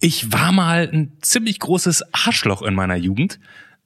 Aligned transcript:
Ich 0.00 0.32
war 0.32 0.52
mal 0.52 0.88
ein 0.92 1.12
ziemlich 1.22 1.58
großes 1.58 2.12
Arschloch 2.12 2.62
in 2.62 2.74
meiner 2.74 2.96
Jugend. 2.96 3.40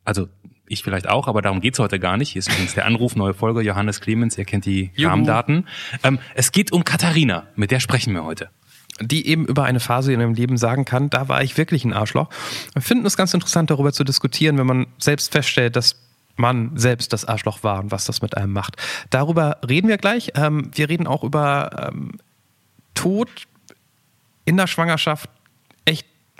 Also 0.05 0.29
ich 0.67 0.83
vielleicht 0.83 1.09
auch, 1.09 1.29
aber 1.29 1.43
darum 1.43 1.61
geht's 1.61 1.79
heute 1.79 1.99
gar 1.99 2.17
nicht. 2.17 2.31
Hier 2.31 2.41
ist 2.41 2.49
übrigens 2.49 2.75
der 2.75 2.87
Anruf, 2.87 3.17
neue 3.17 3.35
Folge, 3.35 3.61
Johannes 3.61 4.01
Clemens, 4.01 4.39
ihr 4.39 4.45
kennt 4.45 4.67
die 4.67 4.91
Juhu. 4.95 5.11
Rahmendaten. 5.11 5.67
Ähm, 6.05 6.19
es 6.35 6.53
geht 6.53 6.73
um 6.73 6.85
Katharina, 6.85 7.49
mit 7.57 7.71
der 7.71 7.81
sprechen 7.81 8.15
wir 8.15 8.25
heute. 8.25 8.51
die 9.01 9.27
eben 9.27 9.47
über 9.47 9.65
eine 9.65 9.81
Phase 9.81 10.13
in 10.13 10.21
ihrem 10.21 10.35
Leben 10.35 10.59
sagen 10.59 10.85
kann, 10.85 11.09
da 11.09 11.29
war 11.29 11.43
ich 11.43 11.57
wirklich 11.57 11.85
ein 11.85 11.93
Arschloch. 11.93 12.29
Wir 12.75 12.83
finden 12.83 13.07
es 13.07 13.17
ganz 13.17 13.33
interessant, 13.33 13.71
darüber 13.71 13.93
zu 13.93 14.05
diskutieren, 14.05 14.59
wenn 14.59 14.67
man 14.67 14.87
selbst 14.99 15.33
feststellt, 15.33 15.75
dass 15.75 15.97
man 16.37 16.77
selbst 16.77 17.13
das 17.13 17.25
Arschloch 17.25 17.63
war 17.63 17.81
und 17.81 17.91
was 17.91 18.05
das 18.05 18.21
mit 18.21 18.37
einem 18.37 18.53
macht. 18.53 18.77
Darüber 19.09 19.59
reden 19.67 19.89
wir 19.89 19.97
gleich. 19.97 20.33
Ähm, 20.35 20.71
wir 20.75 20.89
reden 20.89 21.07
auch 21.07 21.25
über 21.25 21.91
ähm, 21.93 22.19
Tod 22.95 23.29
in 24.45 24.57
der 24.57 24.67
Schwangerschaft. 24.67 25.31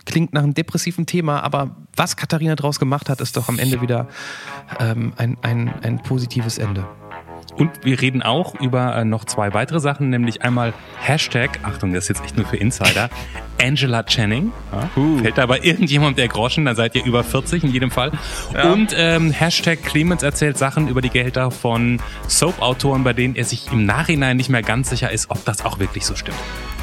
Klingt 0.05 0.33
nach 0.33 0.43
einem 0.43 0.55
depressiven 0.55 1.07
Thema, 1.07 1.43
aber 1.43 1.77
was 1.97 2.17
Katharina 2.17 2.57
daraus 2.57 2.79
gemacht 2.79 3.09
hat, 3.09 3.21
ist 3.21 3.37
doch 3.37 3.49
am 3.49 3.59
Ende 3.59 3.81
wieder 3.81 4.09
ähm, 4.79 5.13
ein, 5.17 5.37
ein, 5.43 5.73
ein 5.83 6.03
positives 6.03 6.59
Ende. 6.59 6.87
Und 7.57 7.85
wir 7.85 8.01
reden 8.01 8.23
auch 8.23 8.55
über 8.61 8.97
äh, 8.97 9.05
noch 9.05 9.25
zwei 9.25 9.53
weitere 9.55 9.81
Sachen, 9.81 10.11
nämlich 10.11 10.43
einmal 10.43 10.73
Hashtag, 11.01 11.59
Achtung, 11.63 11.93
das 11.93 12.05
ist 12.05 12.09
jetzt 12.09 12.25
echt 12.25 12.37
nur 12.37 12.47
für 12.47 12.57
Insider, 12.57 13.11
Angela 13.63 14.03
Channing. 14.05 14.53
Ja, 14.73 14.89
Uh. 14.97 15.19
Fällt 15.19 15.39
da 15.39 15.47
bei 15.47 15.61
irgendjemand 15.61 16.19
der 16.19 16.29
Groschen, 16.29 16.65
dann 16.65 16.77
seid 16.77 16.95
ihr 16.95 17.05
über 17.05 17.23
40 17.23 17.65
in 17.65 17.71
jedem 17.71 17.91
Fall. 17.91 18.13
Ja. 18.55 18.73
Und 18.73 18.95
ähm, 18.97 19.31
Hashtag 19.31 19.83
Clemens 19.83 20.23
erzählt 20.23 20.59
Sachen 20.59 20.89
über 20.89 21.01
die 21.01 21.11
Gehälter 21.11 21.51
von 21.51 22.01
Soap-Autoren, 22.29 23.05
bei 23.05 23.13
denen 23.13 23.37
er 23.37 23.45
sich 23.45 23.71
im 23.71 23.85
Nachhinein 23.85 24.37
nicht 24.37 24.49
mehr 24.49 24.63
ganz 24.63 24.91
sicher 24.91 25.11
ist, 25.11 25.31
ob 25.31 25.45
das 25.45 25.65
auch 25.65 25.79
wirklich 25.79 26.07
so 26.07 26.17
stimmt. 26.17 26.39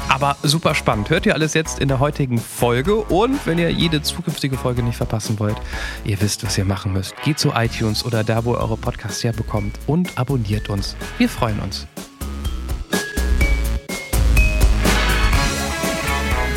Aber 0.08 0.36
super 0.42 0.74
spannend. 0.74 1.10
Hört 1.10 1.26
ihr 1.26 1.34
alles 1.34 1.54
jetzt 1.54 1.78
in 1.78 1.88
der 1.88 2.00
heutigen 2.00 2.38
Folge. 2.38 2.96
Und 2.96 3.46
wenn 3.46 3.58
ihr 3.58 3.70
jede 3.70 4.02
zukünftige 4.02 4.56
Folge 4.56 4.82
nicht 4.82 4.96
verpassen 4.96 5.38
wollt, 5.38 5.56
ihr 6.04 6.20
wisst, 6.20 6.44
was 6.44 6.56
ihr 6.56 6.64
machen 6.64 6.92
müsst. 6.92 7.14
Geht 7.22 7.38
zu 7.38 7.52
iTunes 7.54 8.04
oder 8.04 8.24
da, 8.24 8.44
wo 8.44 8.54
ihr 8.54 8.58
eure 8.58 8.76
Podcasts 8.76 9.22
herbekommt 9.22 9.78
und 9.86 10.16
abonniert 10.16 10.70
uns. 10.70 10.96
Wir 11.18 11.28
freuen 11.28 11.60
uns. 11.60 11.86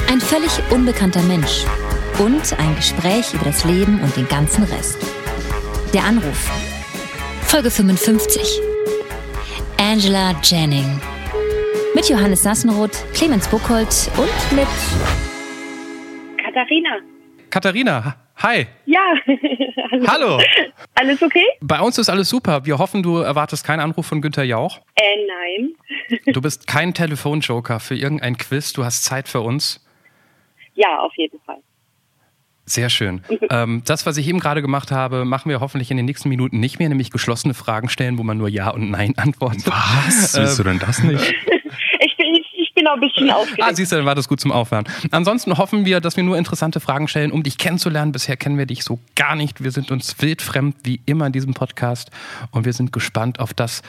Ein 0.10 0.22
völlig 0.22 0.52
unbekannter 0.72 1.22
Mensch 1.24 1.66
und 2.20 2.58
ein 2.60 2.76
Gespräch 2.76 3.34
über 3.34 3.46
das 3.46 3.64
Leben 3.64 4.02
und 4.02 4.16
den 4.16 4.28
ganzen 4.28 4.64
Rest. 4.64 4.98
Der 5.94 6.04
Anruf. 6.04 6.50
Folge 7.44 7.70
55. 7.72 8.60
Angela 9.78 10.36
Jennings. 10.44 11.11
Mit 11.94 12.08
Johannes 12.08 12.42
Sassenroth, 12.42 13.04
Clemens 13.14 13.50
Buchholz 13.50 14.10
und 14.18 14.56
mit 14.56 14.68
Katharina. 16.42 17.00
Katharina, 17.50 18.16
hi. 18.38 18.66
Ja. 18.86 19.14
Hallo. 19.92 20.08
Hallo. 20.08 20.40
Alles 20.96 21.22
okay? 21.22 21.44
Bei 21.60 21.82
uns 21.82 21.98
ist 21.98 22.08
alles 22.08 22.30
super. 22.30 22.66
Wir 22.66 22.78
hoffen, 22.78 23.04
du 23.04 23.18
erwartest 23.18 23.66
keinen 23.66 23.82
Anruf 23.82 24.06
von 24.06 24.22
Günther 24.22 24.46
Jauch. 24.46 24.80
Äh, 24.96 25.02
nein. 25.28 26.24
Du 26.28 26.42
bist 26.42 26.66
kein 26.66 26.94
Telefonjoker 26.94 27.82
für 27.82 27.96
irgendein 27.96 28.38
Quiz. 28.38 28.72
Du 28.72 28.86
hast 28.86 29.04
Zeit 29.04 29.28
für 29.28 29.42
uns. 29.42 29.86
Ja, 30.76 31.00
auf 31.00 31.12
jeden 31.18 31.42
Fall. 31.42 31.62
Sehr 32.66 32.90
schön. 32.90 33.22
ähm, 33.50 33.82
das, 33.86 34.06
was 34.06 34.16
ich 34.16 34.30
eben 34.30 34.40
gerade 34.40 34.62
gemacht 34.62 34.92
habe, 34.92 35.26
machen 35.26 35.50
wir 35.50 35.60
hoffentlich 35.60 35.92
in 35.92 35.98
den 35.98 36.06
nächsten 36.06 36.30
Minuten 36.30 36.62
nicht 36.62 36.80
mehr, 36.80 36.88
nämlich 36.88 37.12
geschlossene 37.12 37.54
Fragen 37.54 37.90
stellen, 37.90 38.18
wo 38.18 38.24
man 38.24 38.38
nur 38.38 38.48
Ja 38.48 38.70
und 38.70 38.92
Nein 38.92 39.14
antwortet. 39.18 39.68
Was? 39.68 40.38
Willst 40.38 40.58
du 40.58 40.64
denn 40.64 40.80
das 40.80 41.04
nicht? 41.04 41.36
Auch 42.88 42.94
ein 42.94 43.00
bisschen 43.00 43.30
aufgeregt. 43.30 43.64
Ah, 43.64 43.74
siehst 43.74 43.92
du, 43.92 43.98
dann 43.98 44.06
war 44.06 44.16
das 44.16 44.28
gut 44.28 44.40
zum 44.40 44.52
Aufwärmen. 44.52 44.92
Ansonsten 45.12 45.58
hoffen 45.58 45.86
wir, 45.86 46.00
dass 46.02 46.18
wir 46.18 46.24
nur 46.24 46.38
interessante 46.38 46.80
Fragen 46.80 47.08
stellen, 47.08 47.32
um 47.32 47.44
dich 47.44 47.58
kennenzulernen. 47.58 48.12
Bisher 48.12 48.38
kennen 48.38 48.58
wir 48.58 48.66
dich 48.66 48.84
so 48.84 49.00
gar 49.16 49.36
nicht. 49.36 49.64
Wir 49.64 49.72
sind 49.72 49.92
uns 49.92 50.22
wildfremd, 50.22 50.76
wie 50.84 51.02
immer 51.06 51.28
in 51.28 51.32
diesem 51.34 51.54
Podcast. 51.54 52.12
Und 52.52 52.66
wir 52.66 52.74
sind 52.74 52.92
gespannt 52.92 53.40
auf 53.40 53.54
das, 53.54 53.82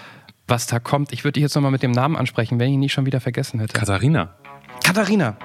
was 0.49 0.67
da 0.67 0.79
kommt. 0.79 1.13
Ich 1.13 1.25
würde 1.25 1.35
dich 1.35 1.43
jetzt 1.43 1.55
nochmal 1.55 1.71
mit 1.71 1.83
dem 1.83 1.93
Namen 1.93 2.17
ansprechen, 2.17 2.59
wenn 2.59 2.69
ich 2.69 2.75
ihn 2.75 2.81
nicht 2.81 2.93
schon 2.93 3.07
wieder 3.07 3.21
vergessen 3.21 3.61
hätte. 3.61 3.73
Katharina. 3.73 4.35
Katharina. 4.85 5.37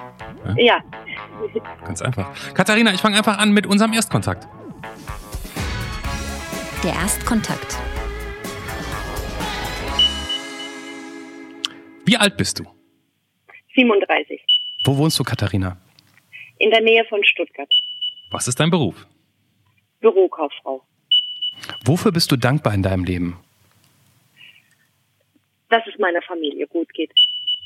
ja. 0.56 0.78
Ganz 1.84 2.02
einfach. 2.02 2.30
Katharina, 2.54 2.92
ich 2.92 3.00
fange 3.00 3.16
einfach 3.16 3.38
an 3.38 3.52
mit 3.52 3.66
unserem 3.66 3.92
Erstkontakt. 3.92 4.46
der 6.84 6.92
Erstkontakt. 6.94 7.76
Wie 12.04 12.16
alt 12.16 12.36
bist 12.36 12.58
du? 12.58 12.77
37. 13.78 14.40
Wo 14.84 14.98
wohnst 14.98 15.20
du, 15.20 15.22
Katharina? 15.22 15.76
In 16.58 16.70
der 16.70 16.80
Nähe 16.80 17.04
von 17.04 17.22
Stuttgart. 17.22 17.72
Was 18.32 18.48
ist 18.48 18.58
dein 18.58 18.70
Beruf? 18.70 19.06
Bürokauffrau. 20.00 20.82
Wofür 21.84 22.10
bist 22.10 22.32
du 22.32 22.36
dankbar 22.36 22.74
in 22.74 22.82
deinem 22.82 23.04
Leben? 23.04 23.38
Dass 25.68 25.86
es 25.86 25.96
meiner 26.00 26.22
Familie 26.22 26.66
gut 26.66 26.92
geht. 26.92 27.12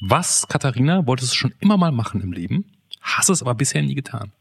Was, 0.02 0.46
Katharina, 0.46 1.06
wolltest 1.06 1.32
du 1.32 1.36
schon 1.36 1.54
immer 1.60 1.78
mal 1.78 1.92
machen 1.92 2.20
im 2.20 2.32
Leben? 2.32 2.70
Hast 3.00 3.30
es 3.30 3.40
aber 3.40 3.54
bisher 3.54 3.80
nie 3.80 3.94
getan. 3.94 4.32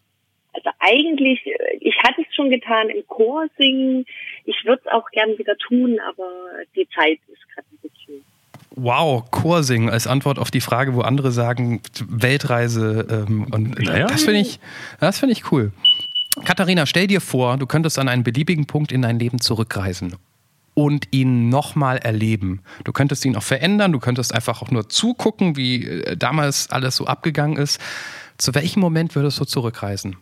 Also 0.52 0.72
eigentlich, 0.80 1.46
äh, 1.46 1.78
ich 1.80 1.96
hatte 2.00 2.22
es 2.28 2.36
schon 2.36 2.50
getan 2.50 2.90
im 2.90 3.08
Chor 3.08 3.48
singen. 3.58 4.06
Ich 4.44 4.58
würde 4.66 4.82
es 4.86 4.92
auch 4.92 5.09
gern 5.12 5.38
wieder 5.38 5.56
tun, 5.58 6.00
aber 6.02 6.30
die 6.76 6.88
Zeit 6.90 7.20
ist 7.28 7.48
gerade 7.53 7.68
ein 7.72 7.78
bisschen. 7.82 8.01
Wow, 8.74 9.30
Chorsingen 9.32 9.90
als 9.90 10.08
Antwort 10.08 10.40
auf 10.40 10.50
die 10.50 10.62
Frage, 10.62 10.94
wo 10.96 11.02
andere 11.02 11.32
sagen 11.32 11.82
Weltreise. 12.08 13.06
Ähm, 13.28 13.48
und 13.52 13.78
Naja. 13.80 14.08
das 14.08 14.24
finde 14.24 14.40
ich, 14.40 14.59
das 15.00 15.20
finde 15.20 15.34
ich 15.34 15.52
cool. 15.52 15.72
Katharina, 16.46 16.86
stell 16.86 17.08
dir 17.08 17.20
vor, 17.20 17.58
du 17.58 17.68
könntest 17.68 18.00
an 18.00 18.08
einen 18.08 18.24
beliebigen 18.24 18.66
Punkt 18.68 18.94
in 18.94 19.02
dein 19.02 19.20
Leben 19.20 19.42
zurückreisen 19.42 20.16
und 20.74 21.09
ihn 21.12 21.50
nochmal 21.50 21.98
erleben. 21.98 22.62
Du 22.86 22.94
könntest 22.94 23.26
ihn 23.26 23.36
auch 23.36 23.44
verändern, 23.44 23.92
du 23.92 24.00
könntest 24.00 24.34
einfach 24.34 24.62
auch 24.62 24.72
nur 24.72 24.88
zugucken, 24.88 25.58
wie 25.58 25.86
äh, 25.86 26.16
damals 26.16 26.70
alles 26.72 26.96
so 26.96 27.06
abgegangen 27.06 27.58
ist. 27.58 27.82
Zu 28.38 28.56
welchem 28.56 28.80
Moment 28.80 29.14
würdest 29.16 29.38
du 29.40 29.46
zurückreisen? 29.46 30.16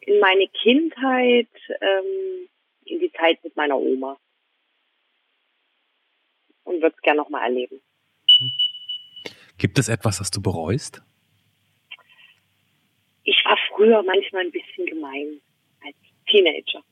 In 0.00 0.20
meine 0.20 0.46
Kindheit, 0.62 1.48
ähm, 1.68 2.48
in 2.86 3.00
die 3.00 3.12
Zeit 3.12 3.38
mit 3.44 3.54
meiner 3.56 3.76
Oma. 3.76 4.16
Und 6.66 6.82
würde 6.82 6.94
es 6.96 7.02
gern 7.02 7.16
nochmal 7.16 7.42
erleben. 7.44 7.80
Gibt 9.58 9.78
es 9.78 9.88
etwas, 9.88 10.18
das 10.18 10.30
du 10.30 10.42
bereust? 10.42 11.00
Ich 13.24 13.36
war 13.44 13.56
früher 13.74 14.02
manchmal 14.02 14.42
ein 14.42 14.50
bisschen 14.52 14.84
gemein 14.86 15.40
als 15.84 15.94
Teenager. 16.28 16.82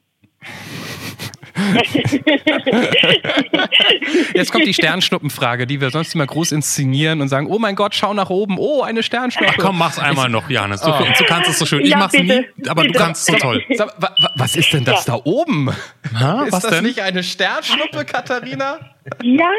Jetzt 4.34 4.50
kommt 4.52 4.66
die 4.66 4.74
Sternschnuppenfrage, 4.74 5.66
die 5.66 5.80
wir 5.80 5.90
sonst 5.90 6.14
immer 6.14 6.26
groß 6.26 6.52
inszenieren 6.52 7.20
und 7.20 7.28
sagen, 7.28 7.46
oh 7.48 7.58
mein 7.58 7.74
Gott, 7.76 7.94
schau 7.94 8.14
nach 8.14 8.30
oben, 8.30 8.56
oh, 8.58 8.82
eine 8.82 9.02
Sternschnuppe. 9.02 9.54
Komm, 9.58 9.78
mach's 9.78 9.98
einmal 9.98 10.28
noch, 10.28 10.48
Johannes. 10.50 10.80
Du, 10.80 10.90
Oh. 10.90 10.98
du 10.98 11.24
kannst 11.24 11.50
es 11.50 11.58
so 11.58 11.66
schön. 11.66 11.80
Ich 11.82 11.90
Ja, 11.90 11.98
mach's 11.98 12.12
bitte, 12.12 12.46
nie, 12.56 12.68
aber 12.68 12.82
du 12.82 12.88
bitte. 12.88 12.98
kannst 12.98 13.28
es 13.28 13.34
so 13.34 13.40
toll. 13.40 13.62
Sag, 13.74 13.94
wa, 14.00 14.14
wa, 14.18 14.30
was 14.36 14.56
ist 14.56 14.72
denn 14.72 14.84
das 14.84 15.04
da 15.04 15.20
oben? 15.24 15.70
Ha, 16.18 16.44
ist 16.44 16.52
was 16.52 16.62
das 16.62 16.70
denn? 16.72 16.84
nicht 16.84 17.00
eine 17.00 17.22
Sternschnuppe, 17.22 18.04
Katharina? 18.04 18.93
Ja, 19.22 19.50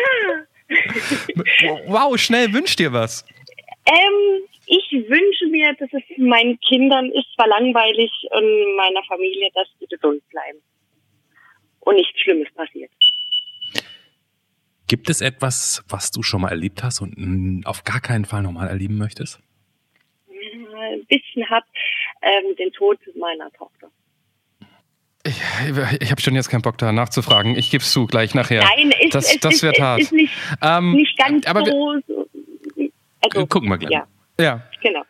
Wow, 1.87 2.17
schnell 2.17 2.51
wünsch 2.53 2.75
dir 2.75 2.91
was. 2.91 3.25
ähm, 3.85 4.41
ich 4.65 4.91
wünsche 4.91 5.45
mir, 5.47 5.73
dass 5.75 5.89
es 5.93 6.01
meinen 6.17 6.59
Kindern 6.59 7.11
ist 7.11 7.27
zwar 7.35 7.47
langweilig 7.47 8.11
und 8.31 8.75
meiner 8.77 9.03
Familie, 9.03 9.49
dass 9.53 9.67
die 9.79 9.85
gesund 9.87 10.27
bleiben. 10.29 10.59
Und 11.81 11.95
nichts 11.97 12.19
Schlimmes 12.19 12.51
passiert. 12.55 12.91
Gibt 14.87 15.09
es 15.09 15.21
etwas, 15.21 15.83
was 15.87 16.11
du 16.11 16.23
schon 16.23 16.41
mal 16.41 16.49
erlebt 16.49 16.83
hast 16.83 17.01
und 17.01 17.63
auf 17.65 17.83
gar 17.83 17.99
keinen 18.01 18.25
Fall 18.25 18.41
nochmal 18.41 18.67
erleben 18.67 18.97
möchtest? 18.97 19.39
Ein 20.27 21.05
bisschen 21.05 21.47
hat 21.49 21.63
ähm, 22.21 22.55
den 22.55 22.71
Tod 22.71 22.99
meiner 23.15 23.51
Tochter. 23.51 23.91
Ich, 25.25 25.41
ich 26.01 26.11
habe 26.11 26.21
schon 26.21 26.35
jetzt 26.35 26.49
keinen 26.49 26.61
Bock 26.61 26.77
da 26.77 26.91
nachzufragen. 26.91 27.57
Ich 27.57 27.71
gebe 27.71 27.81
es 27.81 27.91
zu, 27.91 28.05
gleich 28.05 28.35
nachher. 28.35 28.63
Nein, 28.63 28.91
ist, 29.01 29.15
das 29.15 29.33
es 29.33 29.39
das 29.39 29.53
ist, 29.55 29.63
wird 29.63 29.79
hart. 29.79 29.99
ist 30.01 30.11
nicht, 30.13 30.31
Ähm, 30.61 30.93
nicht 30.93 31.17
ganz 31.17 31.45
aber 31.47 31.61
wir- 31.65 31.71
so, 31.71 31.95
so. 32.07 32.29
Also, 33.23 33.41
Äh, 33.41 33.47
gucken 33.47 33.69
wir 33.69 33.77
gleich. 33.79 33.91
Ja, 33.91 34.07
Ja, 34.39 34.63
genau. 34.83 35.01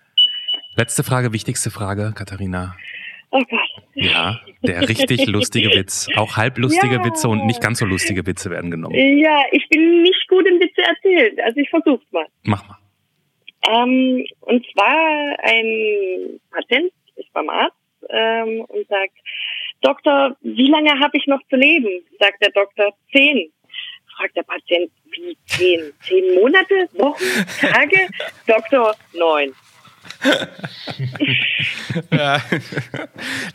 Letzte 0.78 1.04
Frage, 1.04 1.34
wichtigste 1.34 1.70
Frage, 1.70 2.14
Katharina. 2.16 2.76
Oh 3.32 3.42
Gott. 3.50 3.60
Ja, 3.96 4.40
der 4.64 4.88
richtig 4.88 5.26
lustige 5.26 5.70
Witz. 5.70 6.08
Auch 6.16 6.38
halblustige 6.38 6.96
Ja. 6.96 7.04
Witze 7.06 7.28
und 7.28 7.46
nicht 7.46 7.60
ganz 7.62 7.80
so 7.80 7.86
lustige 7.86 8.26
Witze 8.26 8.50
werden 8.50 8.72
genommen. 8.72 8.96
Ja, 8.96 9.42
ich 9.52 9.68
bin 9.70 10.04
nicht 10.04 10.28
gut 10.30 10.48
im 10.48 10.60
Witze 10.62 10.82
erzählen. 10.82 11.36
Also 11.44 11.60
ich 11.60 11.70
versuch's 11.70 12.06
mal. 12.12 12.26
Mach 12.44 12.66
mal. 12.68 12.78
Ähm, 13.68 14.26
und 14.42 14.66
zwar 14.72 15.36
ein 15.44 16.40
Patient 16.52 16.92
ist 17.16 17.32
beim 17.34 17.50
Arzt 17.50 17.76
ähm, 18.10 18.62
und 18.68 18.88
sagt, 18.88 19.14
Doktor, 19.86 20.36
wie 20.42 20.68
lange 20.70 20.90
habe 21.00 21.16
ich 21.16 21.28
noch 21.28 21.42
zu 21.50 21.56
leben? 21.56 21.90
Sagt 22.20 22.42
der 22.42 22.50
Doktor, 22.52 22.92
zehn. 23.12 23.52
Fragt 24.18 24.36
der 24.36 24.44
Patient, 24.44 24.90
wie 25.12 25.38
zehn? 25.46 25.92
Zehn 26.02 26.36
Monate, 26.36 26.90
Wochen, 26.94 27.24
Tage? 27.62 28.08
Doktor, 28.48 28.96
neun. 29.14 29.54
ja. 32.12 32.42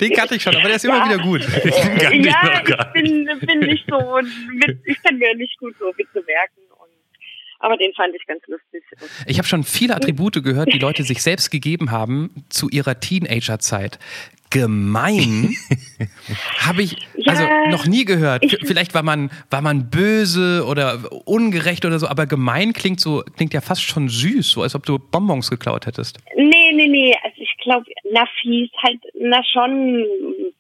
Den 0.01 0.13
kannte 0.13 0.37
ich 0.37 0.43
schon, 0.43 0.55
aber 0.55 0.67
der 0.67 0.77
ist 0.77 0.85
immer 0.85 0.99
Ja. 0.99 1.05
wieder 1.07 1.19
gut. 1.23 1.41
Ich 1.65 2.25
ja, 2.27 2.63
ich 2.63 2.93
bin, 2.93 3.29
bin 3.41 3.59
nicht 3.61 3.85
so, 3.89 4.19
ich 4.85 5.03
kann 5.03 5.17
mir 5.19 5.35
nicht 5.37 5.59
gut 5.59 5.75
so 5.79 5.87
Witze 5.97 6.23
merken. 6.27 6.61
Aber 7.61 7.77
den 7.77 7.93
fand 7.95 8.15
ich 8.15 8.27
ganz 8.27 8.43
lustig. 8.47 8.83
Ich 9.27 9.39
habe 9.39 9.47
schon 9.47 9.65
viele 9.65 9.95
Attribute 9.95 10.43
gehört, 10.43 10.73
die 10.73 10.79
Leute 10.79 11.03
sich 11.03 11.23
selbst 11.23 11.51
gegeben 11.51 11.91
haben 11.91 12.45
zu 12.49 12.69
ihrer 12.71 12.99
Teenagerzeit. 13.01 13.99
Gemein 14.51 15.55
habe 16.59 16.83
ich 16.83 16.97
also 17.27 17.45
Ja, 17.45 17.69
noch 17.71 17.87
nie 17.87 18.05
gehört. 18.05 18.45
ich- 18.45 18.59
Vielleicht 18.67 18.95
war 18.95 19.03
man 19.05 19.31
war 19.49 19.61
man 19.63 19.91
böse 19.91 20.65
oder 20.67 20.99
ungerecht 21.25 21.85
oder 21.85 21.99
so, 22.01 22.09
aber 22.09 22.27
gemein 22.27 22.73
klingt 22.73 22.99
so 22.99 23.23
klingt 23.37 23.55
ja 23.55 23.61
fast 23.61 23.83
schon 23.83 24.09
süß, 24.09 24.51
so 24.51 24.63
als 24.63 24.75
ob 24.75 24.85
du 24.87 24.99
Bonbons 24.99 25.51
geklaut 25.51 25.87
hättest. 25.87 26.19
Nee, 26.37 26.73
nee, 26.73 26.89
nee. 26.89 27.15
Also 27.23 27.37
ich 27.41 27.57
glaube, 27.63 27.85
na 28.13 28.25
fies, 28.41 28.71
halt, 28.83 28.99
na 29.21 29.41
schon 29.45 30.05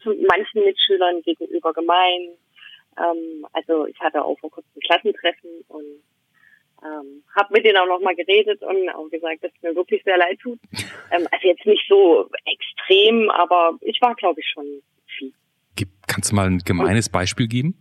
zu 0.03 0.11
manchen 0.29 0.65
Mitschülern 0.65 1.23
gegenüber 1.25 1.73
gemein. 1.73 2.29
Ähm, 2.99 3.45
also 3.55 3.87
ich 3.87 3.99
hatte 3.99 4.25
auch 4.25 4.39
vor 4.39 4.51
kurzem 4.51 4.71
ein 4.77 4.81
Klassentreffen 4.83 5.51
und 5.69 5.85
ähm, 6.85 7.23
habe 7.37 7.53
mit 7.55 7.65
denen 7.65 7.77
auch 7.79 7.87
nochmal 7.87 8.15
geredet 8.17 8.63
und 8.63 8.89
auch 8.91 9.09
gesagt, 9.11 9.43
dass 9.45 9.53
es 9.55 9.63
mir 9.63 9.75
wirklich 9.75 10.03
sehr 10.05 10.17
leid 10.19 10.39
tut. 10.41 10.59
Ähm, 11.13 11.27
also 11.33 11.49
jetzt 11.49 11.67
nicht 11.67 11.83
so 11.89 12.31
extrem, 12.45 13.31
aber 13.31 13.77
ich 13.81 14.01
war, 14.01 14.15
glaube 14.15 14.39
ich, 14.39 14.47
schon 14.49 14.81
fies. 15.19 15.35
Gib- 15.75 15.89
Kannst 16.07 16.31
du 16.31 16.37
mal 16.37 16.47
ein 16.47 16.59
gemeines 16.59 17.09
Beispiel 17.09 17.49
geben? 17.49 17.75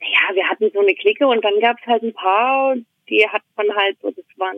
Naja, 0.00 0.34
wir 0.34 0.48
hatten 0.48 0.70
so 0.72 0.80
eine 0.80 0.94
Clique 0.94 1.26
und 1.26 1.44
dann 1.44 1.60
gab 1.60 1.78
es 1.78 1.86
halt 1.86 2.02
ein 2.02 2.14
paar, 2.14 2.76
die 3.10 3.28
hat 3.28 3.42
man 3.56 3.74
halt 3.76 3.98
so, 4.00 4.10
das 4.10 4.24
waren 4.36 4.56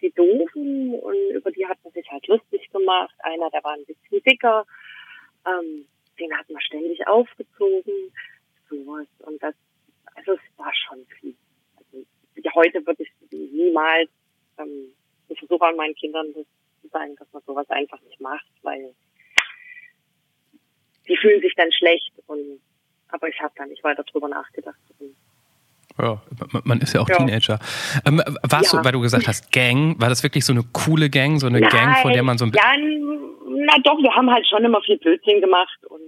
die 0.00 0.10
Doofen 0.12 0.94
und 0.94 1.16
über 1.34 1.50
die 1.50 1.66
hat 1.66 1.76
man 1.84 1.92
sich 1.92 2.10
halt 2.10 2.26
lustig 2.28 2.70
gemacht. 2.72 3.14
Einer, 3.18 3.50
der 3.50 3.62
war 3.62 3.74
ein 3.74 3.84
bisschen 3.84 4.22
dicker, 4.22 4.64
ähm, 5.46 5.84
den 6.18 6.32
hat 6.34 6.48
man 6.48 6.62
ständig 6.62 7.06
aufgezogen, 7.06 7.92
sowas. 8.70 9.06
Und 9.18 9.42
das, 9.42 9.54
also 10.14 10.32
es 10.32 10.40
war 10.58 10.72
schon 10.74 11.04
viel. 11.20 11.34
Heute 12.54 12.84
würde 12.86 13.02
ich 13.02 13.10
niemals, 13.30 14.08
ähm, 14.58 14.92
ich 15.28 15.38
versuche 15.38 15.66
an 15.66 15.76
meinen 15.76 15.94
Kindern 15.94 16.26
das 16.34 16.44
zu 16.82 16.88
sagen, 16.88 17.14
dass 17.16 17.26
man 17.32 17.42
sowas 17.46 17.68
einfach 17.70 18.00
nicht 18.02 18.20
macht, 18.20 18.46
weil 18.62 18.94
die 21.08 21.16
fühlen 21.16 21.40
sich 21.40 21.54
dann 21.56 21.72
schlecht 21.72 22.12
und 22.26 22.60
aber 23.10 23.28
ich 23.28 23.40
habe 23.40 23.52
da 23.56 23.64
nicht 23.66 23.82
weiter 23.82 24.02
drüber 24.04 24.28
nachgedacht. 24.28 24.76
Ja, 25.98 26.22
man- 26.64 26.80
ist 26.80 26.92
ja 26.94 27.00
auch 27.00 27.08
Ja. 27.08 27.16
Teenager. 27.16 27.58
Ähm, 28.06 28.22
warst 28.42 28.72
Ja. 28.72 28.78
du, 28.78 28.84
weil 28.84 28.92
du 28.92 29.00
gesagt 29.00 29.26
hast, 29.26 29.50
Gang, 29.50 29.98
war 30.00 30.08
das 30.10 30.22
wirklich 30.22 30.44
so 30.44 30.52
eine 30.52 30.62
coole 30.72 31.08
Gang, 31.10 31.40
so 31.40 31.46
eine 31.46 31.60
Gang, 31.60 31.96
von 32.02 32.12
der 32.12 32.22
man 32.22 32.38
so 32.38 32.44
ein 32.44 32.52
ja, 32.54 32.74
n- 32.74 33.64
na 33.66 33.76
doch, 33.82 33.98
wir 33.98 34.14
haben 34.14 34.30
halt 34.30 34.46
schon 34.46 34.64
immer 34.64 34.80
viel 34.82 34.98
Blödsinn 34.98 35.40
gemacht 35.40 35.78
und 35.88 36.02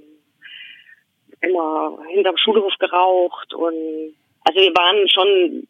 immer 1.41 1.99
hinterm 2.11 2.37
Schulhof 2.37 2.73
geraucht 2.79 3.53
und 3.55 4.15
also 4.44 4.61
wir 4.61 4.73
waren 4.75 5.09
schon, 5.09 5.67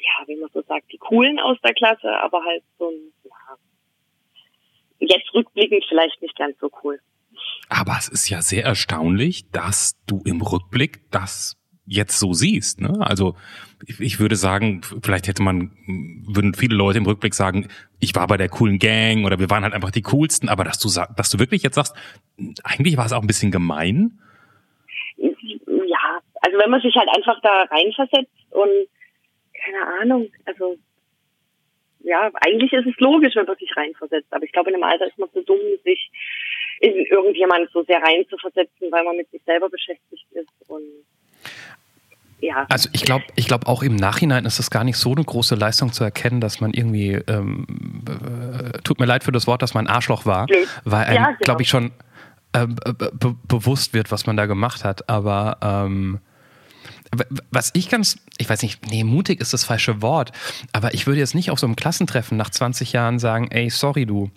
ja, 0.00 0.26
wie 0.26 0.36
man 0.36 0.50
so 0.52 0.62
sagt, 0.62 0.90
die 0.92 0.98
Coolen 0.98 1.38
aus 1.38 1.58
der 1.62 1.74
Klasse, 1.74 2.10
aber 2.20 2.44
halt 2.44 2.62
so 2.78 2.88
ein, 2.88 3.12
ja, 3.24 3.56
jetzt 5.00 5.34
rückblickend 5.34 5.84
vielleicht 5.88 6.20
nicht 6.22 6.36
ganz 6.36 6.58
so 6.58 6.70
cool. 6.82 7.00
Aber 7.68 7.96
es 7.98 8.08
ist 8.08 8.28
ja 8.28 8.42
sehr 8.42 8.64
erstaunlich, 8.64 9.50
dass 9.50 9.96
du 10.06 10.22
im 10.24 10.40
Rückblick 10.42 11.10
das 11.10 11.56
jetzt 11.86 12.18
so 12.18 12.32
siehst. 12.32 12.80
Ne? 12.80 12.94
Also 13.00 13.34
ich, 13.86 14.00
ich 14.00 14.20
würde 14.20 14.36
sagen, 14.36 14.82
vielleicht 15.02 15.26
hätte 15.26 15.42
man, 15.42 15.72
würden 16.26 16.54
viele 16.54 16.76
Leute 16.76 16.98
im 16.98 17.06
Rückblick 17.06 17.34
sagen, 17.34 17.68
ich 17.98 18.14
war 18.14 18.26
bei 18.26 18.36
der 18.36 18.48
coolen 18.48 18.78
Gang 18.78 19.24
oder 19.24 19.38
wir 19.38 19.50
waren 19.50 19.64
halt 19.64 19.74
einfach 19.74 19.90
die 19.90 20.02
coolsten, 20.02 20.48
aber 20.48 20.62
dass 20.64 20.78
du 20.78 20.88
dass 20.88 21.30
du 21.30 21.38
wirklich 21.38 21.62
jetzt 21.62 21.74
sagst, 21.74 21.94
eigentlich 22.62 22.96
war 22.96 23.06
es 23.06 23.12
auch 23.12 23.22
ein 23.22 23.26
bisschen 23.26 23.50
gemein. 23.50 24.20
Ja, 25.16 26.20
also 26.42 26.58
wenn 26.58 26.70
man 26.70 26.80
sich 26.80 26.94
halt 26.94 27.08
einfach 27.14 27.40
da 27.42 27.62
reinversetzt 27.70 28.30
und 28.50 28.88
keine 29.70 30.00
Ahnung, 30.00 30.28
also 30.44 30.76
ja, 32.02 32.30
eigentlich 32.40 32.72
ist 32.72 32.86
es 32.86 32.98
logisch, 32.98 33.36
wenn 33.36 33.46
man 33.46 33.56
sich 33.56 33.76
reinversetzt, 33.76 34.32
aber 34.32 34.44
ich 34.44 34.52
glaube, 34.52 34.70
in 34.70 34.76
dem 34.76 34.82
Alter 34.82 35.06
ist 35.06 35.18
man 35.18 35.30
zu 35.32 35.42
dumm, 35.42 35.58
sich 35.84 36.10
in 36.80 36.94
irgendjemand 37.06 37.70
so 37.72 37.82
sehr 37.84 38.02
reinzuversetzen, 38.02 38.90
weil 38.90 39.04
man 39.04 39.16
mit 39.16 39.30
sich 39.30 39.42
selber 39.44 39.68
beschäftigt 39.68 40.26
ist 40.32 40.48
und 40.68 40.82
ja. 42.42 42.64
Also 42.70 42.88
ich 42.94 43.02
glaube, 43.02 43.24
ich 43.36 43.46
glaube 43.46 43.66
auch 43.66 43.82
im 43.82 43.96
Nachhinein 43.96 44.46
ist 44.46 44.58
es 44.58 44.70
gar 44.70 44.82
nicht 44.82 44.96
so 44.96 45.12
eine 45.12 45.22
große 45.22 45.56
Leistung 45.56 45.92
zu 45.92 46.04
erkennen, 46.04 46.40
dass 46.40 46.60
man 46.62 46.72
irgendwie, 46.72 47.12
ähm, 47.28 47.66
äh, 48.08 48.78
tut 48.78 48.98
mir 48.98 49.04
leid 49.04 49.24
für 49.24 49.32
das 49.32 49.46
Wort, 49.46 49.60
dass 49.60 49.74
man 49.74 49.86
Arschloch 49.86 50.24
war, 50.24 50.46
Blöd. 50.46 50.66
weil 50.84 51.04
einem, 51.04 51.16
Ja, 51.16 51.26
genau. 51.26 51.38
glaube 51.42 51.62
ich, 51.62 51.68
schon 51.68 51.92
äh, 52.54 52.66
be 52.66 53.12
be 53.12 53.36
bewusst 53.46 53.92
wird, 53.92 54.10
was 54.10 54.26
man 54.26 54.38
da 54.38 54.46
gemacht 54.46 54.84
hat. 54.84 55.06
Aber 55.10 55.58
ähm, 55.62 56.20
was 57.50 57.72
ich 57.74 57.88
ganz, 57.88 58.24
ich 58.38 58.48
weiß 58.48 58.62
nicht, 58.62 58.86
nee, 58.90 59.04
mutig 59.04 59.40
ist 59.40 59.52
das 59.52 59.64
falsche 59.64 60.00
Wort, 60.00 60.32
aber 60.72 60.94
ich 60.94 61.06
würde 61.06 61.18
jetzt 61.18 61.34
nicht 61.34 61.50
auf 61.50 61.58
so 61.58 61.66
einem 61.66 61.76
Klassentreffen 61.76 62.36
nach 62.36 62.50
20 62.50 62.92
Jahren 62.92 63.18
sagen, 63.18 63.48
ey, 63.50 63.68
sorry 63.70 64.06
du. 64.06 64.30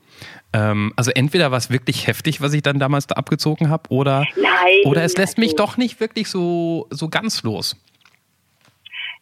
Ähm, 0.54 0.92
also 0.96 1.12
entweder 1.12 1.52
war 1.52 1.58
es 1.58 1.70
wirklich 1.70 2.08
heftig, 2.08 2.42
was 2.42 2.54
ich 2.54 2.64
dann 2.64 2.80
damals 2.80 3.08
da 3.08 3.16
abgezogen 3.16 3.70
habe, 3.70 3.90
oder, 3.90 4.26
Nein, 4.36 4.86
oder 4.86 5.04
es 5.04 5.18
lässt 5.18 5.38
mich 5.38 5.56
doch 5.56 5.78
nicht 5.78 6.00
wirklich 6.00 6.30
so, 6.30 6.88
so 6.90 7.10
ganz 7.10 7.44
los. 7.44 7.76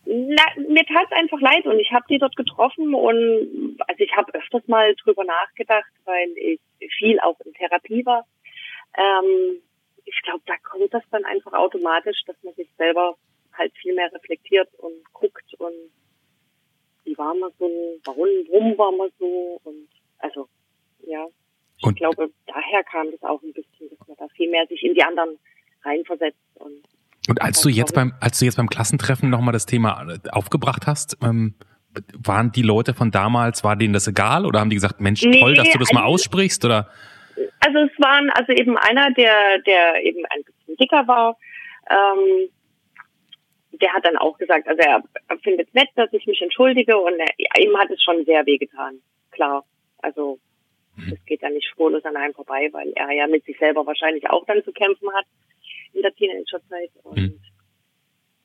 Na, 0.05 0.43
mir 0.67 0.85
tat 0.85 1.05
es 1.09 1.17
einfach 1.17 1.39
leid 1.41 1.65
und 1.65 1.79
ich 1.79 1.91
habe 1.91 2.05
die 2.09 2.17
dort 2.17 2.35
getroffen 2.35 2.93
und 2.95 3.77
also 3.87 4.03
ich 4.03 4.15
habe 4.15 4.33
öfters 4.33 4.67
mal 4.67 4.95
drüber 5.03 5.23
nachgedacht, 5.23 5.91
weil 6.05 6.29
ich 6.37 6.59
viel 6.97 7.19
auch 7.19 7.39
in 7.45 7.53
Therapie 7.53 8.05
war. 8.05 8.25
Ähm, 8.97 9.61
ich 10.05 10.21
glaube, 10.23 10.41
da 10.47 10.55
kommt 10.57 10.93
das 10.93 11.03
dann 11.11 11.23
einfach 11.25 11.53
automatisch, 11.53 12.19
dass 12.25 12.35
man 12.43 12.53
sich 12.55 12.67
selber 12.77 13.15
halt 13.61 13.73
viel 13.77 13.93
mehr 13.95 14.11
reflektiert 14.13 14.67
und 14.79 14.93
guckt 15.13 15.53
und 15.59 15.73
wie 17.05 17.17
war 17.17 17.33
man 17.33 17.49
so, 17.59 17.65
warum, 18.05 18.27
warum 18.51 18.77
war 18.77 18.91
man 18.91 19.09
so 19.19 19.59
und 19.63 19.87
also 20.19 20.47
ja, 21.05 21.25
ich 21.77 21.85
Und- 21.87 21.97
glaube, 21.97 22.29
daher 22.47 22.83
kam 22.83 23.09
das 23.11 23.21
auch 23.23 23.41
ein 23.41 23.53
bisschen, 23.53 23.89
dass 23.89 24.07
man 24.07 24.17
da 24.17 24.27
viel 24.35 24.49
mehr 24.49 24.65
sich 24.67 24.83
in 24.83 24.93
die 24.93 25.03
anderen 25.03 25.37
reinversetzt 25.83 26.37
und 26.55 26.73
Und 27.29 27.41
als 27.41 27.61
du 27.61 27.69
jetzt 27.69 27.93
beim, 27.95 28.13
als 28.19 28.39
du 28.39 28.45
jetzt 28.45 28.57
beim 28.57 28.67
Klassentreffen 28.69 29.29
nochmal 29.29 29.53
das 29.53 29.65
Thema 29.65 30.05
äh, 30.11 30.29
aufgebracht 30.31 30.85
hast, 30.87 31.17
ähm, 31.23 31.55
waren 32.23 32.51
die 32.51 32.61
Leute 32.61 32.93
von 32.93 33.11
damals, 33.11 33.63
war 33.63 33.75
denen 33.75 33.93
das 33.93 34.07
egal 34.07 34.45
oder 34.45 34.59
haben 34.59 34.69
die 34.69 34.75
gesagt, 34.77 35.01
Mensch, 35.01 35.23
Nee, 35.23 35.39
toll, 35.41 35.55
dass 35.55 35.69
du 35.71 35.77
das 35.79 35.91
mal 35.91 36.01
also- 36.03 36.13
aussprichst 36.13 36.63
oder? 36.65 36.89
Also 37.59 37.79
es 37.79 37.91
waren 37.99 38.29
also 38.31 38.51
eben 38.53 38.77
einer, 38.77 39.11
der, 39.11 39.59
der 39.65 40.03
eben 40.03 40.23
ein 40.29 40.43
bisschen 40.43 40.75
dicker 40.77 41.07
war, 41.07 41.37
ähm, 41.89 42.49
der 43.81 43.91
hat 43.93 44.05
dann 44.05 44.17
auch 44.17 44.37
gesagt, 44.37 44.67
also 44.67 44.79
er, 44.81 45.03
er 45.27 45.37
findet 45.39 45.67
es 45.67 45.73
nett, 45.73 45.89
dass 45.95 46.11
ich 46.13 46.25
mich 46.27 46.41
entschuldige 46.41 46.97
und 46.97 47.13
er, 47.19 47.59
ihm 47.59 47.75
hat 47.77 47.89
es 47.89 48.01
schon 48.01 48.23
sehr 48.25 48.45
wehgetan. 48.45 48.99
Klar. 49.31 49.63
Also 49.99 50.39
Mhm. 50.97 51.13
es 51.13 51.25
geht 51.25 51.41
ja 51.41 51.49
nicht 51.49 51.67
spurlos 51.69 52.03
an 52.03 52.17
einem 52.17 52.33
vorbei, 52.33 52.67
weil 52.73 52.91
er 52.95 53.09
ja 53.11 53.25
mit 53.25 53.45
sich 53.45 53.57
selber 53.57 53.85
wahrscheinlich 53.85 54.29
auch 54.29 54.45
dann 54.45 54.61
zu 54.65 54.73
kämpfen 54.73 55.07
hat 55.13 55.25
in 55.93 56.01
der 56.01 56.13
Teenagerzeit. 56.13 56.89
Und 57.03 57.17
Mhm. 57.17 57.39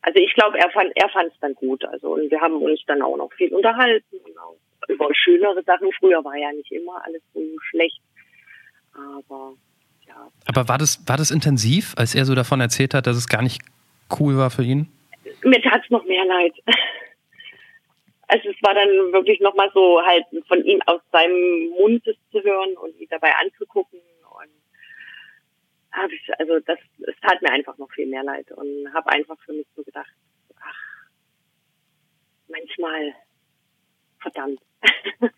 also 0.02 0.20
ich 0.20 0.32
glaube, 0.34 0.56
er 0.58 0.70
fand 0.70 0.92
er 0.94 1.08
fand 1.08 1.32
es 1.32 1.38
dann 1.40 1.54
gut. 1.54 1.84
Also 1.84 2.14
und 2.14 2.30
wir 2.30 2.40
haben 2.40 2.62
uns 2.62 2.80
dann 2.86 3.02
auch 3.02 3.16
noch 3.16 3.32
viel 3.32 3.52
unterhalten 3.52 4.16
und 4.24 4.38
auch 4.38 4.56
über 4.88 5.08
schönere 5.12 5.60
Sachen. 5.64 5.90
Früher 5.98 6.24
war 6.24 6.36
ja 6.36 6.52
nicht 6.52 6.70
immer 6.70 7.04
alles 7.04 7.22
so 7.34 7.40
schlecht. 7.70 8.00
Aber 8.94 9.54
ja, 10.06 10.28
Aber 10.46 10.68
war 10.68 10.78
das, 10.78 11.06
war 11.08 11.16
das 11.16 11.30
intensiv, 11.32 11.94
als 11.96 12.14
er 12.14 12.24
so 12.24 12.34
davon 12.36 12.60
erzählt 12.60 12.94
hat, 12.94 13.06
dass 13.08 13.16
es 13.16 13.28
gar 13.28 13.42
nicht 13.42 13.60
cool 14.20 14.36
war 14.36 14.50
für 14.50 14.62
ihn? 14.62 14.88
Mir 15.44 15.62
tat's 15.62 15.90
noch 15.90 16.04
mehr 16.04 16.24
leid. 16.24 16.54
Also 18.28 18.48
es 18.48 18.56
war 18.60 18.74
dann 18.74 18.88
wirklich 19.12 19.38
nochmal 19.38 19.70
so 19.72 20.02
halt 20.04 20.24
von 20.48 20.64
ihm 20.64 20.82
aus 20.86 21.00
seinem 21.12 21.68
Mund 21.78 22.02
zu 22.04 22.42
hören 22.42 22.76
und 22.76 22.98
ihn 22.98 23.06
dabei 23.08 23.32
anzugucken 23.36 24.00
und 24.00 24.50
hab 25.92 26.10
ich, 26.10 26.28
also 26.36 26.58
das 26.58 26.76
es 27.06 27.14
tat 27.22 27.40
mir 27.40 27.52
einfach 27.52 27.78
noch 27.78 27.88
viel 27.92 28.06
mehr 28.06 28.24
leid 28.24 28.50
und 28.50 28.92
habe 28.92 29.10
einfach 29.10 29.36
für 29.44 29.52
mich 29.52 29.68
so 29.76 29.84
gedacht, 29.84 30.10
ach, 30.60 31.08
manchmal 32.48 33.14
verdammt. 34.18 34.60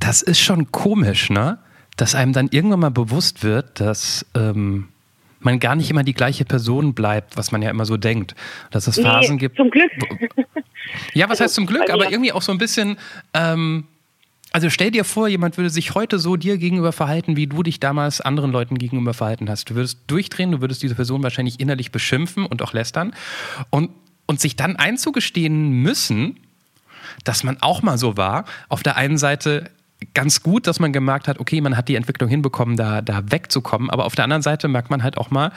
Das 0.00 0.20
ist 0.20 0.38
schon 0.38 0.70
komisch, 0.70 1.30
ne? 1.30 1.58
Dass 1.96 2.14
einem 2.14 2.34
dann 2.34 2.50
irgendwann 2.52 2.80
mal 2.80 2.90
bewusst 2.90 3.42
wird, 3.42 3.80
dass 3.80 4.26
ähm, 4.36 4.92
man 5.44 5.60
gar 5.60 5.74
nicht 5.76 5.90
immer 5.90 6.02
die 6.02 6.14
gleiche 6.14 6.44
Person 6.44 6.94
bleibt, 6.94 7.36
was 7.36 7.52
man 7.52 7.62
ja 7.62 7.70
immer 7.70 7.84
so 7.86 7.96
denkt. 7.96 8.34
Dass 8.70 8.86
es 8.86 8.98
Phasen 9.00 9.34
Nee, 9.36 9.40
gibt. 9.40 9.56
Zum 9.56 9.70
Glück. 9.70 9.90
Ja, 11.12 11.26
was 11.26 11.32
Also, 11.32 11.44
heißt 11.44 11.54
zum 11.54 11.66
Glück? 11.66 11.86
bei 11.86 11.92
Aber 11.92 12.10
irgendwie 12.10 12.32
auch 12.32 12.42
so 12.42 12.52
ein 12.52 12.58
bisschen. 12.58 12.96
Ähm, 13.32 13.84
also 14.52 14.70
stell 14.70 14.92
dir 14.92 15.04
vor, 15.04 15.26
jemand 15.26 15.56
würde 15.56 15.68
sich 15.68 15.94
heute 15.96 16.20
so 16.20 16.36
dir 16.36 16.58
gegenüber 16.58 16.92
verhalten, 16.92 17.36
wie 17.36 17.48
du 17.48 17.64
dich 17.64 17.80
damals 17.80 18.20
anderen 18.20 18.52
Leuten 18.52 18.78
gegenüber 18.78 19.12
verhalten 19.12 19.50
hast. 19.50 19.68
Du 19.70 19.74
würdest 19.74 19.98
durchdrehen, 20.06 20.52
du 20.52 20.60
würdest 20.60 20.80
diese 20.82 20.94
Person 20.94 21.24
wahrscheinlich 21.24 21.58
innerlich 21.58 21.90
beschimpfen 21.90 22.46
und 22.46 22.62
auch 22.62 22.72
lästern. 22.72 23.14
Und, 23.70 23.90
und 24.26 24.40
sich 24.40 24.54
dann 24.54 24.76
einzugestehen 24.76 25.70
müssen, 25.70 26.38
dass 27.24 27.42
man 27.42 27.56
auch 27.62 27.82
mal 27.82 27.98
so 27.98 28.16
war. 28.16 28.44
Auf 28.68 28.84
der 28.84 28.96
einen 28.96 29.18
Seite 29.18 29.70
ganz 30.12 30.42
gut, 30.42 30.66
dass 30.66 30.80
man 30.80 30.92
gemerkt 30.92 31.28
hat, 31.28 31.38
okay, 31.40 31.60
man 31.60 31.76
hat 31.76 31.88
die 31.88 31.94
Entwicklung 31.94 32.28
hinbekommen, 32.28 32.76
da, 32.76 33.00
da 33.00 33.22
wegzukommen. 33.30 33.90
Aber 33.90 34.04
auf 34.04 34.14
der 34.14 34.24
anderen 34.24 34.42
Seite 34.42 34.68
merkt 34.68 34.90
man 34.90 35.02
halt 35.02 35.16
auch 35.18 35.30
mal, 35.30 35.52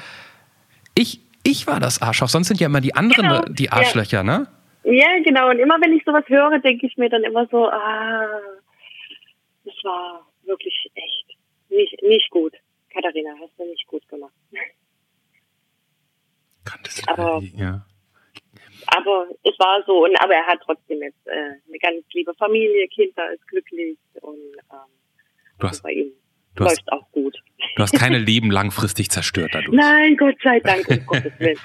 ich, 0.96 1.20
ich 1.44 1.68
war 1.68 1.80
das 1.80 2.02
Arschloch. 2.02 2.30
Sonst 2.30 2.48
sind 2.48 2.60
ja 2.60 2.68
immer 2.68 2.82
die 2.82 2.96
anderen 2.96 3.28
Genau, 3.28 3.42
die 3.54 3.72
Arschlöcher, 3.72 4.24
ne? 4.24 4.48
Ja, 4.84 5.08
genau. 5.24 5.50
Und 5.50 5.60
immer 5.60 5.76
wenn 5.82 5.94
ich 5.94 6.04
sowas 6.06 6.24
höre, 6.28 6.60
denke 6.60 6.88
ich 6.88 6.98
mir 6.98 7.10
dann 7.10 7.24
immer 7.24 7.46
so, 7.48 7.68
ah, 7.70 8.40
das 9.66 9.76
war 9.84 10.26
wirklich 10.46 10.90
echt 10.96 11.38
nicht, 11.70 12.02
nicht 12.04 12.30
gut. 12.30 12.54
Katharina, 12.94 13.32
hast 13.42 13.52
du 13.58 13.66
nicht 13.66 13.86
gut 13.88 14.08
gemacht. 14.08 14.34
Kanntest 16.64 17.06
du 17.06 17.12
Aber- 17.12 17.42
ja. 17.42 17.86
Aber 18.96 19.28
es 19.44 19.58
war 19.60 19.84
so, 19.86 20.04
und 20.06 20.16
aber 20.22 20.34
er 20.36 20.46
hat 20.46 20.60
trotzdem 20.64 21.02
jetzt 21.02 21.28
äh, 21.28 21.32
eine 21.68 21.80
ganz 21.82 22.04
liebe 22.14 22.34
Familie, 22.36 22.88
Kinder 22.88 23.32
ist 23.34 23.46
glücklich 23.48 23.98
und 24.22 24.36
ähm, 24.72 24.92
Du 25.60 25.68
hast, 25.68 25.82
bei 25.84 25.92
ihm 25.92 26.12
du 26.56 26.66
hast, 26.66 26.78
läuft 26.78 26.92
auch 26.92 27.12
gut. 27.12 27.36
du 27.76 27.84
hast 27.84 27.94
keine 27.98 28.18
Leben 28.32 28.52
langfristig 28.52 29.10
zerstört 29.10 29.52
dadurch. 29.54 29.76
Nein, 29.76 30.16
Gott 30.18 30.36
sei 30.44 30.60
Dank, 30.60 30.88
um 30.88 31.06
Gottes 31.06 31.34
Willen. 31.40 31.58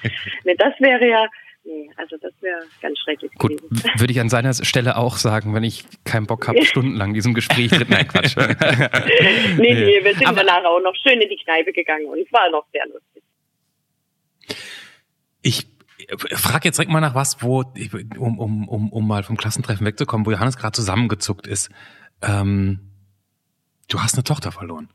Nee, 0.44 0.54
das 0.56 0.72
wäre 0.80 1.06
ja, 1.06 1.26
nee, 1.64 1.90
also 1.96 2.16
das 2.16 2.32
wäre 2.40 2.62
ganz 2.80 2.98
schrecklich 3.00 3.30
Gut, 3.34 3.60
würde 3.98 4.12
ich 4.12 4.18
an 4.20 4.30
seiner 4.30 4.52
Stelle 4.54 4.96
auch 4.96 5.16
sagen, 5.18 5.54
wenn 5.54 5.62
ich 5.64 5.84
keinen 6.04 6.26
Bock 6.26 6.48
habe, 6.48 6.64
stundenlang 6.64 7.12
diesem 7.14 7.34
Gespräch 7.34 7.70
drin. 7.70 7.86
Nein, 7.90 8.08
Quatsch. 8.08 8.34
Nee, 9.58 9.74
nee, 9.74 10.02
wir 10.04 10.14
sind 10.14 10.26
Aber- 10.26 10.42
danach 10.42 10.64
auch 10.64 10.80
noch 10.80 10.94
schön 10.96 11.20
in 11.20 11.28
die 11.28 11.36
Kneipe 11.36 11.72
gegangen 11.72 12.06
und 12.06 12.18
es 12.18 12.32
war 12.32 12.48
noch 12.50 12.66
sehr 12.72 12.86
lustig. 12.86 13.22
Ich 15.44 15.71
frage 16.18 16.68
jetzt 16.68 16.78
direkt 16.78 16.92
mal 16.92 17.00
nach 17.00 17.14
was, 17.14 17.42
wo, 17.42 17.64
um, 18.18 18.38
um, 18.38 18.68
um, 18.68 18.92
um 18.92 19.06
mal 19.06 19.22
vom 19.22 19.36
Klassentreffen 19.36 19.86
wegzukommen, 19.86 20.26
wo 20.26 20.30
Johannes 20.30 20.56
gerade 20.56 20.72
zusammengezuckt 20.72 21.46
ist. 21.46 21.70
Ähm, 22.22 22.80
du 23.88 24.00
hast 24.00 24.14
eine 24.14 24.24
Tochter 24.24 24.52
verloren. 24.52 24.88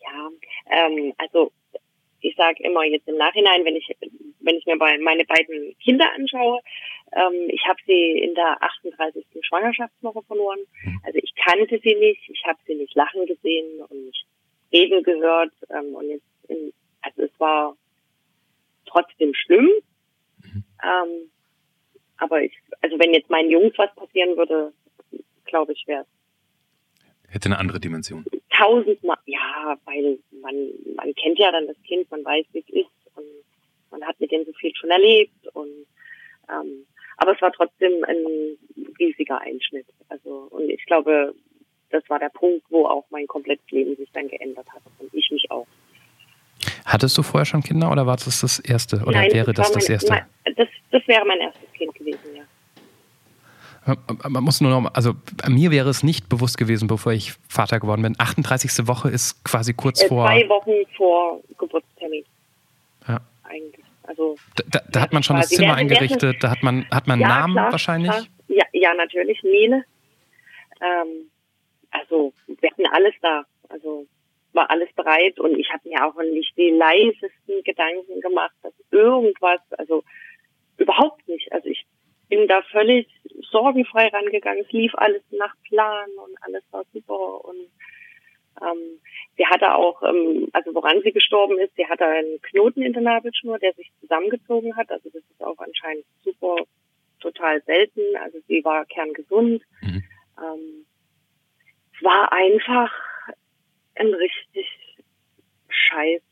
Ja, 0.00 0.28
ähm, 0.70 1.12
also 1.18 1.52
ich 2.20 2.34
sage 2.36 2.62
immer 2.62 2.84
jetzt 2.84 3.06
im 3.08 3.16
Nachhinein, 3.16 3.64
wenn 3.64 3.76
ich 3.76 3.88
wenn 4.40 4.56
ich 4.56 4.66
mir 4.66 4.78
bei 4.78 4.96
meine 4.98 5.24
beiden 5.24 5.76
Kinder 5.78 6.06
anschaue, 6.14 6.60
ähm, 7.12 7.48
ich 7.48 7.66
habe 7.66 7.78
sie 7.86 8.18
in 8.18 8.34
der 8.34 8.62
38. 8.62 9.24
Schwangerschaftswoche 9.42 10.22
verloren. 10.22 10.60
Mhm. 10.84 11.00
Also 11.04 11.18
ich 11.22 11.34
kannte 11.34 11.80
sie 11.82 11.94
nicht, 11.94 12.28
ich 12.28 12.42
habe 12.46 12.58
sie 12.66 12.74
nicht 12.74 12.94
lachen 12.94 13.26
gesehen 13.26 13.82
und 13.88 14.06
nicht 14.06 14.24
reden 14.72 15.02
gehört. 15.02 15.52
Ähm, 15.70 15.94
und 15.94 16.08
jetzt 16.08 16.24
in, 16.48 16.72
also 17.02 17.22
es 17.22 17.40
war 17.40 17.76
trotzdem 18.86 19.34
schlimm. 19.34 19.68
Ähm, 20.84 21.30
aber 22.18 22.42
ich, 22.42 22.52
also 22.80 22.98
wenn 22.98 23.14
jetzt 23.14 23.30
meinen 23.30 23.50
Jungs 23.50 23.74
was 23.76 23.94
passieren 23.94 24.36
würde, 24.36 24.72
glaube 25.44 25.72
ich, 25.72 25.86
wäre 25.86 26.06
Hätte 27.28 27.46
eine 27.46 27.58
andere 27.58 27.80
Dimension. 27.80 28.24
tausendmal, 28.50 29.18
ja, 29.26 29.76
weil 29.84 30.18
man, 30.40 30.54
man 30.94 31.14
kennt 31.14 31.38
ja 31.38 31.50
dann 31.50 31.66
das 31.66 31.76
Kind, 31.82 32.10
man 32.10 32.24
weiß, 32.24 32.46
wie 32.52 32.60
es 32.60 32.68
ist 32.68 33.16
und 33.16 33.26
man 33.90 34.04
hat 34.04 34.18
mit 34.20 34.30
dem 34.30 34.44
so 34.44 34.52
viel 34.52 34.74
schon 34.74 34.90
erlebt 34.90 35.46
und 35.52 35.86
ähm, 36.48 36.86
aber 37.18 37.34
es 37.34 37.42
war 37.42 37.52
trotzdem 37.52 38.04
ein 38.04 38.58
riesiger 38.98 39.40
Einschnitt. 39.40 39.86
Also 40.08 40.48
und 40.50 40.68
ich 40.70 40.84
glaube, 40.86 41.34
das 41.90 42.08
war 42.08 42.18
der 42.18 42.28
Punkt, 42.28 42.64
wo 42.70 42.86
auch 42.86 43.06
mein 43.10 43.26
komplettes 43.26 43.68
Leben 43.70 43.96
sich 43.96 44.10
dann 44.12 44.28
geändert 44.28 44.68
hat 44.72 44.82
und 44.98 45.12
ich 45.12 45.30
mich 45.30 45.50
auch. 45.50 45.66
Hattest 46.86 47.18
du 47.18 47.22
vorher 47.22 47.44
schon 47.44 47.62
Kinder 47.62 47.90
oder 47.90 48.06
war 48.06 48.16
das 48.16 48.40
das 48.40 48.58
erste? 48.60 48.98
Oder 49.04 49.20
wäre 49.22 49.52
das 49.52 49.72
das 49.72 49.84
mein, 49.84 49.92
erste? 49.92 50.10
Mein, 50.12 50.54
das, 50.56 50.68
das 50.92 51.06
wäre 51.08 51.24
mein 51.26 51.40
erstes 51.40 51.70
Kind 51.72 51.94
gewesen, 51.94 52.20
ja. 52.34 52.42
Man 54.28 54.42
muss 54.42 54.60
nur 54.60 54.70
noch, 54.70 54.80
mal- 54.80 54.90
also 54.94 55.14
mir 55.48 55.70
wäre 55.70 55.88
es 55.88 56.02
nicht 56.02 56.28
bewusst 56.28 56.58
gewesen, 56.58 56.88
bevor 56.88 57.12
ich 57.12 57.34
Vater 57.48 57.78
geworden 57.78 58.02
bin. 58.02 58.14
38. 58.18 58.86
Woche 58.88 59.10
ist 59.10 59.44
quasi 59.44 59.74
kurz 59.74 60.02
Äh, 60.02 60.08
vor. 60.08 60.26
zwei 60.26 60.48
Wochen 60.48 60.72
vor 60.96 61.40
Geburtstermin 61.58 62.24
Ja. 63.06 63.20
eigentlich. 63.44 63.84
Also 64.04 64.36
Da, 64.56 64.64
da, 64.70 64.80
da 64.90 65.00
hat 65.00 65.12
man 65.12 65.22
schon 65.22 65.36
das. 65.36 65.48
Zimmer 65.48 65.74
eingerichtet, 65.74 66.42
da 66.42 66.50
hat 66.50 66.62
man, 66.62 66.84
hat 66.90 67.06
man 67.08 67.20
einen 67.20 67.28
Namen 67.28 67.54
klar, 67.54 67.72
wahrscheinlich. 67.72 68.10
Klar. 68.12 68.26
Ja, 68.48 68.64
ja, 68.72 68.94
natürlich, 68.94 69.42
Nele. 69.42 69.84
Ähm, 70.80 71.30
also 71.90 72.32
wir 72.46 72.70
hatten 72.70 72.86
alles 72.92 73.14
da. 73.22 73.44
Also 73.68 74.06
war 74.56 74.70
alles 74.70 74.92
bereit 74.94 75.38
und 75.38 75.56
ich 75.58 75.70
habe 75.70 75.88
mir 75.88 76.04
auch 76.04 76.16
nicht 76.22 76.56
die 76.56 76.70
leisesten 76.70 77.62
Gedanken 77.62 78.20
gemacht, 78.20 78.54
dass 78.62 78.72
irgendwas, 78.90 79.60
also 79.78 80.02
überhaupt 80.78 81.26
nicht. 81.28 81.52
Also 81.52 81.68
ich 81.68 81.86
bin 82.28 82.48
da 82.48 82.62
völlig 82.62 83.06
sorgenfrei 83.50 84.08
rangegangen. 84.08 84.64
Es 84.64 84.72
lief 84.72 84.92
alles 84.96 85.22
nach 85.30 85.54
Plan 85.68 86.08
und 86.16 86.36
alles 86.40 86.64
war 86.72 86.84
super 86.92 87.44
und 87.44 87.68
ähm, 88.62 88.98
sie 89.36 89.46
hatte 89.46 89.74
auch, 89.74 90.02
ähm, 90.02 90.48
also 90.52 90.74
woran 90.74 91.02
sie 91.02 91.12
gestorben 91.12 91.58
ist, 91.58 91.76
sie 91.76 91.86
hatte 91.86 92.06
einen 92.06 92.40
Knoten 92.40 92.82
in 92.82 92.94
der 92.94 93.02
Nabelschnur, 93.02 93.58
der 93.58 93.74
sich 93.74 93.92
zusammengezogen 94.00 94.76
hat. 94.76 94.90
Also 94.90 95.10
das 95.10 95.22
ist 95.22 95.44
auch 95.44 95.58
anscheinend 95.58 96.06
super, 96.24 96.56
total 97.20 97.62
selten. 97.64 98.00
Also 98.22 98.38
sie 98.48 98.64
war 98.64 98.86
kerngesund. 98.86 99.62
Mhm. 99.82 100.04
Ähm, 100.38 100.86
es 101.94 102.04
war 102.04 102.32
einfach 102.32 102.92
ein 103.96 104.12
richtig 104.14 104.66
scheiß 105.68 106.22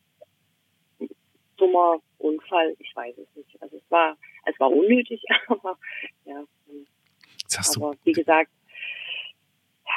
dummer 1.56 1.98
Unfall. 2.18 2.74
Ich 2.78 2.94
weiß 2.94 3.16
es 3.18 3.36
nicht. 3.36 3.62
Also 3.62 3.76
es 3.76 3.90
war, 3.90 4.16
es 4.46 4.58
war 4.58 4.70
unnötig, 4.70 5.22
aber 5.48 5.78
ja. 6.24 6.44
Hast 7.56 7.76
du, 7.76 7.84
Aber 7.86 7.96
wie 8.04 8.12
gesagt, 8.12 8.50
ja, 9.86 9.92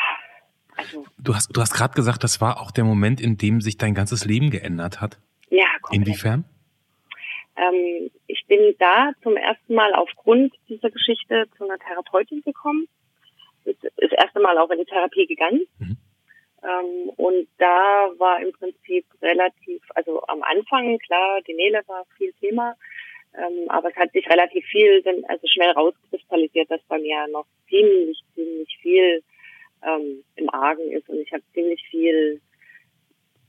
also 0.75 1.05
du 1.17 1.33
hast, 1.33 1.49
du 1.55 1.61
hast 1.61 1.73
gerade 1.73 1.95
gesagt, 1.95 2.23
das 2.23 2.39
war 2.39 2.61
auch 2.61 2.69
der 2.71 2.83
Moment, 2.83 3.19
in 3.19 3.37
dem 3.37 3.61
sich 3.61 3.77
dein 3.77 3.95
ganzes 3.95 4.25
Leben 4.25 4.51
geändert 4.51 5.01
hat. 5.01 5.17
ja, 5.49 5.65
komplett. 5.81 6.07
Inwiefern? 6.07 6.45
Ähm, 7.55 8.11
ich 8.27 8.45
bin 8.47 8.75
da 8.77 9.11
zum 9.23 9.35
ersten 9.35 9.73
Mal 9.73 9.93
aufgrund 9.95 10.53
dieser 10.69 10.91
Geschichte 10.91 11.47
zu 11.57 11.63
einer 11.63 11.79
Therapeutin 11.79 12.41
gekommen. 12.41 12.87
Ist 13.65 13.83
das 13.83 14.11
erste 14.11 14.39
Mal 14.39 14.57
auch 14.59 14.69
in 14.69 14.77
die 14.77 14.85
Therapie 14.85 15.25
gegangen. 15.25 15.61
Mhm. 15.79 15.97
Ähm, 16.67 17.09
und 17.15 17.47
da 17.57 18.11
war 18.17 18.41
im 18.41 18.51
Prinzip 18.51 19.05
relativ, 19.21 19.81
also 19.95 20.21
am 20.27 20.43
Anfang, 20.43 20.97
klar, 20.99 21.41
die 21.47 21.53
Nele 21.53 21.81
war 21.87 22.05
viel 22.17 22.33
Thema, 22.33 22.75
ähm, 23.35 23.69
aber 23.69 23.89
es 23.89 23.95
hat 23.95 24.11
sich 24.11 24.27
relativ 24.29 24.65
viel, 24.65 25.01
also 25.27 25.47
schnell 25.47 25.71
rauskristallisiert, 25.71 26.69
dass 26.69 26.81
bei 26.89 26.99
mir 26.99 27.27
noch 27.27 27.45
ziemlich, 27.69 28.19
ziemlich 28.35 28.77
viel 28.81 29.23
ähm, 29.83 30.23
im 30.35 30.49
Argen 30.49 30.91
ist 30.91 31.07
und 31.07 31.19
ich 31.19 31.31
habe 31.31 31.43
ziemlich 31.53 31.81
viel 31.89 32.41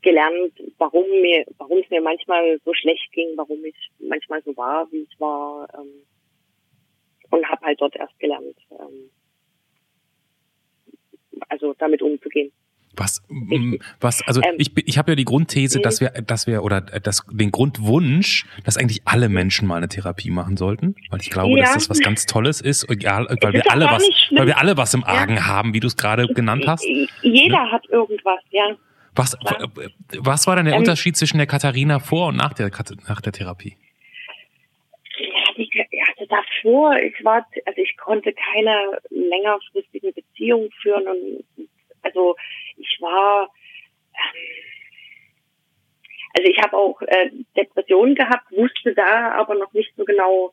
gelernt, 0.03 0.53
warum 0.79 1.09
mir, 1.21 1.45
warum 1.57 1.79
es 1.79 1.91
mir 1.91 2.01
manchmal 2.01 2.61
so 2.65 2.73
schlecht 2.73 3.11
ging, 3.13 3.37
warum 3.37 3.65
ich 3.65 3.91
manchmal 3.99 4.43
so 4.45 4.57
war, 4.57 4.91
wie 4.93 5.03
ich 5.11 5.21
war, 5.21 5.69
ähm, 5.75 6.05
und 7.31 7.49
habe 7.49 7.67
halt 7.67 7.81
dort 7.81 7.97
erst 7.97 8.19
gelernt, 8.21 8.57
ähm, 8.71 9.11
also 11.49 11.75
damit 11.75 12.01
umzugehen. 12.01 12.53
Was, 12.97 13.23
mm, 13.29 13.75
was, 14.01 14.23
also 14.27 14.41
Ähm, 14.43 14.55
ich, 14.59 14.71
ich 14.77 14.99
habe 14.99 15.13
ja 15.13 15.15
die 15.17 15.25
Grundthese, 15.25 15.79
mhm. 15.79 15.83
dass 15.83 16.01
wir, 16.01 16.11
dass 16.11 16.47
wir, 16.47 16.65
oder 16.65 16.79
äh, 16.93 17.01
das, 17.01 17.25
den 17.31 17.53
Grundwunsch, 17.53 18.45
dass 18.65 18.77
eigentlich 18.77 19.03
alle 19.05 19.29
Menschen 19.29 19.69
mal 19.69 19.77
eine 19.77 19.89
Therapie 19.89 20.31
machen 20.31 20.57
sollten, 20.57 20.97
weil 21.11 21.21
ich 21.21 21.31
glaube, 21.31 21.59
Ja. 21.59 21.65
dass 21.65 21.75
das 21.75 21.91
was 21.91 22.01
ganz 22.01 22.27
Tolles 22.27 22.61
ist, 22.61 22.91
egal, 22.91 23.27
weil 23.41 23.55
ist 23.55 23.65
wir 23.65 23.73
alle 23.73 23.85
was, 23.87 24.05
schlimm. 24.07 24.39
weil 24.41 24.47
wir 24.49 24.59
alle 24.59 24.77
was 24.77 24.95
im 24.95 25.05
Argen 25.05 25.47
haben, 25.47 25.75
wie 25.75 25.81
du 25.81 25.87
es 25.87 25.97
gerade 25.97 26.27
genannt 26.27 26.65
hast. 26.67 26.85
Jeder 27.23 27.71
hat 27.71 27.87
irgendwas, 27.89 28.41
ja. 28.51 28.77
Was, 29.15 29.39
Klar. 29.39 29.63
äh, 29.63 29.89
was 30.19 30.47
war 30.47 30.57
denn 30.57 30.65
der 30.65 30.75
Ähm, 30.75 30.81
Unterschied 30.81 31.17
zwischen 31.17 31.39
der 31.39 31.47
Katharina 31.47 31.99
vor 32.01 32.29
und 32.29 32.37
nach 32.37 32.53
der, 32.55 32.71
nach 33.09 33.21
der 33.21 33.33
Therapie? 33.33 33.77
Ja, 35.21 35.53
die, 35.57 35.71
also 36.09 36.27
davor, 36.29 36.97
ich 36.97 37.25
war, 37.25 37.45
also 37.67 37.81
ich 37.81 37.97
konnte 37.97 38.33
keine 38.33 38.99
längerfristigen 39.11 40.13
Beziehungen 40.15 40.71
führen 40.81 41.05
und 41.09 41.68
also 42.09 42.37
ich 42.77 42.97
war, 43.01 43.51
ähm, 44.15 44.41
also 46.37 46.51
ich 46.51 46.59
habe 46.63 46.77
auch 46.77 47.01
äh, 47.03 47.31
Depressionen 47.57 48.15
gehabt, 48.15 48.51
wusste 48.51 48.95
da 48.95 49.33
aber 49.33 49.55
noch 49.55 49.73
nicht 49.75 49.93
so 49.97 50.05
genau, 50.05 50.53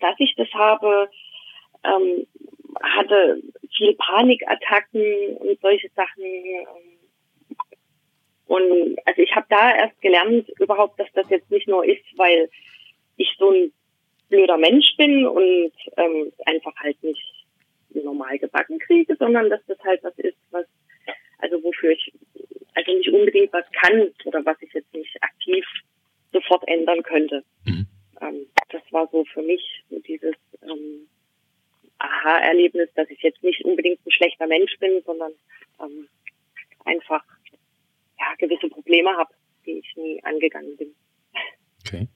dass 0.00 0.14
ich 0.18 0.34
das 0.36 0.48
habe, 0.54 1.10
ähm, 1.84 2.26
hatte 2.82 3.42
viel 3.76 3.94
Panikattacken 3.96 5.36
und 5.36 5.60
solche 5.60 5.90
Sachen. 5.90 6.24
Ähm, 6.24 6.66
und 8.46 8.98
also 9.04 9.22
ich 9.22 9.34
habe 9.34 9.46
da 9.50 9.76
erst 9.76 10.00
gelernt 10.00 10.48
überhaupt, 10.58 10.98
dass 10.98 11.12
das 11.12 11.28
jetzt 11.28 11.50
nicht 11.50 11.68
nur 11.68 11.84
ist, 11.84 12.04
weil 12.16 12.48
ich 13.16 13.34
so 13.38 13.50
ein 13.50 13.72
blöder 14.28 14.56
Mensch 14.56 14.96
bin 14.96 15.26
und 15.26 15.72
ähm, 15.96 16.32
einfach 16.46 16.74
halt 16.76 17.02
nicht 17.02 17.22
normal 18.02 18.38
gebacken 18.38 18.78
kriege, 18.78 19.16
sondern 19.16 19.50
dass 19.50 19.60
das 19.66 19.78
halt 19.84 20.02
was 20.02 20.16
ist, 20.18 20.36
was 20.50 20.66
also 21.44 21.62
wofür 21.62 21.90
ich 21.90 22.12
also 22.74 22.92
nicht 22.92 23.08
unbedingt 23.10 23.52
was 23.52 23.66
kann 23.72 24.08
oder 24.24 24.44
was 24.44 24.56
ich 24.62 24.72
jetzt 24.72 24.92
nicht 24.94 25.22
aktiv 25.22 25.64
sofort 26.32 26.66
ändern 26.66 27.02
könnte. 27.02 27.44
Mhm. 27.64 27.86
Ähm, 28.20 28.46
das 28.70 28.82
war 28.90 29.08
so 29.12 29.24
für 29.26 29.42
mich 29.42 29.62
so 29.90 29.98
dieses 30.00 30.34
ähm, 30.62 31.06
Aha-Erlebnis 31.98 32.88
dass 32.96 33.08
ich 33.10 33.20
jetzt 33.22 33.42
nicht 33.42 33.64
unbedingt 33.64 34.04
ein 34.04 34.10
schlechter 34.10 34.46
Mensch 34.46 34.76
bin, 34.78 35.02
sondern 35.04 35.32
ähm, 35.80 36.08
einfach 36.84 37.24
ja, 38.18 38.34
gewisse 38.38 38.68
Probleme 38.68 39.10
habe, 39.16 39.32
die 39.66 39.78
ich 39.78 39.96
nie 39.96 40.22
angegangen 40.24 40.76
bin. 40.76 40.94
Okay. 41.86 42.08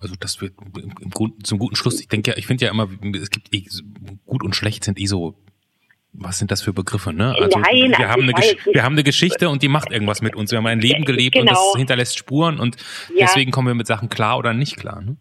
Also 0.00 0.14
das 0.18 0.40
wird 0.40 0.54
im 0.60 1.10
Grund, 1.10 1.46
zum 1.46 1.58
guten 1.58 1.76
Schluss. 1.76 2.00
Ich 2.00 2.08
denke 2.08 2.30
ja, 2.30 2.36
ich 2.36 2.46
finde 2.46 2.64
ja 2.64 2.70
immer, 2.70 2.88
es 3.20 3.30
gibt 3.30 3.54
eh, 3.54 3.64
gut 4.26 4.42
und 4.42 4.56
schlecht 4.56 4.84
sind 4.84 4.98
eh 4.98 5.06
so 5.06 5.36
was 6.24 6.38
sind 6.38 6.50
das 6.50 6.62
für 6.62 6.72
Begriffe, 6.72 7.12
ne? 7.12 7.34
Also 7.38 7.58
Nein, 7.58 7.90
wir, 7.90 7.98
also 7.98 8.08
haben 8.08 8.22
eine 8.22 8.32
weiß, 8.32 8.56
wir 8.66 8.82
haben 8.82 8.94
eine 8.94 9.04
Geschichte 9.04 9.48
und 9.48 9.62
die 9.62 9.68
macht 9.68 9.92
irgendwas 9.92 10.22
mit 10.22 10.36
uns. 10.36 10.50
Wir 10.50 10.58
haben 10.58 10.66
ein 10.66 10.80
Leben 10.80 11.04
gelebt 11.04 11.34
genau. 11.34 11.50
und 11.50 11.56
das 11.56 11.76
hinterlässt 11.76 12.18
Spuren 12.18 12.60
und 12.60 12.76
ja. 13.14 13.26
deswegen 13.26 13.50
kommen 13.50 13.68
wir 13.68 13.74
mit 13.74 13.86
Sachen 13.86 14.08
klar 14.08 14.38
oder 14.38 14.52
nicht 14.54 14.76
klar. 14.76 15.02
Ne? 15.02 15.16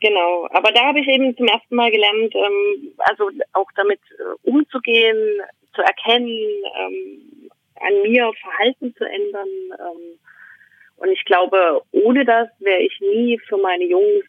Genau, 0.00 0.46
aber 0.50 0.70
da 0.72 0.86
habe 0.86 1.00
ich 1.00 1.08
eben 1.08 1.34
zum 1.36 1.46
ersten 1.46 1.74
Mal 1.74 1.90
gelernt, 1.90 2.34
ähm, 2.34 2.92
also 2.98 3.30
auch 3.54 3.68
damit 3.74 4.00
äh, 4.18 4.48
umzugehen, 4.48 5.16
zu 5.74 5.80
erkennen, 5.80 6.28
ähm, 6.28 7.50
an 7.76 8.02
mir 8.02 8.30
Verhalten 8.40 8.94
zu 8.96 9.04
ändern. 9.04 9.48
Ähm, 9.72 10.18
und 10.96 11.08
ich 11.10 11.24
glaube, 11.24 11.82
ohne 11.92 12.24
das 12.24 12.48
wäre 12.58 12.82
ich 12.82 12.98
nie 13.00 13.38
für 13.48 13.56
meine 13.56 13.84
Jungs 13.84 14.24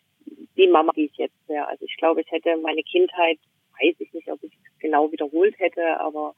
die 0.55 0.67
Mama, 0.67 0.91
die 0.95 1.05
ich 1.05 1.17
jetzt 1.17 1.47
wäre. 1.47 1.67
Also 1.67 1.83
ich 1.85 1.97
glaube, 1.97 2.21
ich 2.21 2.31
hätte 2.31 2.55
meine 2.57 2.83
Kindheit, 2.83 3.39
weiß 3.81 3.95
ich 3.99 4.13
nicht, 4.13 4.31
ob 4.31 4.41
ich 4.43 4.51
genau 4.79 5.11
wiederholt 5.11 5.57
hätte, 5.59 5.99
aber 5.99 6.35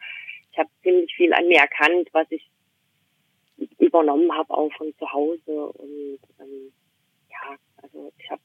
ich 0.51 0.57
habe 0.57 0.69
ziemlich 0.83 1.13
viel 1.15 1.33
an 1.33 1.47
mir 1.47 1.59
erkannt, 1.59 2.09
was 2.11 2.27
ich 2.29 2.49
übernommen 3.79 4.31
habe 4.31 4.53
auch 4.53 4.71
von 4.73 4.93
zu 4.97 5.11
Hause 5.11 5.67
und 5.73 6.19
ähm, 6.39 6.71
ja, 7.29 7.55
also 7.81 8.11
ich 8.17 8.29
habe 8.29 8.41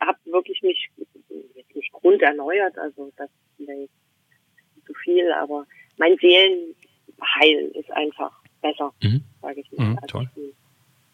hab 0.00 0.16
wirklich 0.26 0.62
mich 0.62 0.90
jetzt 1.54 1.74
nicht 1.74 1.92
grunderneuert, 1.92 2.76
also 2.78 3.10
das 3.16 3.28
jetzt 3.58 3.92
zu 4.86 4.94
viel, 4.94 5.30
aber 5.32 5.66
mein 5.96 6.16
Seelenheil 6.18 7.70
ist 7.74 7.90
einfach 7.92 8.32
besser, 8.62 8.92
Mhm. 9.02 9.22
sage 9.42 9.60
ich 9.60 9.72
mal. 9.72 9.86
Mhm, 9.86 9.98
also 10.02 10.26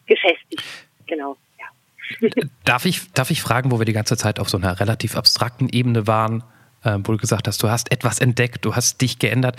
gefestigt, 0.05 0.63
genau, 1.05 1.35
ja. 1.59 2.29
Darf 2.63 2.85
ich, 2.85 3.11
darf 3.11 3.31
ich 3.31 3.41
fragen, 3.41 3.71
wo 3.71 3.79
wir 3.79 3.85
die 3.85 3.93
ganze 3.93 4.17
Zeit 4.17 4.39
auf 4.39 4.49
so 4.49 4.57
einer 4.57 4.79
relativ 4.79 5.15
abstrakten 5.15 5.69
Ebene 5.69 6.07
waren, 6.07 6.43
äh, 6.83 6.97
wo 7.03 7.13
du 7.13 7.17
gesagt 7.17 7.47
hast, 7.47 7.61
du 7.63 7.69
hast 7.69 7.91
etwas 7.91 8.19
entdeckt, 8.19 8.65
du 8.65 8.75
hast 8.75 9.01
dich 9.01 9.19
geändert. 9.19 9.57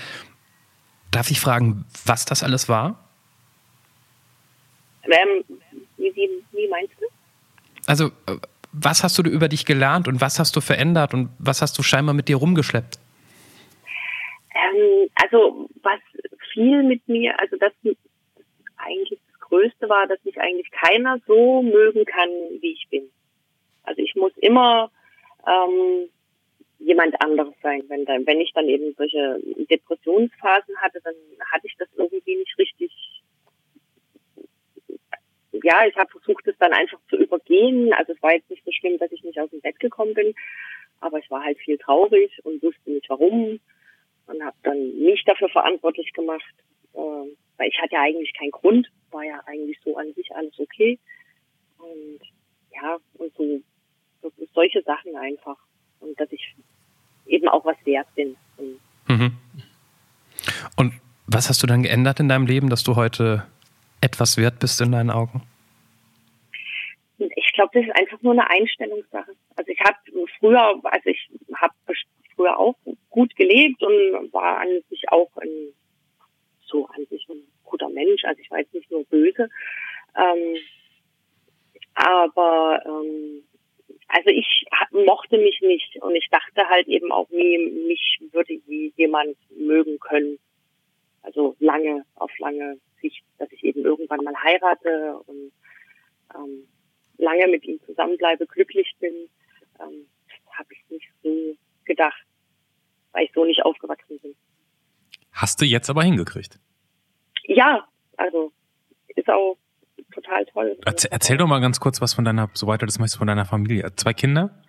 Darf 1.11 1.31
ich 1.31 1.41
fragen, 1.41 1.85
was 2.05 2.25
das 2.25 2.43
alles 2.43 2.69
war? 2.69 3.05
Ähm, 5.05 5.45
wie, 5.97 6.15
wie, 6.15 6.29
wie 6.53 6.69
meinst 6.69 6.93
du? 7.01 7.07
Also, 7.87 8.07
äh, 8.27 8.37
was 8.73 9.03
hast 9.03 9.19
du 9.19 9.23
über 9.23 9.49
dich 9.49 9.65
gelernt 9.65 10.09
und 10.09 10.21
was 10.21 10.39
hast 10.39 10.55
du 10.55 10.61
verändert 10.61 11.15
und 11.15 11.31
was 11.39 11.63
hast 11.63 11.79
du 11.79 11.83
scheinbar 11.83 12.15
mit 12.15 12.29
dir 12.29 12.37
rumgeschleppt? 12.37 12.99
Ähm, 14.55 15.09
also 15.15 15.69
was 15.83 16.01
viel 16.53 16.83
mit 16.83 17.07
mir, 17.09 17.39
also 17.41 17.57
das 17.57 17.73
eigentlich 18.77 19.19
das 19.33 19.41
Größte 19.41 19.89
war, 19.89 20.07
dass 20.07 20.23
mich 20.25 20.39
eigentlich 20.39 20.71
keiner 20.71 21.19
so 21.27 21.63
mögen 21.63 22.05
kann, 22.05 22.29
wie 22.61 22.73
ich 22.73 22.87
bin. 22.91 23.05
Also 23.85 24.03
ich 24.03 24.15
muss 24.15 24.33
immer 24.37 24.91
ähm, 25.47 26.09
jemand 26.79 27.21
anderes 27.21 27.55
sein. 27.63 27.83
Wenn, 27.89 28.05
dann, 28.05 28.27
wenn 28.27 28.41
ich 28.41 28.53
dann 28.53 28.69
eben 28.69 28.95
solche 28.97 29.41
Depressionsphasen 29.71 30.77
hatte, 30.79 31.01
dann 31.03 31.15
hatte 31.53 31.67
ich 31.67 31.77
das 31.79 31.89
irgendwie 31.97 32.37
nicht 32.37 32.59
richtig. 32.59 32.93
Ja, 35.65 35.87
ich 35.87 35.97
habe 35.97 36.11
versucht, 36.11 36.47
es 36.47 36.57
dann 36.59 36.73
einfach 36.73 37.01
zu 37.11 37.17
übergehen. 37.17 37.93
Also 37.93 38.13
es 38.13 38.23
war 38.23 38.35
jetzt 38.35 38.49
nicht 38.51 38.65
so 38.65 38.71
schlimm, 38.73 38.99
dass 38.99 39.11
ich 39.13 39.25
nicht 39.25 39.41
aus 39.41 39.51
dem 39.51 39.61
Bett 39.61 39.81
gekommen 39.81 40.15
bin, 40.15 40.35
aber 41.01 41.19
ich 41.19 41.31
war 41.31 41.43
halt 41.43 41.59
viel 41.59 41.79
traurig 41.79 42.33
und 42.45 42.63
wusste 42.63 42.91
nicht 42.91 43.09
warum 43.09 43.61
und 44.27 44.45
habe 44.45 44.57
dann 44.63 44.99
mich 44.99 45.25
dafür 45.25 45.49
verantwortlich 45.49 46.13
gemacht, 46.13 46.55
äh, 46.95 46.99
weil 46.99 47.69
ich 47.69 47.79
hatte 47.81 47.95
ja 47.95 48.03
eigentlich 48.03 48.33
keinen 48.35 48.51
Grund, 48.53 48.89
war 49.11 49.25
ja 49.25 49.41
eigentlich 49.47 49.79
so 49.85 49.97
an 49.97 50.13
sich 50.13 50.35
alles 50.35 50.59
okay 50.59 50.99
und 51.79 52.21
ja 52.73 52.99
und 53.15 53.35
so, 53.35 53.61
so 54.23 54.31
solche 54.55 54.83
Sachen 54.83 55.17
einfach 55.17 55.59
und 56.01 56.19
dass 56.19 56.31
ich 56.33 56.55
eben 57.27 57.49
auch 57.49 57.65
was 57.65 57.77
wert 57.85 58.07
bin. 58.15 58.37
Und 58.57 58.81
Mhm. 59.09 59.33
Und 60.77 60.93
was 61.27 61.49
hast 61.49 61.63
du 61.63 61.67
dann 61.67 61.83
geändert 61.83 62.21
in 62.21 62.29
deinem 62.29 62.47
Leben, 62.47 62.69
dass 62.69 62.85
du 62.85 62.97
heute 62.97 63.47
etwas 64.01 64.37
wert 64.37 64.59
bist 64.61 64.81
in 64.81 64.93
deinen 64.93 65.11
Augen? 65.11 65.43
ich 67.19 67.53
glaube, 67.53 67.71
das 67.73 67.85
ist 67.85 67.97
einfach 67.97 68.23
nur 68.23 68.33
eine 68.33 68.49
Einstellungssache. 68.49 69.33
Also 69.57 69.73
ich 69.73 69.81
habe 69.81 69.97
früher, 70.39 70.81
also 70.85 71.11
ich 71.11 71.29
habe 71.53 71.75
früher 72.37 72.57
auch 72.57 72.77
gut 73.11 73.35
gelebt 73.35 73.83
und 73.83 74.33
war 74.33 74.59
an 74.61 74.69
sich 74.89 75.03
auch 75.11 75.29
ein, 75.39 75.49
so 76.65 76.87
an 76.87 77.05
sich 77.11 77.27
ein 77.29 77.43
guter 77.65 77.89
Mensch. 77.89 78.25
Also 78.25 78.41
ich 78.41 78.49
war 78.53 78.61
jetzt 78.61 78.73
nicht 78.73 78.89
nur 78.93 79.05
böse. 79.07 79.49
Ähm, 80.17 80.57
aber 81.95 82.81
ähm, 82.87 83.38
mochte 85.09 85.39
mich 85.39 85.59
nicht 85.63 85.97
und 86.03 86.15
ich 86.15 86.29
dachte 86.31 86.69
halt 86.69 86.87
eben 86.87 87.11
auch 87.13 87.31
nie, 87.31 87.57
mich 87.89 88.19
würde 88.33 88.55
je 88.67 88.93
jemand 88.97 89.37
mögen 89.57 89.99
können. 89.99 90.39
Also 91.23 91.57
lange, 91.61 92.05
auf 92.17 92.31
lange 92.39 92.79
Sicht, 93.01 93.25
dass 93.39 93.51
ich 93.53 93.65
eben 93.65 93.85
irgendwann 93.85 94.23
mal 94.23 94.35
heirate 94.45 95.19
und 95.27 95.53
ähm, 96.35 96.69
lange 97.17 97.47
mit 97.49 97.65
ihm 97.65 97.81
zusammenbleibe, 97.87 98.47
glücklich 98.47 98.95
bin, 99.01 99.15
ähm, 99.81 100.07
habe 100.53 100.69
ich 100.75 100.91
nicht 100.91 101.09
so 101.23 101.57
gedacht, 101.85 102.23
weil 103.13 103.25
ich 103.25 103.33
so 103.35 103.45
nicht 103.47 103.65
aufgewachsen 103.65 104.19
bin. 104.21 104.35
Hast 105.33 105.61
du 105.63 105.65
jetzt 105.65 105.89
aber 105.89 106.03
hingekriegt. 106.03 106.59
Ja, 107.45 107.89
also 108.19 108.53
ist 109.17 109.31
auch 109.31 109.57
total 110.13 110.45
toll. 110.47 110.79
Erzähl, 110.85 111.11
erzähl 111.13 111.37
doch 111.39 111.47
mal 111.47 111.61
ganz 111.61 111.81
kurz 111.81 112.03
was 112.03 112.13
von 112.13 112.27
deiner, 112.27 112.51
soweit 112.53 112.83
du 112.83 112.87
das 112.87 112.99
möchtest, 112.99 113.19
von 113.19 113.27
deiner 113.27 113.47
Familie. 113.47 113.91
Zwei 113.97 114.13
Kinder? 114.13 114.63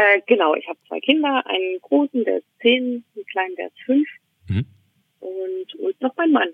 Äh, 0.00 0.20
genau, 0.26 0.54
ich 0.54 0.68
habe 0.68 0.78
zwei 0.86 1.00
Kinder, 1.00 1.44
einen 1.46 1.80
großen, 1.80 2.22
der 2.24 2.38
ist 2.38 2.46
zehn, 2.62 3.04
einen 3.16 3.26
kleinen, 3.32 3.56
der 3.56 3.66
ist 3.66 3.80
fünf 3.84 4.08
Mhm. 4.48 4.64
und, 5.18 5.74
und 5.74 6.00
noch 6.00 6.14
mein 6.16 6.30
Mann. 6.30 6.48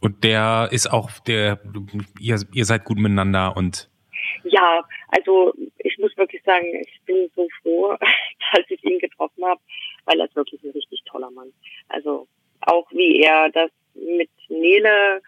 Und 0.00 0.24
der 0.24 0.68
ist 0.72 0.88
auch, 0.92 1.10
der, 1.20 1.60
ihr, 2.20 2.40
ihr 2.52 2.64
seid 2.64 2.84
gut 2.84 2.98
miteinander 2.98 3.56
und 3.56 3.88
Ja, 4.42 4.84
also 5.08 5.54
ich 5.78 5.96
muss 5.98 6.16
wirklich 6.16 6.42
sagen, 6.42 6.66
ich 6.74 7.00
bin 7.06 7.30
so 7.36 7.46
froh, 7.62 7.96
dass 8.52 8.64
ich 8.68 8.82
ihn 8.84 8.98
getroffen 8.98 9.44
habe, 9.44 9.60
weil 10.06 10.18
er 10.18 10.26
ist 10.26 10.34
wirklich 10.34 10.62
ein 10.64 10.70
richtig 10.70 11.04
toller 11.04 11.30
Mann. 11.30 11.52
Also 11.88 12.26
auch 12.62 12.90
wie 12.90 13.20
er 13.20 13.48
das 13.50 13.70
mit 13.94 14.30
Nele 14.48 15.22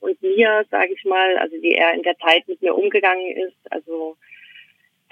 und 0.00 0.20
mir, 0.20 0.66
sage 0.70 0.92
ich 0.92 1.04
mal, 1.06 1.38
also 1.38 1.56
wie 1.62 1.72
er 1.72 1.94
in 1.94 2.02
der 2.02 2.18
Zeit 2.18 2.46
mit 2.48 2.60
mir 2.60 2.74
umgegangen 2.76 3.34
ist, 3.36 3.72
also 3.72 4.18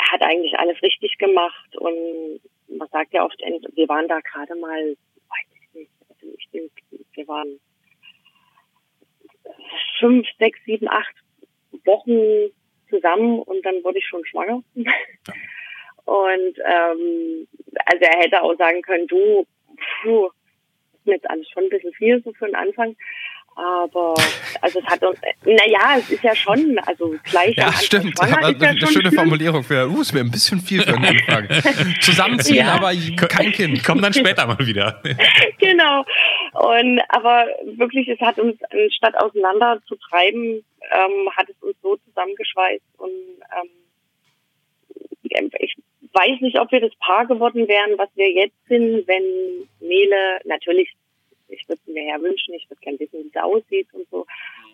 er 0.00 0.12
hat 0.12 0.22
eigentlich 0.22 0.58
alles 0.58 0.80
richtig 0.82 1.18
gemacht 1.18 1.76
und 1.76 2.40
man 2.68 2.88
sagt 2.88 3.12
ja 3.12 3.24
oft, 3.24 3.38
wir 3.40 3.88
waren 3.88 4.08
da 4.08 4.20
gerade 4.20 4.54
mal, 4.54 4.96
weiß 5.28 5.46
ich 5.60 5.74
nicht, 5.74 5.90
also 6.08 6.34
ich 6.38 6.48
denke, 6.50 6.70
wir 7.12 7.28
waren 7.28 7.60
fünf, 9.98 10.26
sechs, 10.38 10.58
sieben, 10.64 10.88
acht 10.88 11.14
Wochen 11.84 12.50
zusammen 12.88 13.40
und 13.40 13.64
dann 13.64 13.82
wurde 13.84 13.98
ich 13.98 14.06
schon 14.06 14.24
schwanger. 14.24 14.62
Und 16.04 16.58
ähm, 16.64 17.46
also 17.84 18.00
er 18.00 18.18
hätte 18.20 18.42
auch 18.42 18.56
sagen 18.56 18.82
können, 18.82 19.06
du, 19.06 19.46
puh, 20.02 20.30
ist 20.94 21.06
mir 21.06 21.14
jetzt 21.14 21.30
alles 21.30 21.48
schon 21.50 21.64
ein 21.64 21.68
bisschen 21.68 21.92
viel 21.92 22.22
so 22.22 22.32
für 22.32 22.46
den 22.46 22.56
Anfang. 22.56 22.96
Aber 23.60 24.14
also 24.62 24.78
es 24.78 24.86
hat 24.86 25.02
uns, 25.02 25.18
naja, 25.44 25.98
es 25.98 26.10
ist 26.10 26.22
ja 26.22 26.34
schon, 26.34 26.78
also 26.86 27.14
gleich 27.24 27.54
Ja, 27.56 27.70
stimmt. 27.72 28.18
Aber 28.18 28.48
ist 28.48 28.62
ja 28.62 28.68
eine 28.68 28.80
schon 28.80 28.88
schöne. 28.88 29.12
Formulierung 29.12 29.62
für, 29.62 29.86
uh, 29.86 30.00
ist 30.00 30.14
mir 30.14 30.20
ein 30.20 30.30
bisschen 30.30 30.60
viel 30.60 30.82
für 30.82 30.94
einen 30.94 31.04
Anfang. 31.04 31.48
Zusammenziehen, 32.00 32.66
Ja. 32.66 32.74
aber 32.76 32.92
kein 33.28 33.52
Kind. 33.52 33.84
kommen 33.86 34.00
dann 34.00 34.14
später 34.14 34.46
mal 34.46 34.58
wieder. 34.66 35.02
genau. 35.58 36.04
Und 36.54 37.00
aber 37.08 37.46
wirklich, 37.76 38.08
es 38.08 38.20
hat 38.20 38.38
uns 38.38 38.56
anstatt 38.70 39.14
auseinander 39.16 39.78
zu 39.86 39.96
treiben, 39.96 40.64
ähm, 40.92 41.30
hat 41.36 41.48
es 41.48 41.56
uns 41.60 41.76
so 41.82 41.96
zusammengeschweißt 42.08 42.84
und 42.98 43.10
ähm, 43.60 43.68
ich 45.58 45.76
weiß 46.12 46.40
nicht, 46.40 46.58
ob 46.58 46.72
wir 46.72 46.80
das 46.80 46.94
Paar 46.98 47.26
geworden 47.26 47.68
wären, 47.68 47.98
was 47.98 48.08
wir 48.16 48.30
jetzt 48.30 48.56
sind, 48.68 49.06
wenn 49.06 49.68
Nele 49.80 50.40
natürlich, 50.44 50.90
ich 51.50 51.68
würde 51.68 51.80
es 51.86 51.92
mir 51.92 52.04
ja 52.04 52.20
wünschen, 52.20 52.54
ich 52.54 52.68
würde 52.70 52.80
gerne 52.80 52.98
wissen, 52.98 53.24
wie 53.24 53.30
sie 53.32 53.42
aussieht 53.42 53.88
und 53.92 54.06
so, 54.10 54.26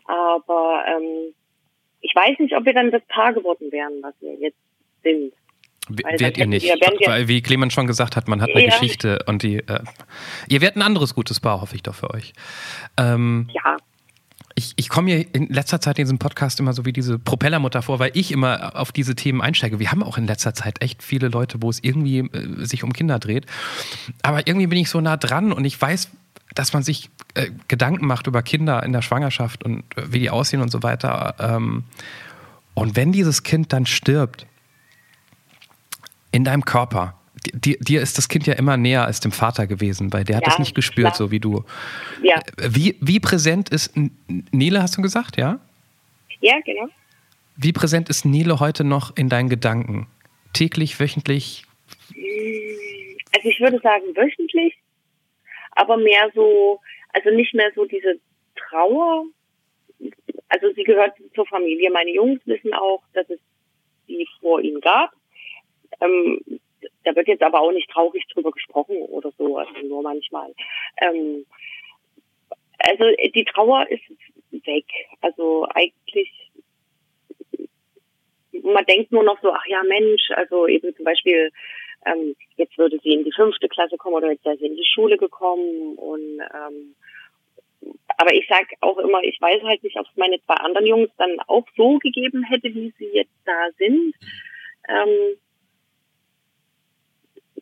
aber 0.07 0.85
ähm, 0.89 1.35
ich 2.01 2.15
weiß 2.15 2.39
nicht, 2.39 2.57
ob 2.57 2.65
wir 2.65 2.75
dann 2.75 2.91
das 2.91 3.03
Paar 3.09 3.33
geworden 3.33 3.71
wären, 3.73 3.95
was 4.03 4.15
wir 4.21 4.35
jetzt 4.35 4.59
sind. 5.03 5.33
Werdet 5.89 6.37
ihr 6.37 6.47
nicht. 6.47 6.69
Weil, 7.07 7.29
wie 7.29 7.41
Clemens 7.43 7.73
schon 7.73 7.87
gesagt 7.87 8.17
hat, 8.17 8.27
man 8.27 8.43
hat 8.43 8.51
eine 8.51 8.61
Ja. 8.65 8.71
Geschichte 8.71 9.21
und 9.27 9.43
die. 9.45 9.59
Äh, 9.59 9.81
ihr 10.49 10.61
werdet 10.61 10.77
ein 10.77 10.83
anderes 10.83 11.15
gutes 11.15 11.39
Paar, 11.39 11.61
hoffe 11.61 11.77
ich 11.77 11.83
doch 11.85 11.95
für 11.95 12.11
euch. 12.13 12.33
Ähm, 12.99 13.49
Ja, 13.53 13.77
Ich, 14.57 14.73
ich 14.77 14.89
komme 14.89 15.15
mir 15.15 15.27
in 15.33 15.47
letzter 15.49 15.81
Zeit 15.81 15.99
in 15.99 16.05
diesem 16.07 16.19
Podcast 16.19 16.59
immer 16.59 16.73
so 16.73 16.85
wie 16.87 16.93
diese 16.93 17.19
Propellermutter 17.21 17.83
vor, 17.83 17.99
weil 18.01 18.11
ich 18.15 18.33
immer 18.33 18.75
auf 18.75 18.91
diese 18.91 19.15
Themen 19.15 19.41
einsteige. 19.41 19.79
Wir 19.79 19.93
haben 19.93 20.03
auch 20.03 20.19
in 20.19 20.27
letzter 20.27 20.55
Zeit 20.55 20.83
echt 20.83 21.03
viele 21.05 21.29
Leute, 21.29 21.63
wo 21.63 21.71
es 21.71 21.79
irgendwie 21.83 22.19
äh, 22.19 22.65
sich 22.65 22.83
um 22.83 22.93
Kinder 22.93 23.19
dreht. 23.21 23.47
Aber 24.23 24.47
irgendwie 24.47 24.67
bin 24.67 24.79
ich 24.79 24.91
so 24.91 25.01
nah 25.01 25.17
dran 25.17 25.53
und 25.53 25.65
ich 25.65 25.81
weiß, 25.81 26.11
dass 26.57 26.73
man 26.73 26.83
sich 26.83 27.09
äh, 27.35 27.51
Gedanken 27.69 28.07
macht 28.07 28.27
über 28.27 28.43
Kinder 28.43 28.83
in 28.83 28.93
der 28.93 29.03
Schwangerschaft 29.03 29.63
und 29.63 29.85
äh, 29.97 30.03
wie 30.13 30.19
die 30.19 30.31
aussehen 30.31 30.61
und 30.61 30.71
so 30.73 30.83
weiter. 30.83 31.37
Ähm, 31.39 31.85
und 32.75 32.97
wenn 32.97 33.13
dieses 33.13 33.45
Kind 33.45 33.73
dann 33.73 33.87
stirbt, 33.87 34.47
in 36.33 36.45
deinem 36.45 36.65
Körper, 36.65 37.15
dir, 37.55 37.79
dir 37.79 38.03
ist 38.03 38.19
das 38.19 38.29
Kind 38.29 38.47
ja 38.47 38.55
immer 38.55 38.77
näher 38.77 39.05
als 39.05 39.21
dem 39.21 39.33
Vater 39.33 39.67
gewesen, 39.67 40.13
weil 40.13 40.25
der 40.25 40.37
hat 40.37 40.43
Ja, 40.43 40.51
das 40.51 40.59
nicht 40.59 40.75
gespürt, 40.75 41.07
klar. 41.09 41.15
so 41.17 41.31
wie 41.31 41.41
du. 41.41 41.65
Ja, 42.23 42.41
Wie, 42.59 42.97
wie 43.01 43.21
präsent 43.21 43.69
ist 43.71 43.93
Nele, 44.51 44.83
hast 44.83 44.97
du 44.99 45.03
gesagt, 45.03 45.37
ja? 45.39 45.59
ja, 46.41 46.55
genau. 46.65 46.89
Wie 47.57 47.73
präsent 47.73 48.11
ist 48.11 48.25
Nele 48.27 48.61
heute 48.61 48.85
noch 48.85 49.17
in 49.17 49.29
deinen 49.31 49.49
Gedanken? 49.49 50.07
Täglich, 50.53 51.01
wöchentlich? 51.01 51.65
Also 53.35 53.49
ich 53.49 53.61
würde 53.61 53.79
sagen 53.83 54.05
wöchentlich, 54.15 54.75
aber 55.77 55.97
mehr 55.97 56.31
so, 56.35 56.81
also 57.13 57.31
nicht 57.31 57.55
mehr 57.55 57.71
so 57.75 57.85
diese 57.85 58.19
Trauer. 58.57 59.25
Also 60.49 60.73
sie 60.73 60.85
gehört 60.85 61.15
zur 61.35 61.47
Familie. 61.47 61.91
Meine 61.91 62.11
Jungs 62.11 62.41
wissen 62.47 62.75
auch, 62.75 63.03
dass 63.13 63.29
es 63.31 63.41
die 64.09 64.27
vor 64.41 64.61
ihnen 64.61 64.81
gab. 64.81 65.13
Ähm, 66.01 66.41
da 67.05 67.15
wird 67.15 67.29
jetzt 67.29 67.43
aber 67.43 67.61
auch 67.61 67.73
nicht 67.73 67.91
traurig 67.91 68.27
drüber 68.29 68.51
gesprochen 68.51 68.97
oder 68.97 69.33
so, 69.39 69.57
also 69.57 69.73
nur 69.87 70.03
manchmal. 70.03 70.53
Ähm, 71.01 71.47
also 72.79 73.05
die 73.35 73.45
Trauer 73.45 73.87
ist 73.89 74.03
weg. 74.67 74.85
Also 75.21 75.67
eigentlich, 75.75 76.31
man 78.63 78.85
denkt 78.87 79.13
nur 79.13 79.23
noch 79.23 79.41
so, 79.41 79.53
ach 79.53 79.67
ja 79.67 79.83
Mensch, 79.83 80.31
also 80.33 80.67
eben 80.67 80.95
zum 80.95 81.05
Beispiel, 81.05 81.51
ähm, 82.07 82.37
jetzt 82.57 82.77
würde 82.79 82.99
sie 83.03 83.13
in 83.13 83.25
die 83.25 83.33
fünfte 83.33 83.69
Klasse 83.69 83.97
kommen 83.97 84.17
oder 84.17 84.31
jetzt 84.31 84.45
sei 84.45 84.57
sie 84.57 84.67
in 84.67 84.77
die 84.77 84.85
Schule 84.85 85.17
gekommen 85.17 85.97
und 85.97 86.41
ähm, 86.55 86.95
aber 88.19 88.33
ich 88.33 88.47
sag 88.49 88.67
auch 88.81 88.99
immer, 88.99 89.23
ich 89.23 89.41
weiß 89.41 89.63
halt 89.63 89.83
nicht, 89.83 89.99
ob 89.99 90.07
es 90.07 90.17
meine 90.17 90.41
zwei 90.45 90.55
anderen 90.55 90.87
Jungs 90.87 91.11
dann 91.19 91.39
auch 91.47 91.67
so 91.77 91.99
gegeben 91.99 92.43
hätte, 92.45 92.75
wie 92.75 92.93
sie 92.99 93.11
jetzt 93.13 93.35
da 93.45 93.69
sind. 93.79 94.15
Ähm, 94.89 95.37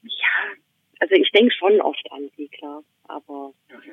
ja, 0.02 0.56
also 1.00 1.14
ich 1.14 1.30
denke 1.32 1.52
schon 1.52 1.80
oft 1.80 2.06
an 2.12 2.30
sie, 2.36 2.48
klar, 2.48 2.82
aber 3.04 3.52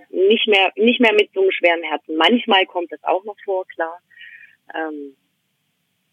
nicht 0.10 0.48
mehr, 0.48 0.72
nicht 0.76 1.00
mehr 1.00 1.14
mit 1.14 1.34
so 1.34 1.42
einem 1.42 1.52
schweren 1.52 1.84
Herzen. 1.84 2.16
Manchmal 2.16 2.66
kommt 2.66 2.92
es 2.92 3.04
auch 3.04 3.24
noch 3.24 3.38
vor, 3.44 3.66
klar. 3.68 4.00
Ähm, 4.74 5.16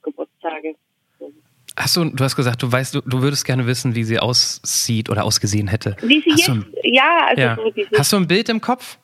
Geburtstage. 0.03 0.75
Hast 1.21 1.48
du, 1.97 2.05
du 2.05 2.25
hast 2.25 2.37
gesagt, 2.37 2.63
du 2.63 2.71
weißt, 2.71 2.95
du, 2.95 3.01
du 3.03 3.23
würdest 3.23 3.45
gerne 3.45 3.67
wissen, 3.67 3.95
wie 3.95 4.05
sie 4.05 4.19
aussieht 4.19 5.11
oder 5.11 5.25
ausgesehen 5.25 5.69
hätte. 5.69 5.97
Wie 6.03 6.21
sie 6.21 6.31
Hast 6.33 6.39
jetzt, 6.39 6.49
du 6.49 6.53
ein- 6.55 6.75
ja, 6.83 7.27
also 7.29 7.41
Ja. 7.43 7.57
so 7.57 7.99
Hast 7.99 8.13
du 8.13 8.17
ein 8.17 8.27
Bild 8.29 8.49
im 8.49 8.61
Kopf? 8.61 8.99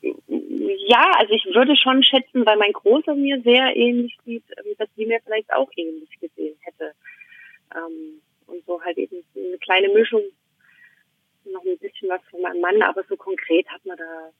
ja, 0.00 1.10
also 1.18 1.32
ich 1.32 1.44
würde 1.54 1.76
schon 1.76 2.02
schätzen, 2.02 2.44
weil 2.44 2.56
mein 2.58 2.72
Großer 2.72 3.14
mir 3.14 3.40
sehr 3.42 3.74
ähnlich 3.76 4.16
sieht, 4.24 4.44
ähm, 4.58 4.72
dass 4.78 4.88
sie 4.96 5.06
mir 5.06 5.20
vielleicht 5.24 5.52
auch 5.52 5.70
ähnlich 5.76 6.10
gesehen 6.20 6.54
hätte. 6.60 6.92
Ähm, 7.74 8.20
und 8.46 8.64
so 8.66 8.82
halt 8.82 8.98
eben 8.98 9.16
eine 9.36 9.58
kleine 9.58 9.88
Mischung, 9.88 10.20
noch 11.50 11.64
ein 11.64 11.78
bisschen 11.78 12.08
was 12.08 12.20
von 12.30 12.42
meinem 12.42 12.60
Mann, 12.60 12.82
aber 12.82 13.02
so 13.08 13.16
konkret 13.16 13.66
hat 13.68 13.84
man 13.86 13.96
da 13.96 14.30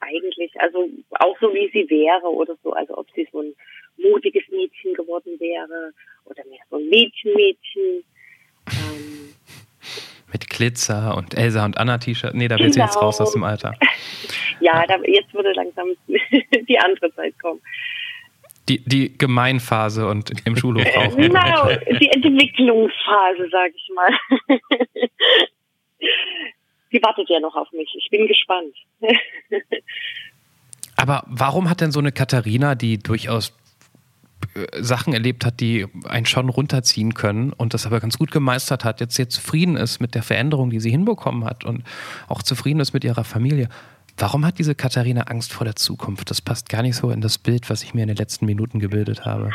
eigentlich, 0.00 0.52
also 0.60 0.88
auch 1.18 1.36
so 1.40 1.52
wie 1.52 1.68
sie 1.72 1.88
wäre 1.90 2.26
oder 2.32 2.56
so, 2.62 2.72
also 2.72 2.96
ob 2.96 3.06
sie 3.14 3.28
so 3.32 3.40
ein 3.40 3.54
mutiges 3.96 4.42
Mädchen 4.50 4.94
geworden 4.94 5.38
wäre 5.38 5.92
oder 6.24 6.44
mehr 6.48 6.60
so 6.70 6.76
ein 6.76 6.88
Mädchen-Mädchen. 6.88 8.04
Ähm, 8.70 9.34
Mit 10.32 10.48
Glitzer 10.50 11.16
und 11.16 11.34
Elsa 11.36 11.64
und 11.64 11.76
Anna 11.78 11.98
T-Shirt. 11.98 12.34
Nee, 12.34 12.48
da 12.48 12.58
wird 12.58 12.74
sie 12.74 12.80
jetzt 12.80 12.94
Genau. 12.94 13.06
raus 13.06 13.20
aus 13.20 13.32
dem 13.32 13.44
Alter. 13.44 13.74
ja, 14.60 14.86
da, 14.86 14.96
jetzt 15.04 15.32
würde 15.34 15.52
langsam 15.52 15.88
die 16.08 16.78
andere 16.78 17.14
Zeit 17.14 17.38
kommen. 17.40 17.60
Die, 18.68 18.78
die 18.84 19.18
Gemeinphase 19.18 20.06
und 20.06 20.32
im 20.46 20.56
Schulhof 20.56 20.86
auch. 20.96 21.16
Genau, 21.16 21.68
die 22.00 22.08
Entwicklungsphase, 22.08 23.48
sag 23.50 23.72
ich 23.74 23.90
mal. 23.94 24.10
Sie 26.92 27.02
wartet 27.02 27.28
ja 27.28 27.40
noch 27.40 27.56
auf 27.56 27.70
mich. 27.72 27.92
Ich 27.98 28.08
bin 28.10 28.26
gespannt. 28.28 28.74
Aber 30.96 31.24
warum 31.26 31.68
hat 31.68 31.80
denn 31.80 31.90
so 31.90 31.98
eine 31.98 32.12
Katharina, 32.12 32.74
die 32.76 32.98
durchaus 32.98 33.52
Sachen 34.78 35.14
erlebt 35.14 35.44
hat, 35.44 35.60
die 35.60 35.86
einen 36.08 36.26
schon 36.26 36.48
runterziehen 36.48 37.14
können 37.14 37.52
und 37.52 37.74
das 37.74 37.86
aber 37.86 38.00
ganz 38.00 38.18
gut 38.18 38.30
gemeistert 38.30 38.84
hat, 38.84 39.00
jetzt 39.00 39.14
sehr 39.14 39.28
zufrieden 39.28 39.76
ist 39.76 40.00
mit 40.00 40.14
der 40.14 40.22
Veränderung, 40.22 40.70
die 40.70 40.80
sie 40.80 40.90
hinbekommen 40.90 41.44
hat 41.44 41.64
und 41.64 41.84
auch 42.28 42.42
zufrieden 42.42 42.80
ist 42.80 42.92
mit 42.92 43.04
ihrer 43.04 43.24
Familie. 43.24 43.68
Warum 44.18 44.44
hat 44.44 44.58
diese 44.58 44.74
Katharina 44.74 45.22
Angst 45.22 45.52
vor 45.52 45.64
der 45.64 45.74
Zukunft? 45.74 46.28
Das 46.30 46.42
passt 46.42 46.68
gar 46.68 46.82
nicht 46.82 46.96
so 46.96 47.10
in 47.10 47.22
das 47.22 47.38
Bild, 47.38 47.70
was 47.70 47.82
ich 47.82 47.94
mir 47.94 48.02
in 48.02 48.08
den 48.08 48.16
letzten 48.16 48.44
Minuten 48.44 48.78
gebildet 48.78 49.24
habe. 49.24 49.50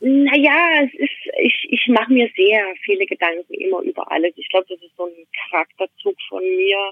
Naja, 0.00 0.82
es 0.84 0.92
ist, 0.94 1.34
ich, 1.40 1.68
ich 1.70 1.86
mache 1.86 2.12
mir 2.12 2.28
sehr 2.36 2.64
viele 2.84 3.06
Gedanken 3.06 3.54
immer 3.54 3.80
über 3.82 4.10
alles. 4.10 4.32
Ich 4.36 4.48
glaube, 4.48 4.66
das 4.68 4.82
ist 4.82 4.96
so 4.96 5.04
ein 5.04 5.26
Charakterzug 5.48 6.16
von 6.28 6.42
mir. 6.42 6.90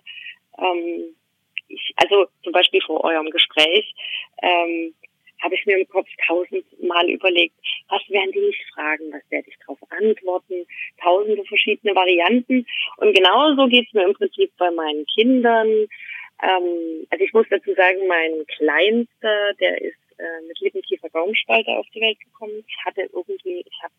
Ähm, 0.58 1.16
ich, 1.66 1.92
also 1.96 2.26
zum 2.44 2.52
Beispiel 2.52 2.80
vor 2.82 3.02
eurem 3.02 3.30
Gespräch 3.30 3.92
ähm, 4.42 4.94
habe 5.40 5.54
ich 5.54 5.66
mir 5.66 5.78
im 5.78 5.88
Kopf 5.88 6.08
tausendmal 6.26 7.08
überlegt, 7.08 7.54
was 7.88 8.02
werden 8.08 8.32
die 8.32 8.40
mich 8.40 8.64
fragen, 8.74 9.12
was 9.12 9.22
werde 9.30 9.48
ich 9.48 9.56
darauf 9.60 9.78
antworten, 9.90 10.66
tausende 11.02 11.44
verschiedene 11.44 11.94
Varianten. 11.94 12.66
Und 12.98 13.14
genauso 13.14 13.66
geht 13.66 13.86
es 13.88 13.94
mir 13.94 14.04
im 14.04 14.14
Prinzip 14.14 14.52
bei 14.58 14.70
meinen 14.70 15.06
Kindern. 15.06 15.68
Ähm, 16.42 17.06
also 17.10 17.24
ich 17.24 17.32
muss 17.32 17.46
dazu 17.50 17.74
sagen, 17.74 18.06
mein 18.06 18.46
Kleinster, 18.46 19.54
der 19.60 19.80
ist 19.80 19.98
äh, 20.18 20.46
mit 20.46 20.58
Lippenkiefer-Gaumenspalte 20.60 21.70
auf 21.72 21.86
die 21.94 22.00
Welt 22.00 22.20
gekommen. 22.20 22.64
Ich 22.66 22.84
hatte 22.84 23.02
irgendwie, 23.12 23.64
ich 23.66 23.82
habe 23.82 23.94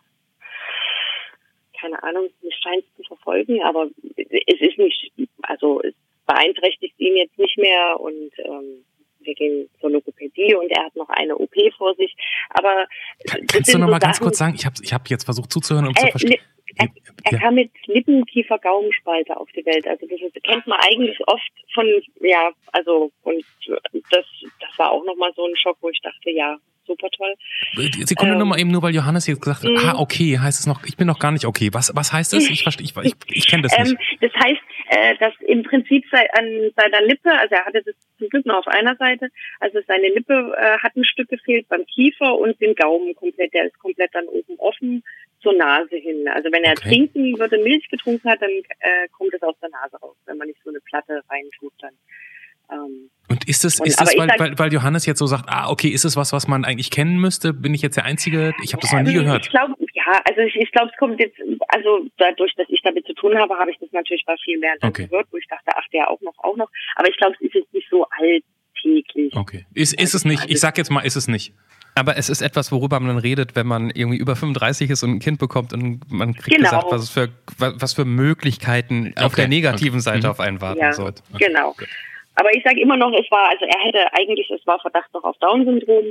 keine 1.79 2.01
Ahnung, 2.03 2.29
mich 2.43 2.55
scheint 2.61 2.85
zu 2.95 3.03
verfolgen, 3.03 3.61
aber 3.63 3.89
es 4.15 4.61
ist 4.61 4.77
nicht, 4.77 5.11
also 5.41 5.81
es 5.81 5.95
beeinträchtigt 6.27 6.99
ihn 6.99 7.17
jetzt 7.17 7.37
nicht 7.39 7.57
mehr 7.57 7.99
und 7.99 8.31
ähm, 8.37 8.85
wir 9.23 9.33
gehen 9.35 9.69
zur 9.79 9.91
Logopädie 9.91 10.55
und 10.55 10.69
er 10.71 10.85
hat 10.85 10.95
noch 10.95 11.09
eine 11.09 11.35
OP 11.37 11.53
vor 11.77 11.93
sich. 11.95 12.15
Aber 12.49 12.85
das 13.23 13.35
Kannst 13.47 13.73
du 13.73 13.77
noch 13.79 13.87
so 13.87 13.91
mal 13.91 13.99
ganz 13.99 14.19
kurz 14.19 14.37
sagen, 14.37 14.55
ich 14.55 14.65
habe 14.65 14.75
ich 14.81 14.93
hab 14.93 15.09
jetzt 15.09 15.23
versucht 15.25 15.51
zuzuhören, 15.51 15.87
um 15.87 15.95
zu 15.95 16.05
Äh, 16.05 16.11
verstehen. 16.11 16.29
li- 16.31 16.39
er, 16.77 16.87
er 17.25 17.31
Ja. 17.33 17.39
kam 17.39 17.55
mit 17.55 17.69
Lippenkiefer-Gaumenspalte 17.85 19.35
auf 19.37 19.49
die 19.55 19.65
Welt. 19.65 19.85
Also 19.87 20.05
das, 20.07 20.19
ist, 20.21 20.43
kennt 20.43 20.65
man 20.67 20.79
eigentlich 20.81 21.17
oft 21.27 21.51
von, 21.73 21.85
ja, 22.21 22.51
also 22.71 23.11
und 23.23 23.43
das, 24.09 24.25
das 24.59 24.77
war 24.77 24.91
auch 24.91 25.03
nochmal 25.05 25.31
so 25.35 25.45
ein 25.45 25.55
Schock, 25.55 25.77
wo 25.81 25.89
ich 25.89 25.99
dachte, 26.01 26.31
ja, 26.31 26.57
super 26.87 27.09
toll. 27.11 27.33
Sekunde 28.05 28.33
ähm, 28.33 28.39
nur 28.39 28.47
mal 28.47 28.59
eben, 28.59 28.71
nur 28.71 28.81
weil 28.81 28.95
Johannes 28.95 29.27
jetzt 29.27 29.41
gesagt 29.41 29.63
hat, 29.63 29.69
Mhm. 29.69 29.77
ah, 29.77 29.99
okay, 29.99 30.39
heißt 30.39 30.59
es 30.61 30.65
noch, 30.67 30.83
ich 30.85 30.97
bin 30.97 31.07
noch 31.07 31.19
gar 31.19 31.31
nicht 31.31 31.45
okay. 31.45 31.69
Was, 31.73 31.91
was 31.95 32.11
heißt 32.11 32.33
das? 32.33 32.49
Ich 32.49 32.63
verstehe, 32.63 32.85
ich, 32.85 32.95
ich, 32.97 33.13
ich 33.27 33.47
kenne 33.47 33.63
das 33.63 33.77
nicht. 33.77 33.91
Ähm, 33.91 33.97
das 34.21 34.31
heißt, 34.43 34.61
äh, 34.93 35.15
dass 35.19 35.33
im 35.47 35.63
Prinzip 35.63 36.03
sei, 36.11 36.29
an 36.33 36.69
seiner 36.75 37.01
Lippe, 37.01 37.31
also 37.31 37.55
er 37.55 37.63
hatte 37.63 37.81
das 37.81 37.95
zum 38.17 38.27
Glück 38.27 38.45
nur 38.45 38.57
auf 38.57 38.67
einer 38.67 38.97
Seite, 38.97 39.29
also 39.61 39.79
seine 39.87 40.09
Lippe 40.09 40.53
äh, 40.57 40.77
hat 40.79 40.97
ein 40.97 41.05
Stück 41.05 41.29
gefehlt 41.29 41.69
beim 41.69 41.85
Kiefer 41.85 42.37
und 42.37 42.59
den 42.59 42.75
Gaumen 42.75 43.15
komplett, 43.15 43.53
der 43.53 43.67
ist 43.67 43.79
komplett 43.79 44.13
dann 44.13 44.27
oben 44.27 44.55
offen 44.57 45.01
zur 45.41 45.53
Nase 45.53 45.95
hin. 45.95 46.27
Also 46.27 46.51
wenn 46.51 46.65
er 46.65 46.73
Okay. 46.73 46.89
trinken 46.89 47.39
würde, 47.39 47.57
Milch 47.57 47.89
getrunken 47.89 48.29
hat, 48.29 48.41
dann 48.41 48.51
äh, 48.51 49.07
kommt 49.13 49.33
es 49.33 49.41
aus 49.41 49.55
der 49.61 49.69
Nase 49.69 49.95
raus, 49.95 50.17
wenn 50.25 50.37
man 50.37 50.49
nicht 50.49 50.59
so 50.61 50.69
eine 50.69 50.81
Platte 50.81 51.21
reintut 51.29 51.73
dann. 51.79 51.93
Ähm, 52.71 53.09
Und 53.29 53.47
ist 53.47 53.65
es, 53.65 53.79
und- 53.79 53.87
ist 53.87 53.99
ich 54.01 54.17
weil, 54.17 54.27
sag- 54.29 54.39
weil, 54.39 54.59
weil 54.59 54.73
Johannes 54.73 55.05
jetzt 55.05 55.19
so 55.19 55.25
sagt, 55.27 55.45
ah, 55.47 55.69
okay, 55.69 55.89
ist 55.89 56.05
es 56.05 56.15
was, 56.15 56.31
was 56.33 56.47
man 56.47 56.63
eigentlich 56.65 56.89
kennen 56.91 57.17
müsste? 57.19 57.53
Bin 57.53 57.73
ich 57.73 57.81
jetzt 57.81 57.97
der 57.97 58.05
Einzige? 58.05 58.53
Ich 58.63 58.73
habe 58.73 58.81
das 58.81 58.91
noch 58.93 59.01
nie 59.01 59.09
Ähm, 59.15 59.23
gehört. 59.23 59.45
Ich 59.45 59.51
glaube, 59.51 59.75
ja, 59.93 60.21
also 60.27 60.41
ich, 60.41 60.55
ich 60.55 60.71
glaube, 60.71 60.89
es 60.91 60.97
kommt 60.97 61.19
jetzt, 61.19 61.37
also 61.67 62.05
dadurch, 62.17 62.53
dass 62.55 62.67
ich 62.69 62.81
damit 62.83 63.05
zu 63.05 63.13
tun 63.13 63.37
habe, 63.37 63.53
habe 63.55 63.71
ich 63.71 63.77
das 63.79 63.91
natürlich 63.91 64.23
bei 64.25 64.35
viel 64.43 64.57
mehr 64.59 64.73
Okay. 64.81 65.07
gehört, 65.07 65.27
wo 65.31 65.37
ich 65.37 65.47
dachte, 65.47 65.65
ach, 65.75 65.85
der 65.93 66.09
auch 66.09 66.19
noch, 66.21 66.33
auch 66.39 66.55
noch. 66.57 66.69
Aber 66.95 67.09
ich 67.09 67.17
glaube, 67.17 67.35
es 67.39 67.45
ist 67.47 67.53
jetzt 67.55 67.73
nicht 67.73 67.87
so 67.89 68.05
alltäglich. 68.09 69.35
Okay. 69.35 69.65
Ist, 69.73 69.99
ist 69.99 70.13
es 70.13 70.25
nicht? 70.25 70.49
Ich 70.49 70.59
sag 70.59 70.77
jetzt 70.77 70.89
mal, 70.91 71.01
ist 71.01 71.15
es 71.15 71.27
nicht. 71.27 71.53
Aber 71.93 72.15
es 72.17 72.29
ist 72.29 72.41
etwas, 72.41 72.71
worüber 72.71 72.99
man 73.01 73.09
dann 73.09 73.17
redet, 73.17 73.53
wenn 73.57 73.67
man 73.67 73.89
irgendwie 73.89 74.17
über 74.17 74.37
35 74.37 74.89
ist 74.89 75.03
und 75.03 75.11
ein 75.11 75.19
Kind 75.19 75.39
bekommt 75.39 75.73
und 75.73 76.09
man 76.09 76.33
kriegt 76.35 76.55
Genau. 76.55 76.69
gesagt, 76.69 76.85
was 76.89 77.09
für, 77.09 77.29
was 77.57 77.93
für 77.93 78.05
Möglichkeiten 78.05 79.13
auf 79.17 79.33
Okay, 79.33 79.41
der 79.41 79.47
negativen 79.49 79.95
okay. 79.99 80.03
Seite 80.03 80.27
Mhm. 80.27 80.31
auf 80.31 80.39
einen 80.39 80.61
warten. 80.61 80.79
Ja. 80.79 80.93
So. 80.93 81.07
Okay, 81.07 81.21
Genau. 81.47 81.73
gut. 81.73 81.87
Aber 82.41 82.55
ich 82.55 82.63
sage 82.63 82.81
immer 82.81 82.97
noch, 82.97 83.13
es 83.13 83.29
war, 83.29 83.49
also 83.49 83.65
er 83.65 83.83
hätte 83.83 84.13
eigentlich, 84.13 84.49
es 84.49 84.65
war 84.65 84.79
Verdacht 84.79 85.13
noch 85.13 85.23
auf 85.23 85.37
Down-Syndrom. 85.37 86.05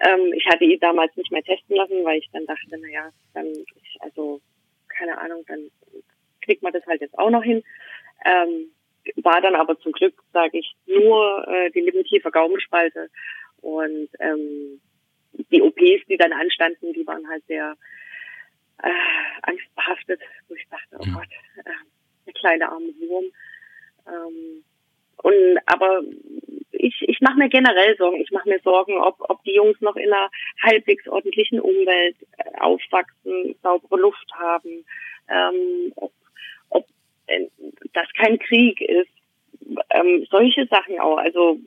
Ähm, 0.00 0.32
ich 0.34 0.46
hatte 0.46 0.64
ihn 0.64 0.80
damals 0.80 1.14
nicht 1.14 1.30
mehr 1.30 1.42
testen 1.42 1.76
lassen, 1.76 2.02
weil 2.04 2.20
ich 2.20 2.30
dann 2.32 2.46
dachte, 2.46 2.78
naja, 2.78 3.10
dann, 3.34 3.48
ist, 3.48 4.00
also, 4.00 4.40
keine 4.88 5.18
Ahnung, 5.18 5.44
dann 5.46 5.70
kriegt 6.40 6.62
man 6.62 6.72
das 6.72 6.86
halt 6.86 7.02
jetzt 7.02 7.18
auch 7.18 7.28
noch 7.28 7.42
hin. 7.42 7.62
Ähm, 8.24 8.70
war 9.16 9.42
dann 9.42 9.54
aber 9.56 9.78
zum 9.80 9.92
Glück, 9.92 10.14
sage 10.32 10.56
ich, 10.56 10.74
nur 10.86 11.46
äh, 11.48 11.70
die 11.72 11.80
lippentiefe 11.80 12.30
Gaumenspalte 12.30 13.10
und 13.60 14.08
ähm, 14.20 14.80
die 15.50 15.60
OPs, 15.60 16.06
die 16.08 16.16
dann 16.16 16.32
anstanden, 16.32 16.94
die 16.94 17.06
waren 17.06 17.28
halt 17.28 17.44
sehr 17.46 17.76
äh, 18.82 18.88
angstbehaftet, 19.42 20.22
wo 20.48 20.54
ich 20.54 20.66
dachte, 20.70 20.96
oh 20.98 21.12
Gott, 21.12 21.28
äh, 21.62 21.70
der 22.24 22.32
kleine 22.32 22.70
arme 22.70 22.88
Wurm. 23.00 23.26
Ähm, 24.06 24.64
und 25.22 25.58
aber 25.66 26.02
ich, 26.84 26.96
ich 27.08 27.20
mache 27.20 27.38
mir 27.38 27.48
generell 27.48 27.96
Sorgen. 27.96 28.20
Ich 28.20 28.30
mache 28.30 28.48
mir 28.48 28.60
Sorgen, 28.60 28.98
ob, 28.98 29.16
ob 29.18 29.42
die 29.44 29.54
Jungs 29.54 29.80
noch 29.80 29.96
in 29.96 30.12
einer 30.12 30.30
halbwegs 30.62 31.06
ordentlichen 31.08 31.60
Umwelt 31.60 32.16
äh, 32.36 32.60
aufwachsen, 32.60 33.54
saubere 33.62 34.00
Luft 34.00 34.30
haben, 34.34 34.84
ähm, 35.28 35.92
ob, 35.96 36.12
ob 36.68 36.86
äh, 37.26 37.46
das 37.92 38.06
kein 38.14 38.38
Krieg 38.38 38.80
ist. 38.80 39.10
Ähm, 39.90 40.26
solche 40.30 40.66
Sachen 40.66 41.00
auch. 41.00 41.16
Also 41.16 41.58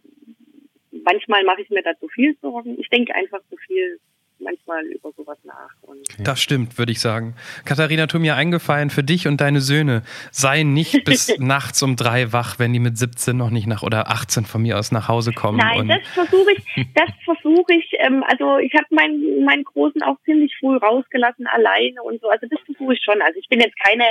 manchmal 0.91 1.43
mache 1.43 1.62
ich 1.62 1.69
mir 1.69 1.81
da 1.81 1.97
zu 1.99 2.07
viel 2.10 2.38
Sorgen. 2.41 2.79
Ich 2.79 2.89
denke 2.89 3.15
einfach 3.15 3.41
zu 3.49 3.57
viel 3.57 3.99
manchmal 4.39 4.86
über 4.86 5.12
sowas 5.15 5.38
nach. 5.43 5.69
Und 5.82 6.00
das 6.19 6.41
stimmt, 6.41 6.78
würde 6.78 6.91
ich 6.91 7.00
sagen. 7.00 7.36
Katharina, 7.65 8.08
tu 8.08 8.19
mir 8.19 8.36
eingefallen, 8.36 8.89
für 8.89 9.04
dich 9.04 9.28
und 9.28 9.41
deine 9.41 9.62
Söhne, 9.62 10.04
sei 10.32 10.63
nicht 10.63 11.04
bis 11.06 11.38
nachts 11.39 11.82
um 11.84 11.95
drei 11.95 12.34
wach, 12.34 12.60
wenn 12.60 12.73
die 12.73 12.80
mit 12.80 12.97
17 12.97 13.36
noch 13.36 13.50
nicht 13.50 13.67
nach 13.67 13.84
oder 13.84 14.10
18 14.10 14.45
von 14.45 14.62
mir 14.62 14.78
aus 14.78 14.91
nach 14.91 15.08
Hause 15.08 15.32
kommen. 15.32 15.58
Nein, 15.58 15.88
das 15.88 16.08
versuche 16.13 16.52
ich, 16.54 16.88
das 16.93 17.10
versuche 17.23 17.73
ich, 17.73 17.91
ähm, 18.00 18.23
also 18.28 18.58
ich 18.58 18.73
habe 18.73 18.88
meinen, 18.91 19.43
meinen 19.45 19.63
Großen 19.63 20.02
auch 20.04 20.17
ziemlich 20.26 20.56
früh 20.60 20.78
rausgelassen, 20.78 21.47
alleine 21.47 22.02
und 22.04 22.21
so. 22.21 22.30
Also 22.30 22.47
das 22.50 22.60
versuche 22.65 22.93
ich 22.93 23.04
schon. 23.04 23.21
Also 23.21 23.39
ich 23.39 23.47
bin 23.50 23.60
jetzt 23.60 23.78
keine, 23.80 24.06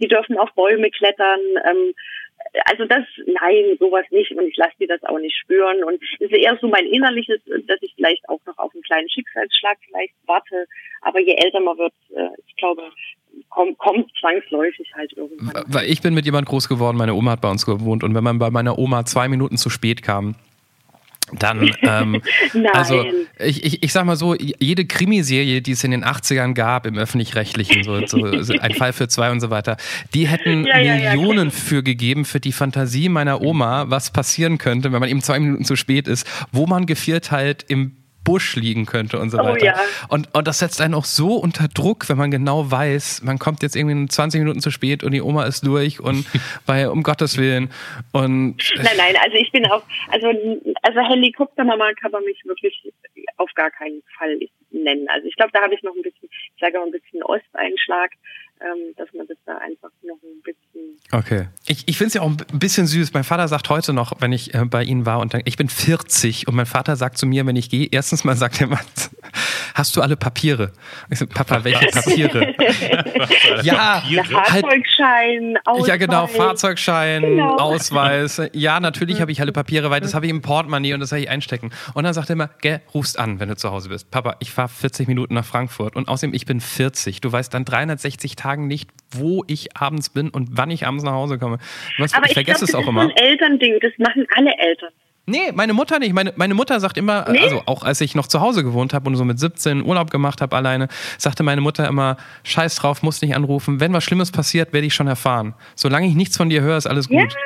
die 0.00 0.08
dürfen 0.08 0.38
auf 0.38 0.52
Bäume 0.54 0.90
klettern, 0.90 1.40
ähm, 1.68 1.94
also 2.66 2.84
das, 2.84 3.04
nein, 3.26 3.76
sowas 3.78 4.04
nicht. 4.10 4.30
Und 4.32 4.46
ich 4.46 4.56
lasse 4.56 4.74
die 4.80 4.86
das 4.86 5.02
auch 5.04 5.18
nicht 5.18 5.36
spüren. 5.36 5.84
Und 5.84 6.02
es 6.20 6.30
ist 6.30 6.32
eher 6.32 6.56
so 6.60 6.68
mein 6.68 6.86
innerliches, 6.86 7.40
dass 7.66 7.78
ich 7.80 7.92
vielleicht 7.94 8.28
auch 8.28 8.40
noch 8.46 8.58
auf 8.58 8.72
einen 8.74 8.82
kleinen 8.82 9.08
Schicksalsschlag 9.08 9.78
vielleicht 9.86 10.14
warte, 10.26 10.66
aber 11.00 11.20
je 11.20 11.34
älter 11.34 11.60
man 11.60 11.78
wird, 11.78 11.94
äh, 12.14 12.28
ich 12.46 12.56
glaube, 12.56 12.82
kommt, 13.48 13.78
kommt 13.78 14.10
zwangsläufig 14.20 14.90
halt 14.94 15.12
irgendwann. 15.16 15.64
Weil 15.66 15.90
ich 15.90 16.02
bin 16.02 16.14
mit 16.14 16.24
jemand 16.24 16.46
groß 16.46 16.68
geworden, 16.68 16.96
meine 16.96 17.14
Oma 17.14 17.32
hat 17.32 17.40
bei 17.40 17.50
uns 17.50 17.64
gewohnt. 17.64 18.04
Und 18.04 18.14
wenn 18.14 18.24
man 18.24 18.38
bei 18.38 18.50
meiner 18.50 18.78
Oma 18.78 19.04
zwei 19.04 19.28
Minuten 19.28 19.56
zu 19.56 19.70
spät 19.70 20.02
kam, 20.02 20.34
dann, 21.32 21.74
ähm, 21.82 22.22
also 22.72 23.04
ich, 23.38 23.64
ich, 23.64 23.82
ich 23.82 23.92
sag 23.92 24.04
mal 24.04 24.16
so, 24.16 24.34
jede 24.34 24.84
Krimiserie, 24.84 25.62
die 25.62 25.72
es 25.72 25.84
in 25.84 25.90
den 25.90 26.04
80ern 26.04 26.54
gab 26.54 26.86
im 26.86 26.98
öffentlich-rechtlichen, 26.98 27.84
so, 27.84 28.06
so, 28.06 28.58
ein 28.58 28.74
Fall 28.74 28.92
für 28.92 29.08
zwei 29.08 29.30
und 29.30 29.40
so 29.40 29.50
weiter, 29.50 29.76
die 30.14 30.28
hätten 30.28 30.64
ja, 30.66 30.78
ja, 30.78 31.14
Millionen 31.14 31.48
ja, 31.48 31.54
für 31.54 31.82
gegeben 31.82 32.24
für 32.24 32.40
die 32.40 32.52
Fantasie 32.52 33.08
meiner 33.08 33.40
Oma, 33.40 33.86
was 33.88 34.10
passieren 34.10 34.58
könnte, 34.58 34.92
wenn 34.92 35.00
man 35.00 35.08
eben 35.08 35.22
zwei 35.22 35.38
Minuten 35.38 35.64
zu 35.64 35.76
spät 35.76 36.08
ist, 36.08 36.26
wo 36.52 36.66
man 36.66 36.86
gevierteilt 36.86 37.64
im 37.68 37.96
Busch 38.24 38.56
liegen 38.56 38.86
könnte 38.86 39.18
und 39.18 39.30
so 39.30 39.38
oh, 39.38 39.44
weiter. 39.44 39.64
Ja. 39.64 39.80
Und, 40.08 40.34
und 40.34 40.46
das 40.46 40.58
setzt 40.58 40.80
einen 40.80 40.94
auch 40.94 41.04
so 41.04 41.36
unter 41.36 41.68
Druck, 41.68 42.08
wenn 42.08 42.16
man 42.16 42.30
genau 42.30 42.70
weiß, 42.70 43.22
man 43.22 43.38
kommt 43.38 43.62
jetzt 43.62 43.76
irgendwie 43.76 44.06
20 44.06 44.40
Minuten 44.40 44.60
zu 44.60 44.70
spät 44.70 45.04
und 45.04 45.12
die 45.12 45.22
Oma 45.22 45.44
ist 45.44 45.66
durch 45.66 46.00
und 46.00 46.26
bei 46.66 46.88
um 46.88 47.02
Gottes 47.02 47.38
Willen. 47.38 47.70
Und 48.12 48.56
nein, 48.76 48.96
nein, 48.96 49.16
also 49.22 49.36
ich 49.36 49.50
bin 49.52 49.66
auch, 49.66 49.82
also, 50.08 50.28
also 50.82 51.00
Helikoptermama 51.00 51.92
kann 52.00 52.12
man 52.12 52.24
mich 52.24 52.40
wirklich 52.44 52.92
auf 53.36 53.52
gar 53.54 53.70
keinen 53.70 54.02
Fall 54.16 54.38
nennen. 54.70 55.08
Also 55.08 55.26
ich 55.26 55.36
glaube, 55.36 55.52
da 55.52 55.62
habe 55.62 55.74
ich 55.74 55.82
noch 55.82 55.94
ein 55.94 56.02
bisschen, 56.02 56.28
ich 56.30 56.60
sage 56.60 56.80
auch 56.80 56.86
ein 56.86 56.92
bisschen 56.92 57.22
Osteinschlag 57.22 58.10
dass 58.96 59.08
man 59.14 59.26
das 59.26 59.36
da 59.44 59.58
einfach 59.58 59.90
noch 60.02 60.18
ein 60.22 60.42
bisschen. 60.42 60.98
Okay. 61.10 61.48
Ich, 61.66 61.88
ich 61.88 61.98
finde 61.98 62.08
es 62.08 62.14
ja 62.14 62.22
auch 62.22 62.30
ein 62.30 62.58
bisschen 62.58 62.86
süß. 62.86 63.12
Mein 63.12 63.24
Vater 63.24 63.48
sagt 63.48 63.68
heute 63.68 63.92
noch, 63.92 64.20
wenn 64.20 64.32
ich 64.32 64.54
äh, 64.54 64.64
bei 64.64 64.84
Ihnen 64.84 65.06
war 65.06 65.20
und 65.20 65.34
dann, 65.34 65.42
ich 65.44 65.56
bin 65.56 65.68
40 65.68 66.48
und 66.48 66.54
mein 66.54 66.66
Vater 66.66 66.96
sagt 66.96 67.18
zu 67.18 67.26
mir, 67.26 67.46
wenn 67.46 67.56
ich 67.56 67.70
gehe, 67.70 67.88
erstens 67.90 68.24
mal 68.24 68.36
sagt 68.36 68.60
er 68.60 68.68
mal, 68.68 68.80
hast 69.74 69.96
du 69.96 70.02
alle 70.02 70.16
Papiere? 70.16 70.72
Ich 71.10 71.18
so, 71.18 71.26
Papa, 71.26 71.64
welche 71.64 71.86
Papiere? 71.88 72.54
ja, 73.62 74.00
Papiere? 74.00 74.24
Fahrzeugschein, 74.24 75.58
Ausweis. 75.64 75.88
Ja, 75.88 75.96
genau, 75.96 76.26
Fahrzeugschein, 76.28 77.22
genau. 77.22 77.56
Ausweis. 77.56 78.40
Ja, 78.52 78.78
natürlich 78.78 79.20
habe 79.20 79.32
ich 79.32 79.40
alle 79.40 79.52
Papiere, 79.52 79.90
weil 79.90 80.00
das 80.00 80.14
habe 80.14 80.26
ich 80.26 80.30
im 80.30 80.42
Portemonnaie 80.42 80.94
und 80.94 81.00
das 81.00 81.10
soll 81.10 81.18
ich 81.18 81.28
einstecken. 81.28 81.72
Und 81.94 82.04
dann 82.04 82.14
sagt 82.14 82.30
er 82.30 82.34
immer, 82.34 82.50
gell, 82.60 82.80
rufst 82.94 83.18
an, 83.18 83.40
wenn 83.40 83.48
du 83.48 83.56
zu 83.56 83.70
Hause 83.70 83.88
bist. 83.88 84.10
Papa, 84.10 84.36
ich 84.38 84.52
fahre 84.52 84.68
40 84.68 85.08
Minuten 85.08 85.34
nach 85.34 85.44
Frankfurt 85.44 85.96
und 85.96 86.08
außerdem, 86.08 86.32
ich 86.32 86.46
bin 86.46 86.60
40. 86.60 87.20
Du 87.20 87.32
weißt 87.32 87.52
dann 87.52 87.64
360 87.64 88.36
Tage 88.36 88.52
Tagen 88.52 88.66
nicht, 88.66 88.90
wo 89.10 89.44
ich 89.46 89.76
abends 89.76 90.10
bin 90.10 90.28
und 90.28 90.48
wann 90.52 90.70
ich 90.70 90.86
abends 90.86 91.04
nach 91.04 91.12
Hause 91.12 91.38
komme. 91.38 91.58
Was, 91.98 92.12
Aber 92.12 92.24
ich, 92.24 92.32
ich 92.32 92.34
vergesse 92.34 92.66
glaub, 92.66 92.68
es 92.68 92.74
auch 92.74 92.88
immer. 92.88 93.04
Das 93.04 93.12
ist 93.12 93.18
ein 93.18 93.24
Elternding, 93.24 93.78
das 93.80 93.92
machen 93.98 94.26
alle 94.36 94.52
Eltern. 94.58 94.90
Nee, 95.32 95.50
meine 95.54 95.72
Mutter 95.72 95.98
nicht. 95.98 96.12
Meine, 96.12 96.34
meine 96.36 96.52
Mutter 96.52 96.78
sagt 96.78 96.98
immer, 96.98 97.24
nee? 97.30 97.38
also 97.38 97.62
auch 97.64 97.84
als 97.84 98.02
ich 98.02 98.14
noch 98.14 98.26
zu 98.26 98.42
Hause 98.42 98.62
gewohnt 98.62 98.92
habe 98.92 99.08
und 99.08 99.16
so 99.16 99.24
mit 99.24 99.38
17 99.38 99.82
Urlaub 99.82 100.10
gemacht 100.10 100.42
habe 100.42 100.54
alleine, 100.54 100.88
sagte 101.16 101.42
meine 101.42 101.62
Mutter 101.62 101.88
immer, 101.88 102.18
scheiß 102.44 102.76
drauf, 102.76 103.02
muss 103.02 103.22
nicht 103.22 103.34
anrufen. 103.34 103.80
Wenn 103.80 103.94
was 103.94 104.04
Schlimmes 104.04 104.30
passiert, 104.30 104.74
werde 104.74 104.86
ich 104.86 104.92
schon 104.92 105.06
erfahren. 105.08 105.54
Solange 105.74 106.06
ich 106.06 106.14
nichts 106.14 106.36
von 106.36 106.50
dir 106.50 106.60
höre, 106.60 106.76
ist 106.76 106.86
alles 106.86 107.08
gut. 107.08 107.32
Ja. 107.32 107.38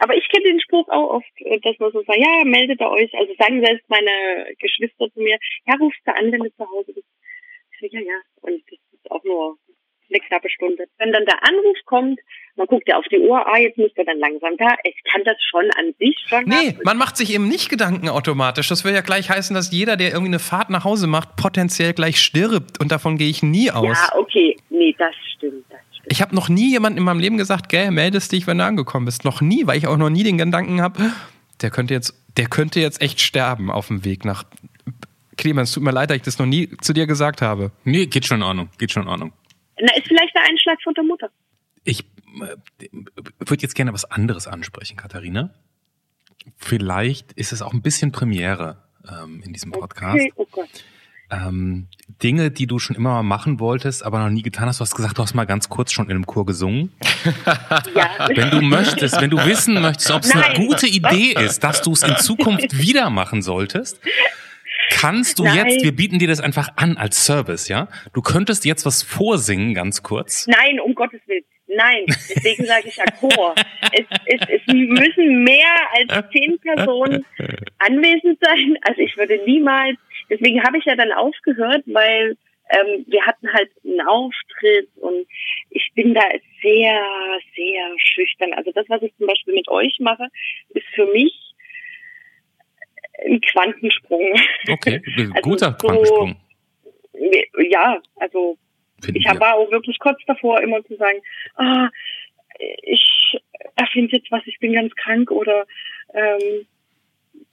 Aber 0.00 0.16
ich 0.16 0.28
kenne 0.28 0.44
den 0.50 0.60
Spruch 0.60 0.88
auch 0.88 1.22
oft, 1.22 1.30
dass 1.62 1.78
man 1.78 1.92
so 1.92 2.02
sagt, 2.02 2.18
ja, 2.18 2.44
meldet 2.44 2.80
ihr 2.80 2.90
euch. 2.90 3.14
Also 3.14 3.32
sagen 3.38 3.64
selbst 3.64 3.88
meine 3.88 4.52
Geschwister 4.58 5.06
zu 5.14 5.20
mir, 5.20 5.38
ja, 5.68 5.74
rufst 5.80 6.00
du 6.04 6.12
an, 6.12 6.32
wenn 6.32 6.40
du 6.40 6.50
zu 6.56 6.66
Hause 6.66 6.92
bist. 6.94 7.06
Ja, 7.78 8.00
ja. 8.00 8.18
Und 8.40 8.60
das 8.68 8.78
ist 8.92 9.10
auch 9.10 9.22
nur 9.22 9.56
eine 10.12 10.20
knappe 10.20 10.48
Stunde. 10.50 10.84
Wenn 10.98 11.12
dann 11.12 11.24
der 11.24 11.42
Anruf 11.42 11.76
kommt, 11.86 12.20
man 12.56 12.66
guckt 12.66 12.86
ja 12.86 12.98
auf 12.98 13.04
die 13.10 13.18
Uhr, 13.18 13.46
ah, 13.46 13.58
jetzt 13.58 13.78
müsste 13.78 14.04
dann 14.04 14.18
langsam 14.18 14.56
da. 14.58 14.74
Ich 14.84 14.96
kann 15.10 15.22
das 15.24 15.36
schon 15.50 15.64
an 15.78 15.94
sich 15.98 16.16
schon. 16.28 16.44
Nee, 16.44 16.76
man 16.84 16.98
macht 16.98 17.16
sich 17.16 17.32
eben 17.32 17.48
nicht 17.48 17.70
Gedanken 17.70 18.08
automatisch. 18.08 18.68
Das 18.68 18.84
will 18.84 18.92
ja 18.92 19.00
gleich 19.00 19.30
heißen, 19.30 19.54
dass 19.54 19.72
jeder, 19.72 19.96
der 19.96 20.08
irgendwie 20.08 20.30
eine 20.30 20.38
Fahrt 20.38 20.70
nach 20.70 20.84
Hause 20.84 21.06
macht, 21.06 21.36
potenziell 21.36 21.94
gleich 21.94 22.20
stirbt. 22.20 22.78
Und 22.80 22.92
davon 22.92 23.16
gehe 23.16 23.28
ich 23.28 23.42
nie 23.42 23.70
aus. 23.70 23.96
Ja, 23.96 24.18
okay. 24.18 24.56
Nee, 24.68 24.94
das 24.98 25.14
stimmt. 25.34 25.64
Das 25.70 25.80
stimmt. 25.92 26.12
Ich 26.12 26.20
habe 26.20 26.34
noch 26.34 26.48
nie 26.48 26.70
jemanden 26.70 26.98
in 26.98 27.04
meinem 27.04 27.20
Leben 27.20 27.38
gesagt, 27.38 27.68
gell, 27.68 27.90
meldest 27.90 28.32
dich, 28.32 28.46
wenn 28.46 28.58
du 28.58 28.64
angekommen 28.64 29.06
bist. 29.06 29.24
Noch 29.24 29.40
nie, 29.40 29.66
weil 29.66 29.78
ich 29.78 29.86
auch 29.86 29.96
noch 29.96 30.10
nie 30.10 30.24
den 30.24 30.36
Gedanken 30.36 30.82
habe, 30.82 31.10
der 31.62 31.70
könnte 31.70 31.94
jetzt, 31.94 32.14
der 32.36 32.46
könnte 32.46 32.80
jetzt 32.80 33.00
echt 33.00 33.20
sterben 33.20 33.70
auf 33.70 33.88
dem 33.88 34.04
Weg 34.04 34.24
nach. 34.24 34.44
Clemens, 35.38 35.72
tut 35.72 35.82
mir 35.82 35.92
leid, 35.92 36.10
dass 36.10 36.16
ich 36.16 36.22
das 36.22 36.38
noch 36.38 36.46
nie 36.46 36.68
zu 36.82 36.92
dir 36.92 37.06
gesagt 37.06 37.40
habe. 37.40 37.72
Nee, 37.84 38.06
geht 38.06 38.26
schon 38.26 38.38
in 38.38 38.42
Ordnung. 38.42 38.68
Geht 38.78 38.92
schon 38.92 39.04
in 39.04 39.08
Ordnung. 39.08 39.32
Na, 39.82 39.92
ist 39.96 40.06
vielleicht 40.06 40.34
der 40.34 40.44
Einschlag 40.48 40.80
von 40.82 40.94
der 40.94 41.02
Mutter. 41.02 41.30
Ich 41.82 42.00
äh, 42.00 42.56
würde 43.38 43.62
jetzt 43.62 43.74
gerne 43.74 43.92
was 43.92 44.04
anderes 44.04 44.46
ansprechen, 44.46 44.96
Katharina. 44.96 45.50
Vielleicht 46.56 47.32
ist 47.32 47.52
es 47.52 47.62
auch 47.62 47.72
ein 47.72 47.82
bisschen 47.82 48.12
Premiere 48.12 48.82
ähm, 49.08 49.42
in 49.44 49.52
diesem 49.52 49.72
Podcast. 49.72 50.14
Okay, 50.14 50.32
oh 50.36 50.46
Gott. 50.50 50.84
Ähm, 51.30 51.88
Dinge, 52.22 52.50
die 52.50 52.66
du 52.66 52.78
schon 52.78 52.94
immer 52.94 53.14
mal 53.14 53.22
machen 53.22 53.58
wolltest, 53.58 54.04
aber 54.04 54.18
noch 54.18 54.28
nie 54.28 54.42
getan 54.42 54.66
hast. 54.68 54.78
Du 54.78 54.82
hast 54.82 54.94
gesagt, 54.94 55.18
du 55.18 55.22
hast 55.22 55.34
mal 55.34 55.46
ganz 55.46 55.68
kurz 55.68 55.90
schon 55.90 56.04
in 56.06 56.12
einem 56.12 56.26
Chor 56.26 56.46
gesungen. 56.46 56.92
Ja. 57.94 58.28
Wenn 58.34 58.50
du 58.50 58.60
möchtest, 58.60 59.20
wenn 59.20 59.30
du 59.30 59.38
wissen 59.44 59.80
möchtest, 59.80 60.10
ob 60.10 60.22
es 60.22 60.32
eine 60.32 60.54
gute 60.54 60.86
Idee 60.88 61.32
ist, 61.32 61.62
dass 61.62 61.82
du 61.82 61.92
es 61.92 62.02
in 62.02 62.16
Zukunft 62.16 62.76
wieder 62.78 63.10
machen 63.10 63.42
solltest, 63.42 64.00
kannst 65.02 65.38
du 65.38 65.44
Nein. 65.44 65.56
jetzt, 65.56 65.84
wir 65.84 65.92
bieten 65.92 66.18
dir 66.18 66.28
das 66.28 66.40
einfach 66.40 66.68
an 66.76 66.96
als 66.96 67.26
Service, 67.26 67.68
ja? 67.68 67.88
Du 68.14 68.22
könntest 68.22 68.64
jetzt 68.64 68.86
was 68.86 69.02
vorsingen, 69.02 69.74
ganz 69.74 70.02
kurz. 70.02 70.46
Nein, 70.46 70.78
um 70.80 70.94
Gottes 70.94 71.20
Willen. 71.26 71.44
Nein, 71.66 72.04
deswegen 72.06 72.64
sage 72.66 72.88
ich 72.88 72.96
ja 72.96 73.04
Chor. 73.18 73.54
Es, 73.94 74.06
es, 74.24 74.40
es 74.48 74.74
müssen 74.74 75.44
mehr 75.44 75.74
als 75.94 76.30
zehn 76.32 76.58
Personen 76.60 77.26
anwesend 77.78 78.38
sein. 78.40 78.78
Also 78.82 79.02
ich 79.02 79.14
würde 79.18 79.38
niemals, 79.44 79.98
deswegen 80.30 80.62
habe 80.62 80.78
ich 80.78 80.84
ja 80.86 80.96
dann 80.96 81.12
aufgehört, 81.12 81.82
weil 81.86 82.36
ähm, 82.70 83.04
wir 83.06 83.26
hatten 83.26 83.52
halt 83.52 83.70
einen 83.84 84.00
Auftritt 84.00 84.88
und 84.96 85.26
ich 85.70 85.90
bin 85.94 86.14
da 86.14 86.22
sehr, 86.62 87.02
sehr 87.54 87.94
schüchtern. 87.98 88.54
Also 88.54 88.70
das, 88.72 88.86
was 88.88 89.02
ich 89.02 89.12
zum 89.18 89.26
Beispiel 89.26 89.54
mit 89.54 89.68
euch 89.68 89.98
mache, 90.00 90.28
ist 90.70 90.86
für 90.94 91.06
mich 91.12 91.51
ein 93.24 93.40
Quantensprung. 93.40 94.34
Okay, 94.70 95.02
also 95.16 95.32
guter 95.42 95.76
so, 95.78 95.86
Quantensprung. 95.86 96.36
Ja, 97.70 98.00
also 98.16 98.56
Finden 99.02 99.20
ich 99.20 99.26
war 99.40 99.54
auch 99.54 99.70
wirklich 99.70 99.98
kurz 99.98 100.20
davor, 100.26 100.60
immer 100.62 100.82
zu 100.84 100.96
sagen, 100.96 101.18
ah, 101.56 101.88
ich 102.82 103.38
erfinde 103.76 104.16
jetzt 104.16 104.30
was, 104.30 104.42
ich 104.46 104.58
bin 104.58 104.72
ganz 104.72 104.94
krank 104.94 105.30
oder 105.30 105.66
ähm, 106.14 106.66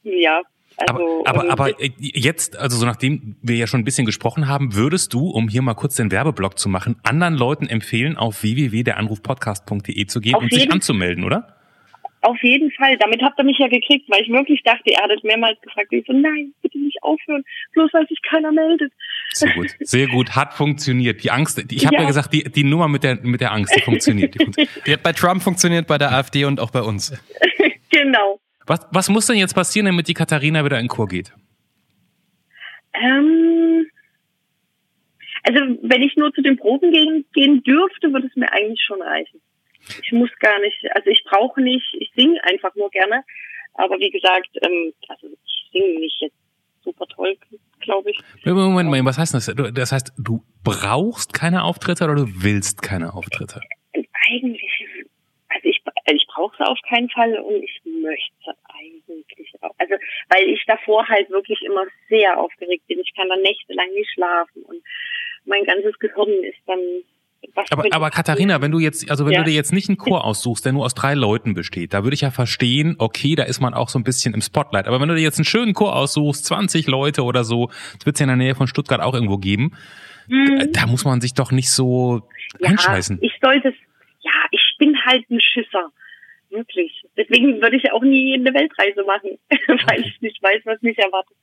ja. 0.04 0.42
Also, 0.78 1.24
aber, 1.26 1.50
aber, 1.50 1.52
aber 1.52 1.84
jetzt, 1.98 2.58
also 2.58 2.78
so 2.78 2.86
nachdem 2.86 3.36
wir 3.42 3.58
ja 3.58 3.68
schon 3.68 3.82
ein 3.82 3.84
bisschen 3.84 4.06
gesprochen 4.06 4.48
haben, 4.48 4.76
würdest 4.76 5.14
du, 5.14 5.30
um 5.30 5.50
hier 5.50 5.62
mal 5.62 5.74
kurz 5.74 5.96
den 5.96 6.12
Werbeblock 6.12 6.58
zu 6.58 6.70
machen, 6.70 6.98
anderen 7.04 7.34
Leuten 7.34 7.68
empfehlen, 7.68 8.16
auf 8.16 8.44
www.deranrufpodcast.de 8.44 10.06
zu 10.06 10.22
gehen 10.22 10.36
und 10.36 10.54
sich 10.54 10.72
anzumelden, 10.72 11.26
oder? 11.26 11.59
Auf 12.22 12.38
jeden 12.44 12.70
Fall. 12.72 12.98
Damit 12.98 13.22
habt 13.22 13.40
ihr 13.40 13.46
mich 13.46 13.58
ja 13.60 13.68
gekriegt, 13.68 14.10
weil 14.10 14.22
ich 14.22 14.30
wirklich 14.30 14.62
dachte, 14.64 14.92
er 14.92 15.04
hat 15.04 15.12
es 15.12 15.24
mehrmals 15.24 15.60
gefragt. 15.62 15.88
Ich 15.92 16.06
so, 16.06 16.14
nein, 16.14 16.54
bitte 16.62 16.78
nicht 16.78 17.02
aufhören, 17.02 17.44
bloß 17.74 17.94
weil 17.94 18.08
sich 18.08 18.22
keiner 18.22 18.52
meldet. 18.52 18.92
Sehr 19.32 19.54
gut, 19.54 19.68
sehr 19.80 20.08
gut, 20.08 20.36
hat 20.36 20.54
funktioniert. 20.54 21.24
Die 21.24 21.32
Angst, 21.32 21.64
ich 21.72 21.86
habe 21.86 21.96
ja. 21.96 22.02
ja. 22.02 22.08
gesagt, 22.08 22.34
die, 22.34 22.44
die 22.44 22.64
Nummer 22.64 22.88
mit 22.88 23.04
der, 23.04 23.20
mit 23.22 23.40
der 23.40 23.54
Angst, 23.54 23.74
die 23.76 23.82
funktioniert. 23.82 24.36
Die, 24.36 24.40
funktioniert. 24.44 24.88
die 24.88 24.94
hat 24.94 25.04
bei 25.04 25.14
Trump 25.14 25.42
funktioniert, 25.42 25.88
bei 25.88 25.98
der 25.98 26.12
AfD 26.12 26.44
und 26.46 26.60
auch 26.60 26.72
bei 26.72 26.82
uns. 26.82 27.14
genau. 27.90 28.40
Was, 28.66 28.86
was 28.92 29.10
muss 29.10 29.28
denn 29.28 29.38
jetzt 29.38 29.54
passieren, 29.54 29.86
damit 29.86 30.08
die 30.08 30.14
Katharina 30.14 30.66
wieder 30.66 30.80
in 30.80 30.90
Chor 30.90 31.08
geht? 31.08 31.34
Ähm, 32.94 33.88
also 35.44 35.60
wenn 35.84 36.02
ich 36.02 36.16
nur 36.18 36.34
zu 36.34 36.42
den 36.42 36.58
Proben 36.58 36.92
gehen, 36.92 37.26
gehen 37.34 37.64
dürfte, 37.64 38.12
würde 38.12 38.28
es 38.28 38.36
mir 38.36 38.52
eigentlich 38.52 38.82
schon 38.86 39.02
reichen. 39.02 39.40
Ich 40.04 40.12
muss 40.12 40.30
gar 40.40 40.60
nicht, 40.60 40.78
also 40.96 41.10
ich 41.10 41.24
brauche 41.24 41.62
nicht, 41.62 41.94
ich 42.00 42.12
singe 42.16 42.44
einfach 42.44 42.76
nur 42.76 42.90
gerne. 42.90 43.24
Aber 43.74 43.98
wie 44.00 44.10
gesagt, 44.10 44.50
ähm, 44.62 44.94
also 45.08 45.28
ich 45.28 45.70
singe 45.72 46.00
nicht 46.00 46.22
jetzt 46.22 46.36
super 46.84 47.06
toll, 47.08 47.38
glaube 47.80 48.12
ich. 48.12 48.18
Moment, 48.46 48.86
Moment, 48.86 49.06
was 49.06 49.18
heißt 49.18 49.34
das? 49.34 49.54
Das 49.74 49.92
heißt, 49.92 50.14
du 50.18 50.44
brauchst 50.64 51.34
keine 51.34 51.64
Auftritte 51.64 52.06
oder 52.06 52.16
du 52.16 52.26
willst 52.44 52.82
keine 52.82 53.14
Auftritte? 53.14 53.62
Eigentlich, 54.32 54.86
also 55.50 55.68
ich, 55.68 55.82
also 55.86 56.16
ich 56.16 56.28
brauche 56.28 56.56
es 56.60 56.68
auf 56.68 56.80
keinen 56.88 57.10
Fall 57.10 57.38
und 57.40 57.64
ich 57.64 57.82
möchte 57.86 58.56
eigentlich 58.68 59.54
auch. 59.62 59.74
Also, 59.78 59.96
weil 60.30 60.48
ich 60.50 60.64
davor 60.68 61.08
halt 61.08 61.30
wirklich 61.30 61.62
immer 61.64 61.86
sehr 62.10 62.40
aufgeregt 62.40 62.88
bin. 62.88 63.00
Ich 63.00 63.14
kann 63.16 63.30
dann 63.30 63.42
nächtelang 63.42 63.92
nicht 63.94 64.12
schlafen 64.14 64.64
und 64.64 64.82
mein 65.46 65.64
ganzes 65.64 65.98
Gehirn 66.00 66.44
ist 66.44 66.60
dann 66.68 66.80
aber, 67.70 67.86
aber 67.92 68.10
Katharina, 68.10 68.62
wenn 68.62 68.72
du 68.72 68.80
jetzt, 68.80 69.10
also 69.10 69.26
wenn 69.26 69.34
ja. 69.34 69.40
du 69.40 69.46
dir 69.46 69.54
jetzt 69.54 69.74
nicht 69.74 69.90
einen 69.90 69.98
Chor 69.98 70.24
aussuchst, 70.26 70.66
der 70.66 70.74
nur 70.74 70.86
aus 70.86 70.94
drei 70.94 71.14
Leuten 71.14 71.54
besteht, 71.54 71.94
da 71.94 72.04
würde 72.04 72.14
ich 72.14 72.22
ja 72.22 72.32
verstehen, 72.32 72.96
okay, 72.98 73.36
da 73.36 73.44
ist 73.44 73.60
man 73.60 73.74
auch 73.74 73.90
so 73.90 74.00
ein 74.00 74.04
bisschen 74.04 74.34
im 74.34 74.42
Spotlight. 74.42 74.88
Aber 74.88 75.00
wenn 75.02 75.10
du 75.10 75.16
dir 75.16 75.22
jetzt 75.22 75.38
einen 75.38 75.46
schönen 75.46 75.74
Chor 75.74 75.96
aussuchst, 75.96 76.46
20 76.46 76.88
Leute 76.88 77.24
oder 77.24 77.44
so, 77.44 77.68
das 77.98 78.06
wird 78.06 78.16
es 78.16 78.20
ja 78.20 78.26
in 78.26 78.30
der 78.30 78.38
Nähe 78.38 78.56
von 78.56 78.68
Stuttgart 78.68 79.02
auch 79.02 79.14
irgendwo 79.14 79.38
geben, 79.38 79.74
mhm. 80.28 80.72
da 80.72 80.88
muss 80.88 81.06
man 81.06 81.22
sich 81.22 81.34
doch 81.34 81.52
nicht 81.52 81.72
so 81.72 82.28
ja, 82.60 82.70
einscheißen. 82.70 83.20
Ich 83.22 83.34
sollte, 83.42 83.74
ja, 84.22 84.32
ich 84.52 84.76
bin 84.78 84.96
halt 85.06 85.30
ein 85.30 85.40
Schisser. 85.40 85.92
Wirklich. 86.50 87.04
Deswegen 87.16 87.62
würde 87.62 87.78
ich 87.78 87.92
auch 87.92 88.02
nie 88.02 88.34
eine 88.34 88.54
Weltreise 88.54 89.04
machen, 89.04 89.38
weil 89.88 90.02
ich 90.02 90.20
nicht 90.22 90.42
weiß, 90.42 90.62
was 90.66 90.82
mich 90.82 90.98
erwartet. 90.98 91.38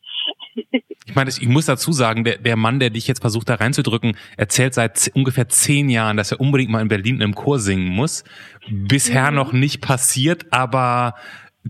ich 1.07 1.15
meine, 1.15 1.31
ich 1.31 1.47
muss 1.47 1.67
dazu 1.67 1.93
sagen, 1.93 2.25
der, 2.25 2.39
der 2.39 2.57
Mann, 2.57 2.81
der 2.81 2.91
dich 2.91 3.07
jetzt 3.07 3.21
versucht 3.21 3.49
da 3.49 3.55
reinzudrücken, 3.55 4.17
erzählt 4.37 4.75
seit 4.75 5.11
ungefähr 5.15 5.49
zehn 5.49 5.89
Jahren, 5.89 6.17
dass 6.17 6.33
er 6.33 6.41
unbedingt 6.41 6.71
mal 6.71 6.83
in 6.83 6.89
Berlin 6.89 7.21
im 7.21 7.35
Chor 7.35 7.61
singen 7.61 7.87
muss. 7.87 8.25
Bisher 8.69 9.31
mhm. 9.31 9.37
noch 9.37 9.53
nicht 9.53 9.81
passiert, 9.81 10.47
aber 10.51 11.15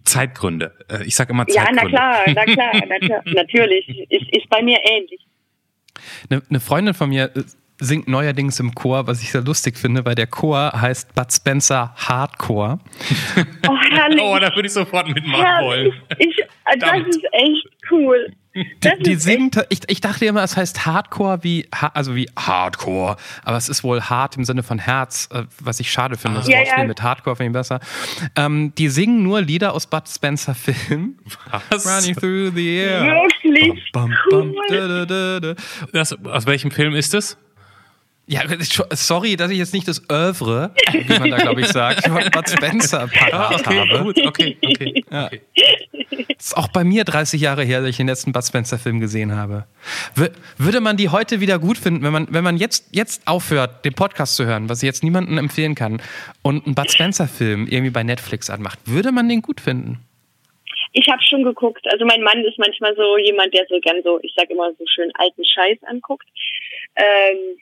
Zeitgründe. 0.05 0.73
Äh, 0.91 1.05
ich 1.05 1.15
sag 1.15 1.29
immer 1.31 1.47
Zeitgründe. 1.47 1.83
Ja, 1.83 2.23
na 2.25 2.25
klar, 2.25 2.35
na 2.35 2.45
klar, 2.45 2.83
na 2.89 2.99
klar 2.99 3.23
natürlich. 3.35 3.89
Ist, 4.11 4.33
ist 4.33 4.49
bei 4.49 4.63
mir 4.63 4.79
ähnlich. 4.85 5.21
Eine, 6.31 6.43
eine 6.49 6.61
Freundin 6.61 6.95
von 6.95 7.09
mir 7.11 7.31
äh, 7.35 7.43
singt 7.79 8.09
neuerdings 8.09 8.59
im 8.61 8.75
Chor, 8.75 9.07
was 9.07 9.23
ich 9.23 9.31
sehr 9.31 9.43
lustig 9.43 9.77
finde, 9.77 10.05
weil 10.05 10.15
der 10.15 10.27
Chor 10.27 10.73
heißt 10.73 11.15
Bud 11.15 11.33
Spencer 11.33 11.93
Hardcore. 11.97 12.79
Oh, 13.69 13.77
herrlich. 13.91 14.21
oh 14.23 14.39
da 14.39 14.55
würde 14.55 14.67
ich 14.67 14.73
sofort 14.73 15.09
mitmachen 15.09 15.65
wollen. 15.65 15.93
Ich, 16.19 16.37
das 16.79 17.01
ist 17.07 17.25
echt 17.33 17.69
cool. 17.91 18.33
Die, 18.55 19.03
die 19.03 19.15
singt, 19.17 19.63
ich, 19.69 19.81
ich 19.89 20.01
dachte 20.01 20.25
immer, 20.25 20.43
es 20.43 20.57
heißt 20.57 20.87
Hardcore 20.87 21.41
wie, 21.43 21.69
also 21.71 22.17
wie 22.17 22.27
Hardcore, 22.39 23.17
aber 23.45 23.57
es 23.59 23.69
ist 23.69 23.85
wohl 23.85 24.01
hart 24.01 24.37
im 24.37 24.45
Sinne 24.45 24.63
von 24.63 24.79
Herz, 24.79 25.29
äh, 25.31 25.43
was 25.61 25.79
ich 25.79 25.91
schade 25.91 26.17
finde. 26.17 26.39
Das 26.39 26.49
ja, 26.49 26.59
Wortspiel 26.59 26.83
ja. 26.83 26.89
mit 26.89 27.03
Hardcore 27.03 27.37
finde 27.37 27.51
ich 27.51 27.53
besser. 27.53 27.81
Ähm, 28.35 28.73
die 28.79 28.89
singen 28.89 29.23
nur 29.23 29.43
Lieder 29.43 29.75
aus 29.75 29.87
Bud 29.87 30.09
Spencer 30.09 30.55
Film. 30.55 31.19
Was? 31.69 31.87
Running 31.87 32.17
through 32.17 32.55
the 32.55 32.77
air. 32.77 33.03
Wirklich? 33.03 33.93
Bum, 33.93 34.15
bum, 34.31 34.53
bum, 34.53 34.55
cool. 34.71 35.05
da, 35.05 35.05
da, 35.05 35.41
da, 35.41 35.55
das, 35.93 36.25
aus 36.25 36.47
welchem 36.47 36.71
Film 36.71 36.95
ist 36.95 37.13
es? 37.13 37.37
Ja, 38.29 38.43
sorry, 38.91 39.37
dass 39.37 39.53
ich 39.53 39.59
jetzt 39.59 39.73
nicht 39.73 39.87
das 39.87 40.03
Oeuvre, 40.11 40.73
wie 40.91 41.19
man 41.19 41.31
da 41.31 41.37
glaube 41.37 41.61
ich 41.61 41.69
sagt, 41.69 42.09
von 42.09 42.25
Bud 42.33 42.49
Spencer 42.49 43.07
parat 43.07 43.61
okay, 43.61 43.79
habe. 43.79 44.03
Gut, 44.03 44.27
okay, 44.27 44.57
okay. 44.65 45.05
Ja. 45.11 45.31
Das 46.37 46.47
ist 46.47 46.57
auch 46.57 46.69
bei 46.69 46.83
mir 46.83 47.05
30 47.05 47.41
Jahre 47.41 47.63
her, 47.63 47.81
dass 47.81 47.91
ich 47.91 47.97
den 47.99 48.09
letzten 48.09 48.33
Bud 48.33 48.45
Spencer 48.45 48.79
Film 48.79 48.99
gesehen 48.99 49.37
habe. 49.37 49.67
Würde 50.59 50.81
man 50.81 50.97
die 50.97 51.09
heute 51.09 51.41
wieder 51.41 51.61
gut 51.61 51.79
finden, 51.79 52.03
wenn 52.03 52.13
man, 52.13 52.27
wenn 52.31 52.43
man 52.43 52.57
jetzt, 52.57 52.89
jetzt 52.91 53.27
aufhört, 53.29 53.85
den 53.85 53.95
Podcast 53.95 54.35
zu 54.35 54.45
hören, 54.45 54.69
was 54.69 54.83
ich 54.83 54.87
jetzt 54.89 55.05
niemandem 55.05 55.39
empfehlen 55.39 55.77
kann, 55.77 56.03
und 56.43 56.67
einen 56.67 56.75
Bud 56.75 56.91
Spencer 56.91 57.29
Film 57.29 57.69
irgendwie 57.69 57.91
bei 57.91 58.03
Netflix 58.03 58.51
anmacht, 58.51 58.81
würde 58.87 59.13
man 59.13 59.29
den 59.29 59.41
gut 59.41 59.61
finden? 59.61 60.01
Ich 60.93 61.07
habe 61.09 61.23
schon 61.23 61.45
geguckt. 61.45 61.87
Also 61.93 62.05
mein 62.05 62.23
Mann 62.23 62.45
ist 62.45 62.59
manchmal 62.59 62.97
so 62.97 63.19
jemand, 63.19 63.55
der 63.55 63.67
so 63.69 63.79
gern 63.81 64.03
so, 64.03 64.19
ich 64.23 64.33
sage 64.37 64.53
immer 64.53 64.71
so 64.79 64.85
schön 64.87 65.13
alten 65.15 65.45
Scheiß 65.45 65.79
anguckt. 65.85 66.27
Ähm, 66.97 67.59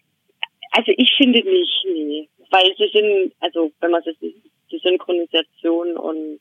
also 0.77 0.93
ich 0.97 1.13
finde 1.17 1.39
nicht, 1.39 1.87
nee. 1.87 2.29
Weil 2.51 2.75
sie 2.77 2.91
sind, 2.93 3.33
also 3.41 3.73
wenn 3.81 3.91
man 3.91 4.03
das 4.05 4.15
die 4.21 4.79
Synchronisation 4.79 5.97
und 5.97 6.41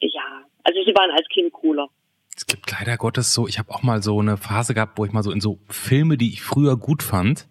ja, 0.00 0.44
also 0.62 0.80
sie 0.84 0.94
waren 0.94 1.10
als 1.10 1.26
Kind 1.28 1.52
cooler. 1.52 1.88
Es 2.36 2.46
gibt 2.46 2.70
leider 2.70 2.96
Gottes 2.96 3.32
so, 3.32 3.48
ich 3.48 3.58
habe 3.58 3.70
auch 3.72 3.82
mal 3.82 4.02
so 4.02 4.20
eine 4.20 4.36
Phase 4.36 4.74
gehabt, 4.74 4.98
wo 4.98 5.04
ich 5.04 5.12
mal 5.12 5.22
so 5.22 5.32
in 5.32 5.40
so 5.40 5.58
Filme, 5.68 6.16
die 6.16 6.32
ich 6.32 6.42
früher 6.42 6.76
gut 6.76 7.02
fand. 7.02 7.48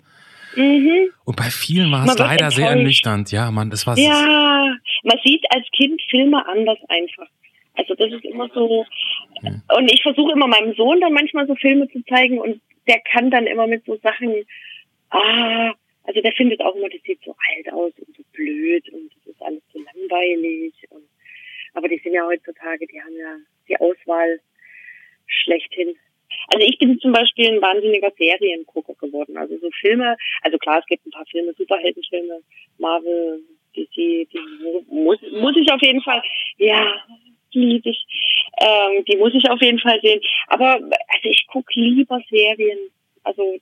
Mhm. 0.56 1.10
Und 1.26 1.36
bei 1.36 1.50
vielen 1.50 1.92
war 1.92 2.06
es 2.06 2.18
leider 2.18 2.52
sehr 2.52 2.70
ernüchternd. 2.70 3.32
Ja, 3.32 3.52
man, 3.52 3.70
das 3.72 3.88
war 3.88 3.98
Ja, 3.98 4.74
man 5.04 5.20
sieht 5.24 5.44
als 5.50 5.66
Kind 5.76 6.02
Filme 6.10 6.48
anders 6.48 6.78
einfach. 6.88 7.28
Also 7.74 7.94
das 7.96 8.12
ist 8.12 8.24
immer 8.24 8.48
so. 8.54 8.86
Ja. 9.42 9.52
Und 9.76 9.92
ich 9.92 10.02
versuche 10.02 10.32
immer 10.32 10.48
meinem 10.48 10.74
Sohn 10.76 11.02
dann 11.02 11.14
manchmal 11.14 11.46
so 11.48 11.56
Filme 11.56 11.90
zu 11.90 12.02
zeigen 12.06 12.40
und 12.40 12.62
der 12.88 13.00
kann 13.12 13.32
dann 13.32 13.48
immer 13.48 13.68
mit 13.68 13.84
so 13.86 13.98
Sachen, 13.98 14.34
ah, 15.10 15.74
also 16.06 16.22
der 16.22 16.32
findet 16.34 16.62
auch 16.62 16.76
immer, 16.76 16.90
das 16.90 17.02
sieht 17.02 17.20
so 17.24 17.36
alt 17.56 17.74
aus 17.74 17.94
und 17.98 18.16
so 18.16 18.24
blöd 18.32 18.88
und 18.94 19.12
das 19.16 19.34
ist 19.34 19.42
alles 19.42 19.64
so 19.74 19.80
langweilig. 19.80 20.74
Und, 20.90 21.04
aber 21.74 21.88
die 21.88 21.98
sind 21.98 22.14
ja 22.14 22.26
heutzutage, 22.26 22.86
die 22.88 23.02
haben 23.02 23.18
ja 23.18 23.38
die 23.68 23.78
Auswahl 23.78 24.40
schlechthin. 25.26 25.96
Also 26.48 26.66
ich 26.68 26.78
bin 26.78 27.00
zum 27.00 27.12
Beispiel 27.12 27.52
ein 27.52 27.62
wahnsinniger 27.62 28.12
Seriengucker 28.18 28.94
geworden. 28.96 29.38
Also 29.38 29.58
so 29.58 29.70
Filme, 29.80 30.18
also 30.42 30.58
klar, 30.58 30.80
es 30.80 30.86
gibt 30.86 31.06
ein 31.06 31.12
paar 31.12 31.26
Filme, 31.26 31.54
Superheldenfilme, 31.54 32.42
Marvel, 32.78 33.42
DC, 33.76 33.96
die 33.96 34.30
muss, 34.90 35.18
muss 35.32 35.58
ich 35.58 35.72
auf 35.72 35.82
jeden 35.82 36.02
Fall, 36.02 36.22
ja, 36.58 37.04
die 37.54 37.60
liebe 37.60 37.90
ich. 37.90 38.06
Ähm, 38.62 39.04
die 39.06 39.18
muss 39.18 39.34
ich 39.34 39.50
auf 39.50 39.62
jeden 39.62 39.80
Fall 39.80 40.00
sehen. 40.02 40.22
Aber 40.48 40.74
also 40.76 41.30
ich 41.30 41.46
gucke 41.48 41.72
lieber 41.80 42.22
Serien. 42.30 42.78
Also 43.24 43.58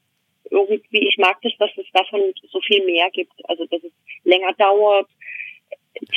irgendwie, 0.53 1.07
ich 1.07 1.17
mag 1.17 1.41
das, 1.41 1.51
dass 1.57 1.71
es 1.77 1.85
davon 1.93 2.21
so 2.51 2.61
viel 2.61 2.85
mehr 2.85 3.09
gibt. 3.11 3.33
Also, 3.49 3.65
dass 3.65 3.83
es 3.83 3.91
länger 4.23 4.53
dauert, 4.53 5.09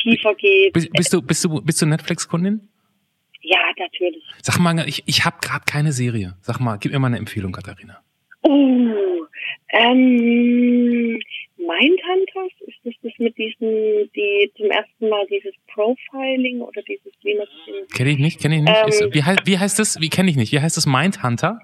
tiefer 0.03 0.35
geht. 0.35 0.73
Bist, 0.73 0.93
bist 0.93 1.13
du, 1.13 1.23
bist 1.23 1.45
du, 1.45 1.63
bist 1.63 1.83
du 1.83 1.87
Netflix-Kundin? 1.87 2.69
Ja, 3.41 3.59
natürlich. 3.79 4.23
Sag 4.43 4.59
mal, 4.59 4.87
ich, 4.89 5.03
ich 5.07 5.25
habe 5.25 5.37
gerade 5.41 5.65
keine 5.67 5.93
Serie. 5.93 6.37
Sag 6.41 6.61
mal, 6.61 6.77
gib 6.79 6.93
mir 6.93 6.99
mal 6.99 7.09
eine 7.09 7.19
Empfehlung, 7.19 7.53
Katharina. 7.53 8.03
Oh, 8.43 9.27
ähm, 9.73 11.19
Mindhunters, 11.57 12.53
ist 12.67 12.79
das 12.85 12.95
das 13.03 13.13
mit 13.19 13.37
diesen, 13.37 14.11
die 14.15 14.51
zum 14.57 14.71
ersten 14.71 15.09
Mal 15.09 15.27
dieses 15.31 15.55
Profiling 15.73 16.61
oder 16.61 16.83
dieses, 16.83 17.13
wie 17.23 17.35
man 17.35 17.47
es 17.47 17.95
Kenne 17.97 18.11
ich 18.11 18.19
nicht, 18.19 18.41
kenne 18.41 18.57
ich 18.57 18.63
nicht. 18.63 18.77
Ähm, 18.77 18.89
ist, 18.89 19.15
wie, 19.15 19.51
wie 19.51 19.59
heißt 19.59 19.79
das, 19.79 20.01
wie 20.01 20.09
kenne 20.09 20.31
ich 20.31 20.37
nicht, 20.37 20.53
wie 20.53 20.61
heißt 20.61 20.77
das 20.77 20.87
Mindhunter? 20.87 21.59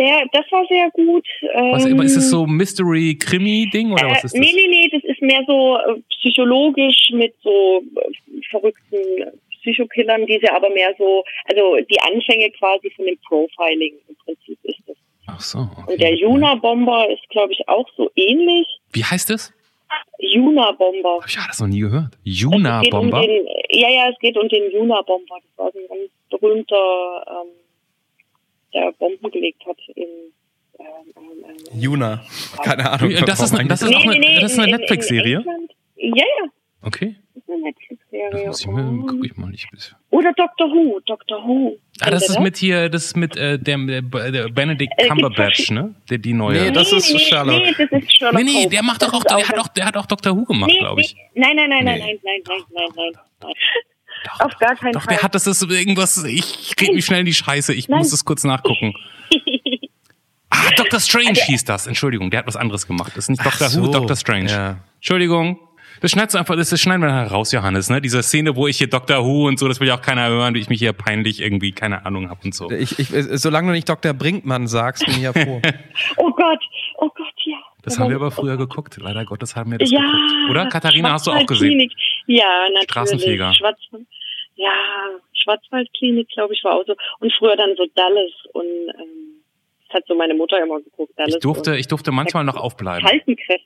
Der, 0.00 0.24
das 0.32 0.50
war 0.50 0.64
sehr 0.66 0.90
gut. 0.92 1.26
Was, 1.52 1.84
ist 1.84 2.16
es 2.16 2.30
so 2.30 2.46
Mystery-Krimi-Ding 2.46 3.92
oder 3.92 4.06
äh, 4.06 4.10
was 4.10 4.24
ist 4.24 4.34
das? 4.34 4.40
Nee, 4.40 4.52
nee, 4.54 4.68
nee, 4.68 4.88
das 4.90 5.04
ist 5.04 5.20
mehr 5.20 5.42
so 5.46 5.76
äh, 5.76 6.00
psychologisch 6.08 7.10
mit 7.12 7.34
so 7.42 7.82
äh, 7.96 8.40
verrückten 8.50 9.30
Psychokillern, 9.60 10.24
die 10.24 10.38
sie 10.40 10.48
aber 10.48 10.70
mehr 10.70 10.94
so, 10.96 11.22
also 11.44 11.76
die 11.90 12.00
Anfänge 12.00 12.50
quasi 12.52 12.90
von 12.96 13.04
dem 13.04 13.18
Profiling 13.28 13.94
im 14.08 14.16
Prinzip 14.24 14.58
ist 14.62 14.80
das. 14.86 14.96
Ach 15.26 15.40
so. 15.40 15.58
Okay. 15.58 15.92
Und 15.92 16.00
der 16.00 16.14
Juna-Bomber 16.14 17.10
ist, 17.10 17.28
glaube 17.28 17.52
ich, 17.52 17.68
auch 17.68 17.86
so 17.96 18.10
ähnlich. 18.16 18.66
Wie 18.92 19.04
heißt 19.04 19.30
es? 19.30 19.52
Juna-Bomber. 20.18 21.18
Hab 21.20 21.28
ich 21.28 21.34
ja 21.34 21.42
das 21.46 21.60
noch 21.60 21.68
nie 21.68 21.80
gehört. 21.80 22.16
Juna-Bomber? 22.24 23.20
Um 23.20 23.28
ja, 23.70 23.88
ja, 23.88 24.08
es 24.10 24.18
geht 24.18 24.36
um 24.38 24.48
den 24.48 24.70
Juna-Bomber. 24.72 25.36
Das 25.42 25.58
war 25.58 25.72
so 25.72 25.78
ein 25.78 25.88
ganz 25.88 26.10
berühmter 26.30 27.26
ähm, 27.28 27.59
der 28.72 28.92
Bomben 28.92 29.30
gelegt 29.30 29.64
hat 29.66 29.78
in 29.94 30.08
ähm, 30.78 30.86
ähm, 31.16 31.44
ähm 31.74 31.80
Juna, 31.80 32.24
keine 32.62 32.90
Ahnung. 32.90 33.10
Das 33.26 33.40
ist, 33.40 33.52
das 33.68 33.82
ist, 33.82 33.88
nee, 33.88 33.96
eine, 33.96 34.18
nee, 34.18 34.40
das 34.40 34.52
ist 34.52 34.58
eine 34.58 34.76
Netflix-Serie? 34.76 35.44
Ja, 35.96 36.14
ja. 36.16 36.50
Okay. 36.82 37.16
Das 37.34 37.42
ist 37.42 37.50
eine 37.50 37.62
Netflix-Serie. 37.62 38.46
Das 38.46 38.64
guck 38.64 39.24
ich 39.24 39.36
mal 39.36 39.50
nicht. 39.50 39.68
Oder 40.10 40.32
Doctor 40.32 40.68
Who, 40.70 41.00
Doctor 41.04 41.46
Who. 41.46 41.76
Ah, 42.00 42.10
das 42.10 42.30
ist 42.30 42.40
mit 42.40 42.56
hier, 42.56 42.88
das 42.88 43.06
ist 43.06 43.16
mit 43.16 43.36
äh, 43.36 43.58
dem 43.58 43.86
der, 43.86 44.00
der 44.02 44.48
Benedict 44.48 44.92
äh, 44.96 45.08
Cumberbatch, 45.08 45.70
ne? 45.70 45.94
Der 46.08 46.18
die 46.18 46.32
neue. 46.32 46.62
Nee, 46.62 46.70
das 46.70 46.90
nee, 46.90 46.98
ist 46.98 47.12
nee, 47.12 47.18
Sherlock. 47.18 47.62
Nee, 47.62 47.74
das 47.90 48.02
ist 48.02 48.16
Sherlock. 48.16 48.42
Nee, 48.42 48.44
nee, 48.44 48.66
der 48.66 48.82
macht 48.82 49.02
doch 49.02 49.12
auch, 49.12 49.24
der 49.24 49.46
hat 49.46 49.58
auch, 49.58 49.68
der 49.68 49.84
hat 49.84 49.96
auch 49.96 50.06
Dr. 50.06 50.34
Who 50.34 50.44
gemacht, 50.44 50.72
glaube 50.78 51.02
ich. 51.02 51.14
Nein, 51.34 51.56
nein, 51.56 51.68
nein, 51.68 51.84
nein, 51.84 51.98
nein, 51.98 52.18
nein, 52.22 52.40
nein, 52.46 52.62
nein, 52.72 52.88
nein, 52.96 53.12
nein. 53.42 53.52
Doch, 54.24 54.40
Auf 54.40 54.58
gar 54.58 54.76
keinen 54.76 54.92
Doch, 54.92 55.02
Fall. 55.02 55.14
der 55.14 55.22
hat 55.22 55.34
das 55.34 55.46
ist 55.46 55.62
irgendwas, 55.62 56.22
ich 56.24 56.74
red 56.80 56.92
mich 56.94 57.04
schnell 57.04 57.20
in 57.20 57.26
die 57.26 57.34
Scheiße, 57.34 57.72
ich 57.74 57.88
Nein. 57.88 57.98
muss 58.00 58.10
das 58.10 58.24
kurz 58.24 58.44
nachgucken. 58.44 58.94
Ah, 60.52 60.68
Dr. 60.76 60.98
Strange 60.98 61.38
hieß 61.46 61.64
das. 61.64 61.86
Entschuldigung, 61.86 62.30
der 62.30 62.40
hat 62.40 62.46
was 62.48 62.56
anderes 62.56 62.86
gemacht. 62.86 63.12
Das 63.14 63.26
ist 63.26 63.28
nicht 63.30 63.40
Ach 63.44 63.56
Dr. 63.56 63.68
Who, 63.80 63.86
so, 63.86 63.92
Dr. 63.92 64.16
Strange. 64.16 64.50
ja. 64.50 64.76
Entschuldigung. 64.96 65.58
Das 66.00 66.10
schneidest 66.10 66.34
du 66.34 66.38
einfach, 66.38 66.56
das 66.56 66.78
schneiden 66.80 67.02
wir 67.02 67.08
nachher 67.08 67.30
raus, 67.30 67.52
Johannes, 67.52 67.88
ne? 67.88 68.00
Diese 68.00 68.22
Szene, 68.22 68.56
wo 68.56 68.66
ich 68.66 68.78
hier 68.78 68.88
Dr. 68.88 69.24
Who 69.24 69.46
und 69.46 69.58
so, 69.58 69.68
das 69.68 69.80
will 69.80 69.88
ja 69.88 69.96
auch 69.96 70.02
keiner 70.02 70.28
hören, 70.28 70.54
wie 70.54 70.58
ich 70.58 70.68
mich 70.68 70.80
hier 70.80 70.92
peinlich 70.92 71.40
irgendwie, 71.40 71.72
keine 71.72 72.04
Ahnung 72.04 72.30
hab 72.30 72.44
und 72.44 72.54
so. 72.54 72.70
Ich, 72.70 72.98
ich, 72.98 73.12
äh, 73.14 73.38
solange 73.38 73.68
du 73.68 73.72
nicht 73.74 73.88
Dr. 73.88 74.12
Brinkmann 74.12 74.66
sagst, 74.66 75.04
bin 75.06 75.14
ich 75.14 75.20
ja 75.22 75.32
froh. 75.32 75.60
Oh 76.16 76.30
Gott, 76.32 76.58
oh 76.98 77.08
Gott. 77.14 77.26
Das 77.82 77.98
haben 77.98 78.10
wir 78.10 78.16
aber 78.16 78.30
früher 78.30 78.56
geguckt. 78.56 78.96
Leider 79.00 79.24
Gottes 79.24 79.56
haben 79.56 79.70
wir 79.72 79.78
das 79.78 79.90
ja, 79.90 80.00
geguckt. 80.00 80.50
Oder? 80.50 80.66
Katharina, 80.66 81.12
hast 81.12 81.26
du 81.26 81.32
auch 81.32 81.46
gesehen? 81.46 81.90
Ja, 82.26 82.44
natürlich. 82.68 82.84
Straßenfeger. 82.84 83.54
Schwarzwald, 83.54 84.06
ja, 84.56 84.70
Schwarzwaldklinik, 85.34 86.28
glaube 86.28 86.54
ich, 86.54 86.62
war 86.64 86.74
auch 86.74 86.84
so. 86.86 86.94
Und 87.20 87.32
früher 87.38 87.56
dann 87.56 87.70
so 87.76 87.86
Dallas 87.94 88.30
und 88.52 88.66
ähm, 88.66 89.42
das 89.88 89.94
hat 89.96 90.04
so 90.06 90.14
meine 90.14 90.34
Mutter 90.34 90.62
immer 90.62 90.80
geguckt. 90.80 91.12
Dallas 91.16 91.34
Ich 91.34 91.40
durfte, 91.40 91.76
ich 91.76 91.88
durfte 91.88 92.12
manchmal 92.12 92.44
noch 92.44 92.56
aufbleiben. 92.56 93.06
Faltencrest. 93.08 93.64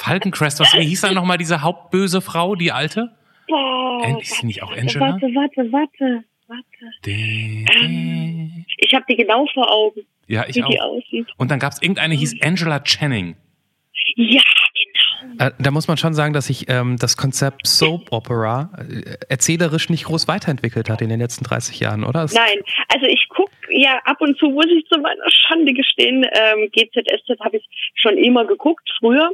Falkencrest, 0.00 0.60
was 0.60 0.74
wie 0.74 0.84
hieß 0.84 1.00
dann 1.02 1.14
nochmal 1.14 1.38
diese 1.38 1.62
hauptböse 1.62 2.20
Frau, 2.20 2.54
die 2.54 2.72
alte? 2.72 3.16
Boah, 3.48 4.18
ist 4.20 4.34
sie 4.36 4.46
nicht 4.46 4.62
auch 4.62 4.70
Angela? 4.70 5.12
Warte, 5.12 5.26
warte, 5.34 5.72
warte, 5.72 6.24
warte. 6.46 6.92
De- 7.04 7.64
Ähm, 7.82 8.64
Ich 8.76 8.94
habe 8.94 9.04
die 9.08 9.16
genau 9.16 9.46
vor 9.54 9.70
Augen, 9.70 10.02
Ja, 10.26 10.44
ich 10.46 10.56
wie 10.56 10.62
auch. 10.64 10.68
die 10.70 10.80
aussieht. 10.80 11.26
Und 11.38 11.50
dann 11.50 11.58
gab's 11.58 11.80
irgendeine, 11.82 12.14
hieß 12.14 12.36
Angela 12.42 12.80
Channing. 12.80 13.36
Ja, 14.16 14.40
genau. 14.74 15.44
Äh, 15.46 15.50
da 15.58 15.70
muss 15.70 15.88
man 15.88 15.96
schon 15.96 16.14
sagen, 16.14 16.32
dass 16.32 16.46
sich 16.46 16.68
ähm, 16.68 16.96
das 16.98 17.16
Konzept 17.16 17.66
Soap 17.66 18.10
Opera 18.12 18.70
äh, 18.78 19.16
erzählerisch 19.28 19.88
nicht 19.90 20.04
groß 20.04 20.28
weiterentwickelt 20.28 20.88
hat 20.90 21.00
in 21.02 21.08
den 21.08 21.20
letzten 21.20 21.44
30 21.44 21.80
Jahren, 21.80 22.04
oder? 22.04 22.24
Es- 22.24 22.34
Nein, 22.34 22.58
also 22.88 23.06
ich 23.06 23.26
guck 23.28 23.50
ja 23.70 23.98
ab 24.04 24.20
und 24.20 24.38
zu, 24.38 24.48
muss 24.50 24.66
ich 24.66 24.84
zu 24.86 24.98
meiner 25.00 25.30
Schande 25.30 25.72
gestehen, 25.72 26.24
ähm, 26.32 26.68
GZSZ 26.72 27.40
habe 27.40 27.58
ich 27.58 27.68
schon 27.94 28.16
immer 28.16 28.44
geguckt, 28.46 28.88
früher. 28.98 29.30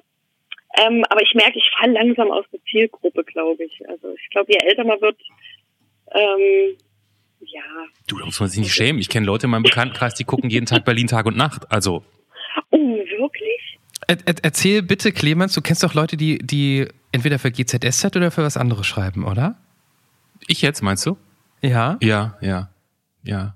Ähm, 0.77 1.05
aber 1.09 1.23
ich 1.23 1.33
merke, 1.35 1.57
ich 1.59 1.71
falle 1.79 1.93
langsam 1.93 2.31
aus 2.33 2.45
der 2.53 2.59
Zielgruppe, 2.69 3.23
glaube 3.25 3.63
ich. 3.65 3.81
Also 3.89 4.13
ich 4.21 4.29
glaube, 4.31 4.51
je 4.53 4.59
älter 4.67 4.85
man 4.85 5.01
wird, 5.01 5.17
ähm, 6.13 6.77
ja. 7.47 7.63
Du, 8.09 8.19
da 8.19 8.25
muss 8.25 8.41
man 8.41 8.49
sich 8.49 8.61
nicht 8.61 8.75
schämen. 8.75 9.01
Ich 9.01 9.09
kenne 9.09 9.27
Leute 9.27 9.47
in 9.47 9.51
meinem 9.51 9.63
Bekanntenkreis, 9.63 10.15
die 10.15 10.25
gucken 10.25 10.51
jeden 10.51 10.67
Tag 10.67 10.85
Berlin 10.85 11.07
Tag 11.07 11.27
und 11.27 11.37
Nacht. 11.37 11.71
Also, 11.71 12.03
Oh, 12.71 12.77
wirklich? 12.79 13.44
Er, 14.07 14.19
er, 14.25 14.35
erzähl 14.43 14.83
bitte, 14.83 15.13
Clemens, 15.13 15.53
du 15.55 15.61
kennst 15.61 15.83
doch 15.83 15.95
Leute, 15.95 16.17
die, 16.17 16.39
die 16.39 16.89
entweder 17.13 17.39
für 17.39 17.51
GZSZ 17.51 18.17
oder 18.17 18.31
für 18.31 18.43
was 18.43 18.57
anderes 18.57 18.87
schreiben, 18.87 19.25
oder? 19.25 19.57
ich 20.47 20.63
jetzt, 20.63 20.83
meinst 20.83 21.07
du? 21.07 21.17
Ja. 21.61 21.97
Ja, 22.01 22.37
ja, 22.41 22.69
ja. 23.23 23.55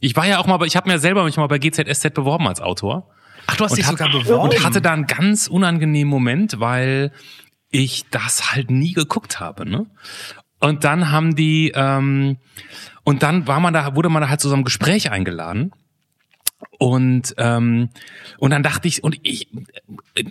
Ich 0.00 0.16
war 0.16 0.26
ja 0.26 0.38
auch 0.38 0.46
mal, 0.46 0.64
ich 0.66 0.76
habe 0.76 0.88
mir 0.88 0.98
selber 0.98 1.24
mich 1.24 1.36
mal 1.36 1.46
bei 1.46 1.58
GZSZ 1.58 2.14
beworben 2.14 2.46
als 2.48 2.60
Autor. 2.60 3.08
Ach, 3.46 3.56
du 3.56 3.64
hast 3.64 3.76
dich 3.76 3.86
sogar 3.86 4.10
beworben. 4.10 4.50
Und 4.50 4.64
hatte 4.64 4.80
da 4.80 4.92
einen 4.92 5.06
ganz 5.06 5.46
unangenehmen 5.46 6.10
Moment, 6.10 6.60
weil 6.60 7.12
ich 7.70 8.06
das 8.10 8.52
halt 8.52 8.70
nie 8.70 8.92
geguckt 8.92 9.40
habe, 9.40 9.68
ne? 9.68 9.86
Und 10.60 10.84
dann 10.84 11.10
haben 11.10 11.36
die, 11.36 11.72
ähm, 11.74 12.36
und 13.02 13.22
dann 13.22 13.46
war 13.46 13.60
man 13.60 13.72
da, 13.72 13.96
wurde 13.96 14.10
man 14.10 14.22
da 14.22 14.28
halt 14.28 14.40
zu 14.40 14.48
so 14.48 14.54
einem 14.54 14.64
Gespräch 14.64 15.10
eingeladen. 15.10 15.72
Und 16.78 17.34
ähm, 17.38 17.90
und 18.38 18.50
dann 18.50 18.62
dachte 18.62 18.88
ich, 18.88 19.04
und 19.04 19.18
ich 19.22 19.48
äh, 20.14 20.24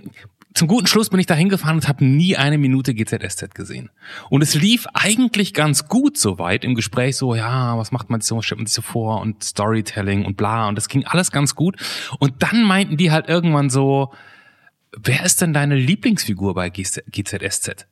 zum 0.53 0.67
guten 0.67 0.87
Schluss 0.87 1.09
bin 1.09 1.19
ich 1.19 1.25
da 1.25 1.35
hingefahren 1.35 1.77
und 1.77 1.87
habe 1.87 2.03
nie 2.03 2.35
eine 2.35 2.57
Minute 2.57 2.93
GZSZ 2.93 3.53
gesehen. 3.53 3.91
Und 4.29 4.41
es 4.41 4.55
lief 4.55 4.87
eigentlich 4.93 5.53
ganz 5.53 5.87
gut 5.87 6.17
soweit 6.17 6.65
im 6.65 6.73
Gespräch, 6.73 7.17
so, 7.17 7.35
ja, 7.35 7.77
was 7.77 7.91
macht 7.91 8.09
man 8.09 8.19
sich 8.19 8.27
so, 8.27 8.37
was 8.37 8.45
stellt 8.45 8.59
man 8.59 8.65
sich 8.65 8.73
so 8.73 8.81
vor 8.81 9.21
und 9.21 9.43
Storytelling 9.43 10.25
und 10.25 10.37
bla. 10.37 10.67
Und 10.67 10.75
das 10.75 10.89
ging 10.89 11.05
alles 11.05 11.31
ganz 11.31 11.55
gut. 11.55 11.77
Und 12.19 12.41
dann 12.41 12.63
meinten 12.63 12.97
die 12.97 13.11
halt 13.11 13.29
irgendwann 13.29 13.69
so, 13.69 14.11
wer 14.97 15.23
ist 15.23 15.41
denn 15.41 15.53
deine 15.53 15.75
Lieblingsfigur 15.75 16.55
bei 16.55 16.69
GZ 16.69 17.03
GZSZ? 17.11 17.85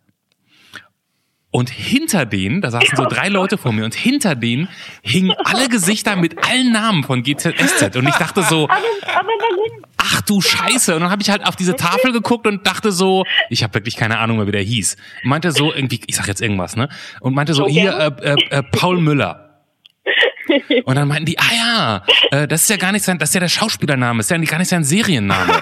Und 1.49 1.69
hinter 1.69 2.25
denen, 2.25 2.61
da 2.61 2.71
saßen 2.71 2.97
so 2.97 3.05
drei 3.05 3.29
Leute 3.29 3.57
vor 3.57 3.71
mir, 3.71 3.85
und 3.85 3.95
hinter 3.95 4.35
denen 4.35 4.67
hingen 5.01 5.33
alle 5.45 5.69
Gesichter 5.69 6.15
mit 6.15 6.45
allen 6.45 6.71
Namen 6.71 7.03
von 7.03 7.23
GZSZ. 7.23 7.95
Und 7.95 8.07
ich 8.07 8.15
dachte 8.15 8.43
so, 8.43 8.67
ach 9.97 10.21
du 10.21 10.41
Scheiße. 10.41 10.93
Und 10.95 11.01
dann 11.01 11.09
habe 11.09 11.21
ich 11.21 11.29
halt 11.29 11.45
auf 11.45 11.55
diese 11.55 11.75
Tafel 11.75 12.11
geguckt 12.11 12.47
und 12.47 12.67
dachte 12.67 12.91
so, 12.91 13.23
ich 13.49 13.63
habe 13.63 13.75
wirklich 13.75 13.95
keine 13.95 14.19
Ahnung 14.19 14.37
mehr, 14.37 14.47
wie 14.47 14.51
der 14.51 14.61
hieß. 14.61 14.97
Meinte 15.23 15.51
so 15.51 15.73
irgendwie, 15.73 16.01
ich 16.05 16.17
sag 16.17 16.27
jetzt 16.27 16.41
irgendwas, 16.41 16.75
ne? 16.75 16.89
Und 17.21 17.33
meinte 17.33 17.53
so, 17.53 17.65
hier, 17.65 17.97
äh, 18.21 18.33
äh, 18.33 18.57
äh, 18.57 18.63
Paul 18.63 18.99
Müller. 18.99 19.63
Und 20.85 20.95
dann 20.95 21.07
meinten 21.07 21.25
die, 21.25 21.39
ah 21.39 21.53
ja, 21.55 22.03
äh, 22.31 22.47
das 22.47 22.63
ist 22.63 22.69
ja 22.69 22.77
gar 22.77 22.91
nicht 22.91 23.03
sein, 23.03 23.17
das 23.17 23.29
ist 23.29 23.33
ja 23.35 23.41
der 23.41 23.49
Schauspielername, 23.49 24.19
das 24.19 24.27
ist 24.27 24.31
ja 24.31 24.37
gar 24.37 24.59
nicht 24.59 24.69
sein 24.69 24.83
Serienname. 24.83 25.61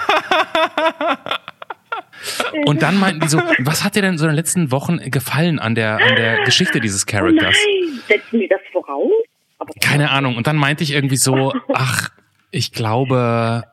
Und 2.66 2.82
dann 2.82 2.98
meinten 2.98 3.20
die 3.20 3.28
so, 3.28 3.38
was 3.58 3.84
hat 3.84 3.96
dir 3.96 4.02
denn 4.02 4.18
so 4.18 4.24
in 4.24 4.30
den 4.30 4.36
letzten 4.36 4.70
Wochen 4.70 4.98
gefallen 5.10 5.58
an 5.58 5.74
der, 5.74 5.96
an 6.00 6.16
der 6.16 6.42
Geschichte 6.44 6.80
dieses 6.80 7.04
Oh 7.04 7.10
Charakters? 7.10 7.54
nein, 7.66 8.00
setzen 8.08 8.40
die 8.40 8.48
das 8.48 8.60
voraus? 8.72 9.10
Aber 9.58 9.72
Keine 9.80 10.10
Ahnung. 10.10 10.36
Und 10.36 10.46
dann 10.46 10.56
meinte 10.56 10.82
ich 10.84 10.92
irgendwie 10.92 11.16
so, 11.16 11.52
ach, 11.72 12.10
ich 12.50 12.72
glaube, 12.72 13.64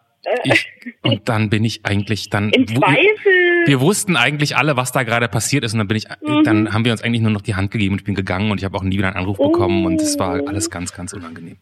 ich, 0.44 0.68
und 1.02 1.22
dann 1.30 1.50
bin 1.50 1.64
ich 1.66 1.86
eigentlich 1.86 2.30
dann. 2.30 2.50
im 2.50 2.68
Zweifel. 2.68 3.66
wir 3.66 3.80
wussten 3.82 4.16
eigentlich 4.16 4.56
alle, 4.58 4.76
was 4.78 4.92
da 4.92 5.04
gerade 5.04 5.28
passiert 5.28 5.64
ist, 5.64 5.74
und 5.74 5.80
dann 5.80 5.88
bin 5.88 5.98
ich, 5.98 6.06
Mhm. 6.22 6.44
dann 6.44 6.74
haben 6.74 6.86
wir 6.86 6.92
uns 6.92 7.02
eigentlich 7.02 7.22
nur 7.22 7.32
noch 7.32 7.42
die 7.42 7.56
Hand 7.56 7.72
gegeben 7.72 7.94
und 7.94 8.00
ich 8.00 8.06
bin 8.06 8.16
gegangen 8.16 8.52
und 8.52 8.58
ich 8.60 8.64
habe 8.66 8.78
auch 8.78 8.84
nie 8.84 8.98
wieder 8.98 9.08
einen 9.08 9.18
Anruf 9.18 9.38
bekommen 9.38 9.86
und 9.86 10.02
es 10.02 10.18
war 10.20 10.40
alles 10.48 10.70
ganz, 10.70 10.94
ganz 10.94 11.14
unangenehm. 11.14 11.58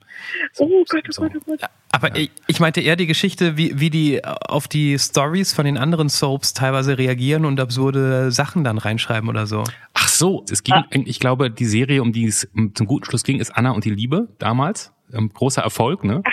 oh 0.59 0.84
Gott, 0.88 1.03
oh 1.07 1.12
so. 1.12 1.22
Gott, 1.24 1.32
oh 1.36 1.39
Gott. 1.45 1.62
Aber 1.91 2.16
ich, 2.16 2.32
ich 2.47 2.59
meinte 2.59 2.82
eher 2.82 2.95
die 2.95 3.07
Geschichte, 3.07 3.57
wie, 3.57 3.80
wie 3.80 3.89
die 3.89 4.24
auf 4.24 4.68
die 4.68 4.97
Stories 4.99 5.53
von 5.53 5.66
den 5.66 5.78
anderen 5.78 6.09
Soaps 6.09 6.53
teilweise 6.53 6.97
reagieren 6.97 7.45
und 7.45 7.59
absurde 7.59 8.32
Sachen 8.32 8.64
dann 8.64 8.78
reinschreiben 8.78 9.30
oder 9.30 9.45
so. 9.47 9.64
Ach 9.93 10.07
so, 10.07 10.45
es 10.49 10.64
ging, 10.64 10.76
ich 10.91 11.20
glaube, 11.20 11.49
die 11.51 11.66
Serie, 11.66 12.01
um 12.01 12.14
die 12.14 12.26
es 12.26 12.47
zum 12.76 12.88
guten 12.88 13.05
Schluss 13.05 13.24
ging, 13.24 13.39
ist 13.39 13.51
Anna 13.51 13.72
und 13.72 13.84
die 13.86 13.89
Liebe 13.91 14.30
damals. 14.39 14.91
Ähm, 15.14 15.30
großer 15.34 15.62
Erfolg, 15.62 16.03
ne? 16.03 16.24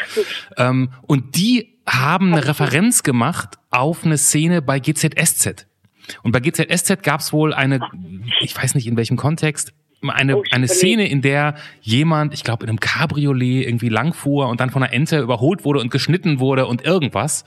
Ähm, 0.57 0.91
und 1.03 1.37
die 1.37 1.79
haben 1.87 2.33
eine 2.33 2.47
Referenz 2.47 3.03
gemacht 3.03 3.59
auf 3.71 4.05
eine 4.05 4.19
Szene 4.19 4.63
bei 4.63 4.79
GZSZ. 4.79 5.67
Und 6.23 6.33
bei 6.33 6.41
GZSZ 6.41 7.03
gab 7.03 7.21
es 7.21 7.33
wohl 7.33 7.53
eine, 7.53 7.81
ich 8.41 8.57
weiß 8.57 8.75
nicht 8.75 8.87
in 8.87 8.97
welchem 8.97 9.17
Kontext, 9.17 9.73
eine, 10.07 10.37
Oh, 10.39 10.43
eine. 10.51 10.69
Szene, 10.69 11.09
in 11.09 11.23
der 11.23 11.55
jemand, 11.81 12.33
ich 12.35 12.45
glaube, 12.45 12.65
in 12.65 12.69
einem 12.71 12.81
Cabriolet 12.81 13.67
irgendwie 13.67 13.89
langfuhr 13.89 14.49
und 14.49 14.61
dann 14.61 14.71
von 14.71 14.83
einer 14.83 14.93
Ente 14.93 15.19
überholt 15.19 15.65
wurde 15.65 15.81
und 15.81 15.91
geschnitten 15.91 16.39
wurde 16.39 16.67
und 16.67 16.85
irgendwas. 16.85 17.45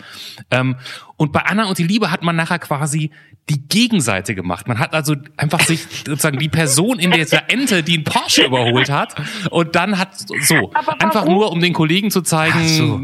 Ähm, 0.49 0.75
und 1.17 1.31
bei 1.31 1.41
Anna 1.41 1.65
und 1.69 1.77
die 1.77 1.83
Liebe 1.83 2.11
hat 2.11 2.23
man 2.23 2.35
nachher 2.35 2.59
quasi 2.59 3.11
die 3.49 3.61
Gegenseite 3.67 4.35
gemacht. 4.35 4.67
Man 4.67 4.79
hat 4.79 4.93
also 4.93 5.15
einfach 5.37 5.61
sich 5.61 5.81
sozusagen 6.05 6.39
die 6.39 6.49
Person 6.49 6.99
in 6.99 7.11
dieser 7.11 7.49
Ente, 7.49 7.83
die 7.83 7.95
einen 7.95 8.03
Porsche 8.03 8.45
überholt 8.45 8.89
hat, 8.89 9.15
und 9.49 9.75
dann 9.75 9.97
hat 9.97 10.17
so 10.41 10.71
einfach 10.99 11.25
nur, 11.25 11.51
um 11.51 11.59
den 11.59 11.73
Kollegen 11.73 12.11
zu 12.11 12.21
zeigen, 12.21 12.67
so. 12.67 13.01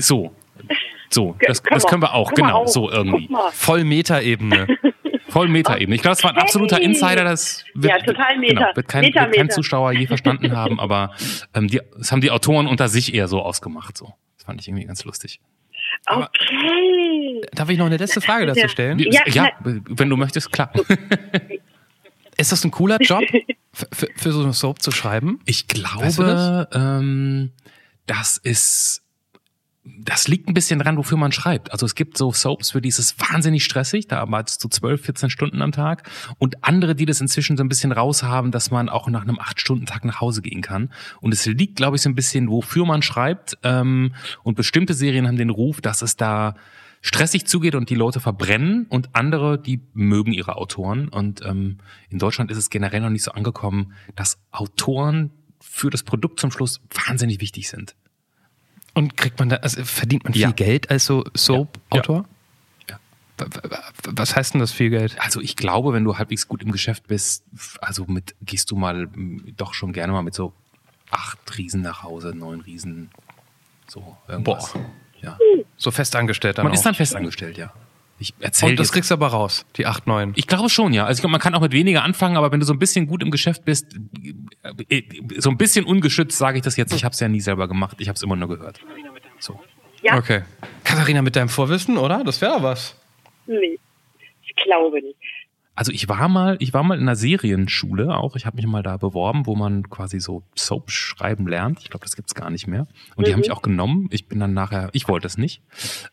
so. 0.00 0.32
So, 1.08 1.36
das, 1.46 1.62
Können 1.62 1.74
das 1.74 1.84
wir. 1.84 1.88
können 1.88 2.02
wir 2.02 2.14
auch, 2.14 2.32
Können 2.34 2.48
wir 2.48 2.52
genau, 2.52 2.62
auch. 2.64 2.68
so 2.68 2.90
irgendwie. 2.90 3.28
Voll 3.52 3.84
Meta-Ebene. 3.84 4.66
Voll 5.36 5.48
Meta-Ebene. 5.48 5.94
Ich 5.96 6.00
glaube, 6.00 6.16
das 6.16 6.24
war 6.24 6.30
ein 6.30 6.38
absoluter 6.38 6.80
Insider, 6.80 7.22
das 7.22 7.62
wird, 7.74 7.92
Ja, 7.92 7.98
total 7.98 8.38
Meta. 8.38 8.54
Genau, 8.54 8.76
wird, 8.76 8.88
kein, 8.88 9.02
Meta, 9.02 9.20
wird 9.24 9.34
kein 9.34 9.42
Meta. 9.44 9.54
Zuschauer 9.54 9.92
je 9.92 10.06
verstanden 10.06 10.56
haben, 10.56 10.80
aber 10.80 11.14
ähm, 11.52 11.68
die, 11.68 11.82
das 11.98 12.10
haben 12.10 12.22
die 12.22 12.30
Autoren 12.30 12.66
unter 12.66 12.88
sich 12.88 13.12
eher 13.12 13.28
so 13.28 13.42
ausgemacht. 13.42 13.98
So. 13.98 14.14
Das 14.38 14.46
fand 14.46 14.62
ich 14.62 14.68
irgendwie 14.68 14.86
ganz 14.86 15.04
lustig. 15.04 15.40
Okay. 16.06 17.42
Darf 17.52 17.68
ich 17.68 17.76
noch 17.76 17.84
eine 17.84 17.98
letzte 17.98 18.22
Frage 18.22 18.46
dazu 18.46 18.66
stellen? 18.68 18.98
Ja, 18.98 19.24
ja 19.26 19.50
wenn 19.60 20.08
du 20.08 20.16
möchtest, 20.16 20.52
klar. 20.52 20.72
Ist 22.38 22.52
das 22.52 22.64
ein 22.64 22.70
cooler 22.70 22.98
Job, 23.02 23.22
für, 23.74 24.08
für, 24.16 24.32
so 24.32 24.42
eine 24.42 24.54
Soap 24.54 24.80
zu 24.80 24.90
schreiben? 24.90 25.40
Ich 25.44 25.66
Weißt 25.68 26.18
du 26.18 26.22
glaube, 26.22 26.68
ähm, 26.72 27.52
das 28.06 28.38
ist, 28.38 29.02
das 29.98 30.28
liegt 30.28 30.48
ein 30.48 30.54
bisschen 30.54 30.78
dran, 30.78 30.96
wofür 30.96 31.16
man 31.16 31.32
schreibt. 31.32 31.72
Also 31.72 31.86
es 31.86 31.94
gibt 31.94 32.16
so 32.16 32.32
Soaps, 32.32 32.70
für 32.70 32.80
die 32.80 32.88
ist 32.88 32.98
es 32.98 33.18
wahnsinnig 33.18 33.64
stressig, 33.64 34.08
da 34.08 34.20
arbeitest 34.20 34.62
du 34.64 34.68
12, 34.68 35.00
14 35.02 35.30
Stunden 35.30 35.62
am 35.62 35.72
Tag 35.72 36.08
und 36.38 36.64
andere, 36.64 36.94
die 36.94 37.06
das 37.06 37.20
inzwischen 37.20 37.56
so 37.56 37.64
ein 37.64 37.68
bisschen 37.68 37.92
raushaben, 37.92 38.50
dass 38.50 38.70
man 38.70 38.88
auch 38.88 39.08
nach 39.08 39.22
einem 39.22 39.38
8-Stunden-Tag 39.38 40.04
nach 40.04 40.20
Hause 40.20 40.42
gehen 40.42 40.62
kann. 40.62 40.90
Und 41.20 41.32
es 41.32 41.46
liegt, 41.46 41.76
glaube 41.76 41.96
ich, 41.96 42.02
so 42.02 42.08
ein 42.08 42.14
bisschen, 42.14 42.48
wofür 42.48 42.84
man 42.84 43.02
schreibt. 43.02 43.58
Ähm, 43.62 44.14
und 44.42 44.56
bestimmte 44.56 44.94
Serien 44.94 45.26
haben 45.26 45.36
den 45.36 45.50
Ruf, 45.50 45.80
dass 45.80 46.02
es 46.02 46.16
da 46.16 46.54
stressig 47.00 47.46
zugeht 47.46 47.74
und 47.74 47.90
die 47.90 47.94
Leute 47.94 48.20
verbrennen 48.20 48.86
und 48.88 49.14
andere, 49.14 49.60
die 49.60 49.80
mögen 49.92 50.32
ihre 50.32 50.56
Autoren. 50.56 51.08
Und 51.08 51.44
ähm, 51.44 51.78
in 52.10 52.18
Deutschland 52.18 52.50
ist 52.50 52.58
es 52.58 52.70
generell 52.70 53.00
noch 53.00 53.10
nicht 53.10 53.22
so 53.22 53.32
angekommen, 53.32 53.92
dass 54.16 54.38
Autoren 54.50 55.30
für 55.60 55.90
das 55.90 56.02
Produkt 56.02 56.40
zum 56.40 56.50
Schluss 56.50 56.80
wahnsinnig 57.06 57.40
wichtig 57.40 57.68
sind. 57.68 57.94
Und 58.96 59.16
kriegt 59.16 59.38
man 59.38 59.50
da, 59.50 59.56
also 59.56 59.84
verdient 59.84 60.24
man 60.24 60.32
viel 60.32 60.42
Ja. 60.42 60.50
Geld 60.50 60.90
als 60.90 61.04
so 61.06 61.24
Soap-Autor? 61.34 62.24
Was 64.04 64.34
heißt 64.34 64.54
denn 64.54 64.60
das 64.60 64.72
viel 64.72 64.88
Geld? 64.88 65.16
Also 65.20 65.42
ich 65.42 65.56
glaube, 65.56 65.92
wenn 65.92 66.02
du 66.04 66.16
halbwegs 66.16 66.48
gut 66.48 66.62
im 66.62 66.72
Geschäft 66.72 67.06
bist, 67.06 67.44
also 67.82 68.06
mit 68.06 68.34
gehst 68.40 68.70
du 68.70 68.76
mal 68.76 69.08
doch 69.56 69.74
schon 69.74 69.92
gerne 69.92 70.12
mal 70.14 70.22
mit 70.22 70.34
so 70.34 70.54
acht 71.10 71.38
Riesen 71.58 71.82
nach 71.82 72.02
Hause, 72.02 72.32
neun 72.34 72.62
Riesen, 72.62 73.10
so 73.86 74.16
irgendwas. 74.26 74.72
Boah. 74.72 74.80
Ja. 75.20 75.38
So 75.76 75.90
festangestellt 75.90 76.56
dann 76.56 76.64
Man 76.64 76.72
auch. 76.72 76.76
ist 76.76 76.86
dann 76.86 76.94
festangestellt, 76.94 77.58
ja. 77.58 77.72
Ich 78.18 78.34
erzähle 78.40 78.70
Und 78.72 78.80
das 78.80 78.88
dir. 78.88 78.94
kriegst 78.94 79.10
du 79.10 79.14
aber 79.14 79.28
raus, 79.28 79.66
die 79.76 79.86
8, 79.86 80.06
9. 80.06 80.32
Ich 80.36 80.46
glaube 80.46 80.70
schon, 80.70 80.92
ja. 80.94 81.04
Also 81.04 81.18
ich 81.18 81.22
glaube, 81.22 81.32
man 81.32 81.40
kann 81.40 81.54
auch 81.54 81.60
mit 81.60 81.72
weniger 81.72 82.02
anfangen, 82.02 82.36
aber 82.36 82.50
wenn 82.50 82.60
du 82.60 82.66
so 82.66 82.72
ein 82.72 82.78
bisschen 82.78 83.06
gut 83.06 83.22
im 83.22 83.30
Geschäft 83.30 83.64
bist, 83.64 83.94
äh, 84.88 85.02
so 85.36 85.50
ein 85.50 85.58
bisschen 85.58 85.84
ungeschützt 85.84 86.38
sage 86.38 86.56
ich 86.58 86.64
das 86.64 86.76
jetzt. 86.76 86.94
Ich 86.94 87.04
habe 87.04 87.12
es 87.12 87.20
ja 87.20 87.28
nie 87.28 87.40
selber 87.40 87.68
gemacht. 87.68 87.96
Ich 88.00 88.08
habe 88.08 88.16
es 88.16 88.22
immer 88.22 88.36
nur 88.36 88.48
gehört. 88.48 88.80
So. 89.38 89.60
Ja. 90.02 90.16
Okay. 90.16 90.42
Katharina, 90.84 91.20
mit 91.22 91.36
deinem 91.36 91.48
Vorwissen, 91.48 91.98
oder? 91.98 92.24
Das 92.24 92.40
wäre 92.40 92.62
was. 92.62 92.96
Nee, 93.46 93.78
ich 94.42 94.54
glaube 94.64 95.02
nicht. 95.02 95.16
Also 95.74 95.92
ich 95.92 96.08
war 96.08 96.28
mal, 96.28 96.56
ich 96.58 96.72
war 96.72 96.82
mal 96.82 96.94
in 96.96 97.02
einer 97.02 97.16
Serienschule 97.16 98.16
auch. 98.16 98.34
Ich 98.34 98.46
habe 98.46 98.56
mich 98.56 98.66
mal 98.66 98.82
da 98.82 98.96
beworben, 98.96 99.44
wo 99.44 99.54
man 99.54 99.90
quasi 99.90 100.20
so 100.20 100.42
Soap 100.56 100.90
schreiben 100.90 101.46
lernt. 101.46 101.80
Ich 101.82 101.90
glaube, 101.90 102.04
das 102.04 102.16
gibt's 102.16 102.34
gar 102.34 102.48
nicht 102.48 102.66
mehr. 102.66 102.86
Und 103.14 103.26
die 103.26 103.32
haben 103.34 103.40
mich 103.40 103.50
auch 103.52 103.60
genommen. 103.60 104.08
Ich 104.10 104.26
bin 104.26 104.40
dann 104.40 104.54
nachher, 104.54 104.88
ich 104.94 105.06
wollte 105.06 105.26
es 105.26 105.36
nicht. 105.36 105.60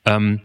Ähm, 0.03 0.41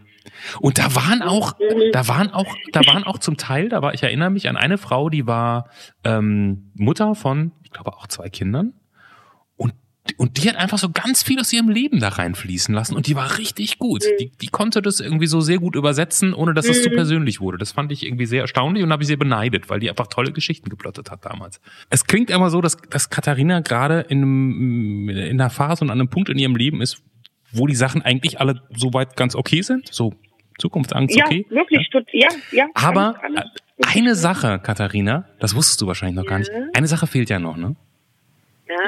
und 0.61 0.77
da 0.77 0.95
waren 0.95 1.21
auch, 1.21 1.53
da 1.91 2.07
waren 2.07 2.29
auch, 2.31 2.55
da 2.71 2.81
waren 2.85 3.03
auch 3.03 3.17
zum 3.19 3.37
Teil, 3.37 3.69
da 3.69 3.81
war, 3.81 3.93
ich 3.93 4.03
erinnere 4.03 4.29
mich 4.29 4.49
an 4.49 4.57
eine 4.57 4.77
Frau, 4.77 5.09
die 5.09 5.25
war 5.27 5.69
ähm, 6.03 6.71
Mutter 6.75 7.15
von, 7.15 7.51
ich 7.63 7.71
glaube 7.71 7.93
auch 7.93 8.07
zwei 8.07 8.29
Kindern. 8.29 8.73
Und 9.57 9.73
und 10.17 10.41
die 10.41 10.49
hat 10.49 10.55
einfach 10.55 10.79
so 10.79 10.89
ganz 10.89 11.21
viel 11.21 11.39
aus 11.39 11.53
ihrem 11.53 11.69
Leben 11.69 11.99
da 11.99 12.07
reinfließen 12.09 12.73
lassen 12.73 12.95
und 12.95 13.05
die 13.05 13.15
war 13.15 13.37
richtig 13.37 13.77
gut. 13.77 14.03
Die, 14.19 14.31
die 14.41 14.47
konnte 14.47 14.81
das 14.81 14.99
irgendwie 15.01 15.27
so 15.27 15.39
sehr 15.39 15.59
gut 15.59 15.75
übersetzen, 15.75 16.33
ohne 16.33 16.55
dass 16.55 16.67
es 16.67 16.81
zu 16.81 16.89
persönlich 16.89 17.41
wurde. 17.41 17.59
Das 17.59 17.73
fand 17.73 17.91
ich 17.91 18.03
irgendwie 18.03 18.25
sehr 18.25 18.41
erstaunlich 18.41 18.83
und 18.83 18.91
habe 18.91 19.03
ich 19.03 19.07
sehr 19.07 19.17
beneidet, 19.17 19.69
weil 19.69 19.79
die 19.79 19.87
einfach 19.89 20.07
tolle 20.07 20.31
Geschichten 20.31 20.69
geplottet 20.69 21.11
hat 21.11 21.25
damals. 21.25 21.61
Es 21.91 22.05
klingt 22.05 22.31
immer 22.31 22.49
so, 22.49 22.59
dass, 22.59 22.77
dass 22.89 23.11
Katharina 23.11 23.59
gerade 23.59 23.99
in, 24.09 24.23
einem- 24.23 25.09
in 25.09 25.39
einer 25.41 25.51
Phase 25.51 25.83
und 25.83 25.91
an 25.91 25.99
einem 25.99 26.09
Punkt 26.09 26.29
in 26.29 26.39
ihrem 26.39 26.55
Leben 26.55 26.81
ist, 26.81 27.03
wo 27.51 27.67
die 27.67 27.75
Sachen 27.75 28.01
eigentlich 28.01 28.39
alle 28.39 28.61
soweit 28.75 29.15
ganz 29.15 29.35
okay 29.35 29.61
sind. 29.61 29.93
So 29.93 30.13
Zukunftsangst 30.59 31.15
Ja, 31.15 31.25
okay. 31.25 31.45
wirklich. 31.49 31.89
tut- 31.89 32.07
Ja, 32.11 32.27
ja. 32.51 32.67
Aber 32.73 33.15
äh, 33.35 33.41
eine 33.87 34.15
Sache, 34.15 34.59
Katharina, 34.61 35.25
das 35.39 35.55
wusstest 35.55 35.81
du 35.81 35.87
wahrscheinlich 35.87 36.17
noch 36.17 36.25
gar 36.25 36.39
nicht. 36.39 36.51
Eine 36.73 36.87
Sache 36.87 37.07
fehlt 37.07 37.29
ja 37.29 37.39
noch, 37.39 37.55
ne? 37.57 37.75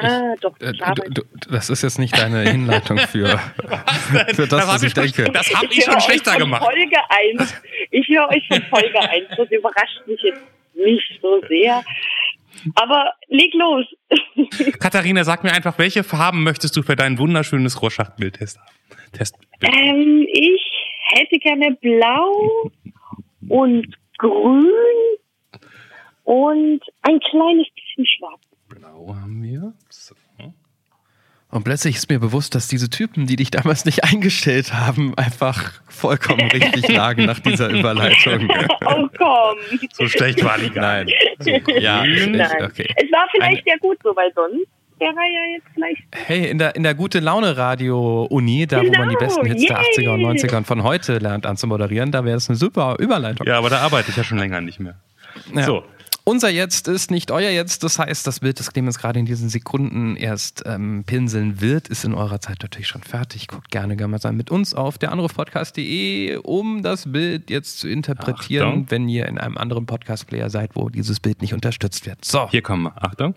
Ja, 0.02 0.34
doch. 0.40 0.54
Äh, 0.60 0.72
klar, 0.74 0.94
du, 0.94 1.10
du, 1.10 1.22
das 1.50 1.68
ist 1.68 1.82
jetzt 1.82 1.98
nicht 1.98 2.16
deine 2.16 2.42
Hinleitung 2.48 2.98
für, 2.98 3.26
für 4.34 4.46
das, 4.46 4.68
was 4.68 4.82
ich 4.84 4.94
denke. 4.94 5.24
Das 5.32 5.52
habe 5.54 5.66
ich 5.70 5.84
höre 5.86 5.92
schon 5.94 6.00
schlechter 6.02 6.36
gemacht. 6.36 6.62
Folge 6.62 6.96
1. 7.40 7.62
Ich 7.90 8.06
höre 8.08 8.28
euch 8.28 8.46
von 8.46 8.62
Folge 8.70 9.00
1. 9.00 9.28
Das 9.36 9.50
überrascht 9.50 10.00
mich 10.06 10.20
jetzt 10.22 10.40
nicht 10.74 11.18
so 11.20 11.40
sehr. 11.48 11.82
Aber 12.74 13.12
leg 13.28 13.52
los. 13.54 13.86
Katharina, 14.78 15.24
sag 15.24 15.44
mir 15.44 15.52
einfach, 15.52 15.78
welche 15.78 16.04
Farben 16.04 16.42
möchtest 16.42 16.76
du 16.76 16.82
für 16.82 16.96
dein 16.96 17.18
wunderschönes 17.18 17.80
Rorschach-Bildtest 17.82 18.58
haben? 18.58 18.68
Testbild. 19.12 19.48
ähm, 19.62 20.26
ich 20.32 20.62
hätte 21.14 21.38
gerne 21.38 21.76
blau 21.80 22.70
und 23.48 23.86
grün 24.18 24.70
und 26.24 26.80
ein 27.02 27.20
kleines 27.20 27.66
bisschen 27.74 28.06
schwarz. 28.06 28.40
Blau 28.68 29.14
haben 29.14 29.42
wir. 29.42 29.74
So. 29.90 30.14
Und 31.52 31.64
plötzlich 31.64 31.96
ist 31.96 32.08
mir 32.08 32.18
bewusst, 32.18 32.54
dass 32.54 32.66
diese 32.66 32.88
Typen, 32.88 33.26
die 33.26 33.36
dich 33.36 33.50
damals 33.50 33.84
nicht 33.84 34.04
eingestellt 34.04 34.72
haben, 34.72 35.14
einfach 35.18 35.72
vollkommen 35.86 36.50
richtig 36.50 36.88
lagen 36.96 37.26
nach 37.26 37.40
dieser 37.40 37.68
Überleitung. 37.68 38.48
Oh 38.86 39.06
komm. 39.18 39.58
so 39.92 40.08
schlecht 40.08 40.42
war 40.42 40.56
die 40.56 40.70
gar 40.70 41.04
nicht. 41.04 41.14
Ja, 41.78 42.04
Nein. 42.06 42.34
ich, 42.58 42.64
okay. 42.64 42.88
Es 42.96 43.12
war 43.12 43.28
vielleicht 43.30 43.66
ja 43.66 43.76
gut 43.80 43.98
so, 44.02 44.16
weil 44.16 44.32
sonst 44.34 44.66
wäre 44.98 45.12
er 45.14 45.30
ja 45.30 45.54
jetzt 45.54 45.66
vielleicht. 45.74 46.02
Hey, 46.26 46.48
in 46.48 46.56
der, 46.56 46.74
in 46.74 46.84
der 46.84 46.94
gute 46.94 47.20
Laune 47.20 47.54
Radio 47.54 48.24
Uni, 48.30 48.66
da 48.66 48.78
wo 48.78 48.84
man 48.84 49.10
die 49.10 49.14
Genau, 49.14 49.18
besten 49.18 49.44
Hits 49.44 49.66
der 49.66 49.76
yay. 49.76 50.06
80er 50.06 50.14
und 50.14 50.38
90er 50.38 50.56
und 50.56 50.66
von 50.66 50.82
heute 50.82 51.18
lernt 51.18 51.44
anzumoderieren, 51.44 52.12
da 52.12 52.24
wäre 52.24 52.38
es 52.38 52.48
eine 52.48 52.56
super 52.56 52.96
Überleitung. 52.98 53.46
Ja, 53.46 53.58
aber 53.58 53.68
da 53.68 53.80
arbeite 53.80 54.10
ich 54.10 54.16
ja 54.16 54.24
schon 54.24 54.38
länger 54.38 54.62
nicht 54.62 54.80
mehr. 54.80 54.94
Ja. 55.54 55.64
So. 55.64 55.84
Unser 56.24 56.50
Jetzt 56.50 56.86
ist 56.86 57.10
nicht 57.10 57.32
euer 57.32 57.50
Jetzt. 57.50 57.82
Das 57.82 57.98
heißt, 57.98 58.26
das 58.26 58.40
Bild, 58.40 58.60
das 58.60 58.72
Clemens 58.72 58.98
gerade 58.98 59.18
in 59.18 59.26
diesen 59.26 59.48
Sekunden 59.48 60.14
erst 60.14 60.62
ähm, 60.66 61.02
pinseln 61.04 61.60
wird, 61.60 61.88
ist 61.88 62.04
in 62.04 62.14
eurer 62.14 62.40
Zeit 62.40 62.58
natürlich 62.62 62.86
schon 62.86 63.02
fertig. 63.02 63.48
Guckt 63.48 63.70
gerne 63.72 63.96
gemeinsam 63.96 64.36
mit 64.36 64.48
uns 64.50 64.72
auf 64.72 64.98
der 64.98 65.10
Anrufpodcast.de, 65.10 66.36
um 66.36 66.82
das 66.82 67.10
Bild 67.10 67.50
jetzt 67.50 67.80
zu 67.80 67.88
interpretieren, 67.88 68.68
Achtung. 68.68 68.90
wenn 68.90 69.08
ihr 69.08 69.26
in 69.26 69.36
einem 69.38 69.58
anderen 69.58 69.86
Podcast-Player 69.86 70.48
seid, 70.48 70.76
wo 70.76 70.88
dieses 70.90 71.18
Bild 71.18 71.42
nicht 71.42 71.54
unterstützt 71.54 72.06
wird. 72.06 72.24
So, 72.24 72.48
Hier 72.50 72.62
kommen 72.62 72.84
wir. 72.84 73.02
Achtung. 73.02 73.34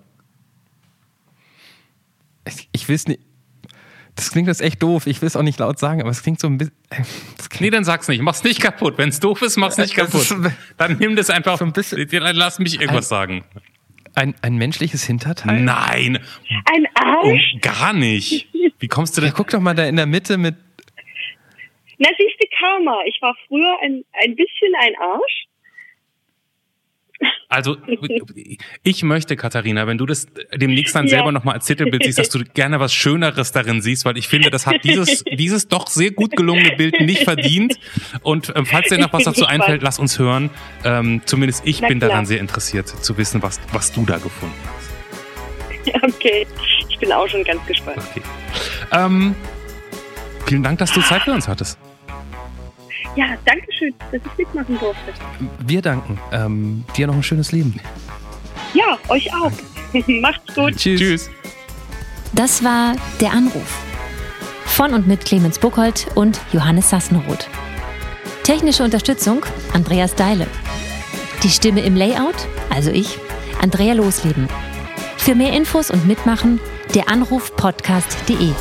ich, 2.48 2.70
ich 2.72 2.88
will 2.88 2.96
es 2.96 3.08
nicht. 3.08 3.22
Das 4.16 4.32
klingt 4.32 4.48
jetzt 4.48 4.62
echt 4.62 4.82
doof. 4.82 5.08
Ich 5.08 5.22
will 5.22 5.28
es 5.28 5.36
auch 5.36 5.42
nicht 5.44 5.60
laut 5.60 5.78
sagen, 5.78 6.00
aber 6.02 6.10
es 6.10 6.24
klingt 6.24 6.40
so 6.40 6.48
ein 6.48 6.58
bisschen. 6.58 6.74
Das 7.38 7.50
Nee, 7.60 7.70
dann 7.70 7.84
sag's 7.84 8.08
nicht. 8.08 8.22
Mach's 8.22 8.44
nicht 8.44 8.62
kaputt. 8.62 8.98
Wenn's 8.98 9.20
doof 9.20 9.42
ist, 9.42 9.58
mach's 9.58 9.78
nicht 9.78 9.98
Das 9.98 10.14
ist- 10.14 10.30
kaputt. 10.30 10.52
Dann 10.78 10.98
nimm 10.98 11.16
das 11.16 11.30
einfach. 11.30 11.58
So 11.58 11.66
ein 11.66 11.74
bisschen- 11.74 12.08
lass 12.12 12.60
mich 12.60 12.80
irgendwas 12.80 13.10
sagen. 13.10 13.44
ein, 14.16 14.34
ein 14.42 14.56
menschliches 14.56 15.04
Hinterteil. 15.04 15.60
Nein. 15.62 16.20
Ein 16.74 16.88
Oh, 16.98 17.28
Arsch? 17.28 17.56
gar 17.62 17.92
nicht. 17.92 18.48
Wie 18.80 18.88
kommst 18.88 19.18
du 19.18 19.22
Ja, 19.22 19.28
denn? 19.28 19.36
guck 19.36 19.50
doch 19.50 19.60
mal 19.60 19.74
da 19.74 19.86
in 19.86 19.98
der 19.98 20.06
Mitte 20.06 20.38
mit. 20.38 20.56
Na, 21.98 22.10
siehst 22.18 22.36
du, 22.40 22.46
Karma. 22.60 22.98
Ich 23.08 23.18
war 23.22 23.36
früher 23.48 23.78
ein, 23.84 24.04
ein 24.24 24.36
bisschen 24.36 24.74
ein 24.80 24.94
Arsch. 25.02 25.46
Also, 27.48 27.78
ich 28.84 29.04
möchte, 29.04 29.36
Katharina, 29.36 29.86
wenn 29.88 29.98
du 29.98 30.06
das 30.06 30.28
demnächst 30.56 30.96
dann 30.96 31.06
Ja. 31.06 31.12
selber 31.12 31.32
nochmal 31.32 31.56
als 31.56 31.66
Titelbild 31.66 32.04
siehst, 32.04 32.18
dass 32.18 32.30
du 32.30 32.44
gerne 32.44 32.80
was 32.80 32.94
Schöneres 32.94 33.52
darin 33.52 33.82
siehst, 33.82 34.04
weil 34.04 34.18
ich 34.18 34.28
finde, 34.28 34.50
das 34.50 34.66
hat 34.68 34.84
dieses, 34.84 35.24
dieses 35.32 35.68
doch 35.68 35.88
sehr 35.88 36.12
gut 36.12 36.36
gelungene 36.36 36.76
Bild 36.76 37.00
nicht 37.02 37.24
verdient. 37.24 37.76
Und 38.24 38.52
ähm, 38.56 38.66
falls 38.66 38.90
dir 38.90 38.98
noch 38.98 39.14
was 39.14 39.24
dazu 39.26 39.46
einfällt, 39.46 39.84
lass 39.84 40.00
uns 40.00 40.18
hören. 40.20 40.50
Ähm, 40.84 41.22
zumindest 41.26 41.66
ich 41.66 41.82
Na 41.82 41.88
bin 41.88 42.00
klar. 42.00 42.10
daran 42.10 42.26
sehr 42.26 42.40
interessiert 42.40 42.88
zu 42.90 43.18
wissen, 43.18 43.42
was, 43.44 43.60
was 43.72 43.92
du 43.92 44.06
da 44.06 44.18
gefunden 44.18 44.56
hast. 44.66 45.94
Okay, 46.16 46.48
ich 46.90 46.98
bin 46.98 47.12
auch 47.12 47.28
schon 47.28 47.44
ganz 47.44 47.64
gespannt. 47.68 48.00
Okay. 48.10 48.22
Ähm, 48.92 49.36
vielen 50.48 50.64
Dank, 50.64 50.80
dass 50.80 50.92
du 50.92 51.02
Zeit 51.02 51.22
für 51.22 51.32
uns 51.32 51.48
hattest. 51.48 51.78
Ja, 53.16 53.28
danke 53.46 53.68
schön, 53.78 53.94
dass 54.12 54.22
ich 54.26 54.38
mitmachen 54.38 54.78
durfte. 54.80 55.14
Wir 55.66 55.82
danken. 55.82 56.20
Ähm, 56.32 56.84
dir 56.96 57.08
noch 57.08 57.16
ein 57.16 57.24
schönes 57.24 57.52
Leben. 57.52 57.80
Ja, 58.74 58.98
euch 59.10 59.34
auch. 59.34 59.52
Macht's 60.22 60.54
gut. 60.54 60.76
Tschüss. 60.76 61.00
Tschüss. 61.00 61.30
Das 62.34 62.64
war 62.64 62.96
Der 63.22 63.32
Anruf. 63.32 63.82
Von 64.66 64.94
und 64.94 65.08
mit 65.08 65.24
Clemens 65.24 65.58
Buchholz 65.58 66.06
und 66.16 66.42
Johannes 66.52 66.90
Sassenroth. 66.90 67.48
Technische 68.44 68.84
Unterstützung 68.84 69.46
Andreas 69.74 70.16
Deile. 70.16 70.48
Die 71.44 71.50
Stimme 71.50 71.82
im 71.82 71.96
Layout, 71.96 72.36
also 72.70 72.92
ich, 72.92 73.18
Andrea 73.62 73.94
Losleben. 73.94 74.50
Für 75.18 75.34
mehr 75.34 75.54
Infos 75.54 75.90
und 75.90 76.06
Mitmachen 76.06 76.60
der 76.94 77.10
Anruf 77.10 77.56
podcast.de. 77.56 78.52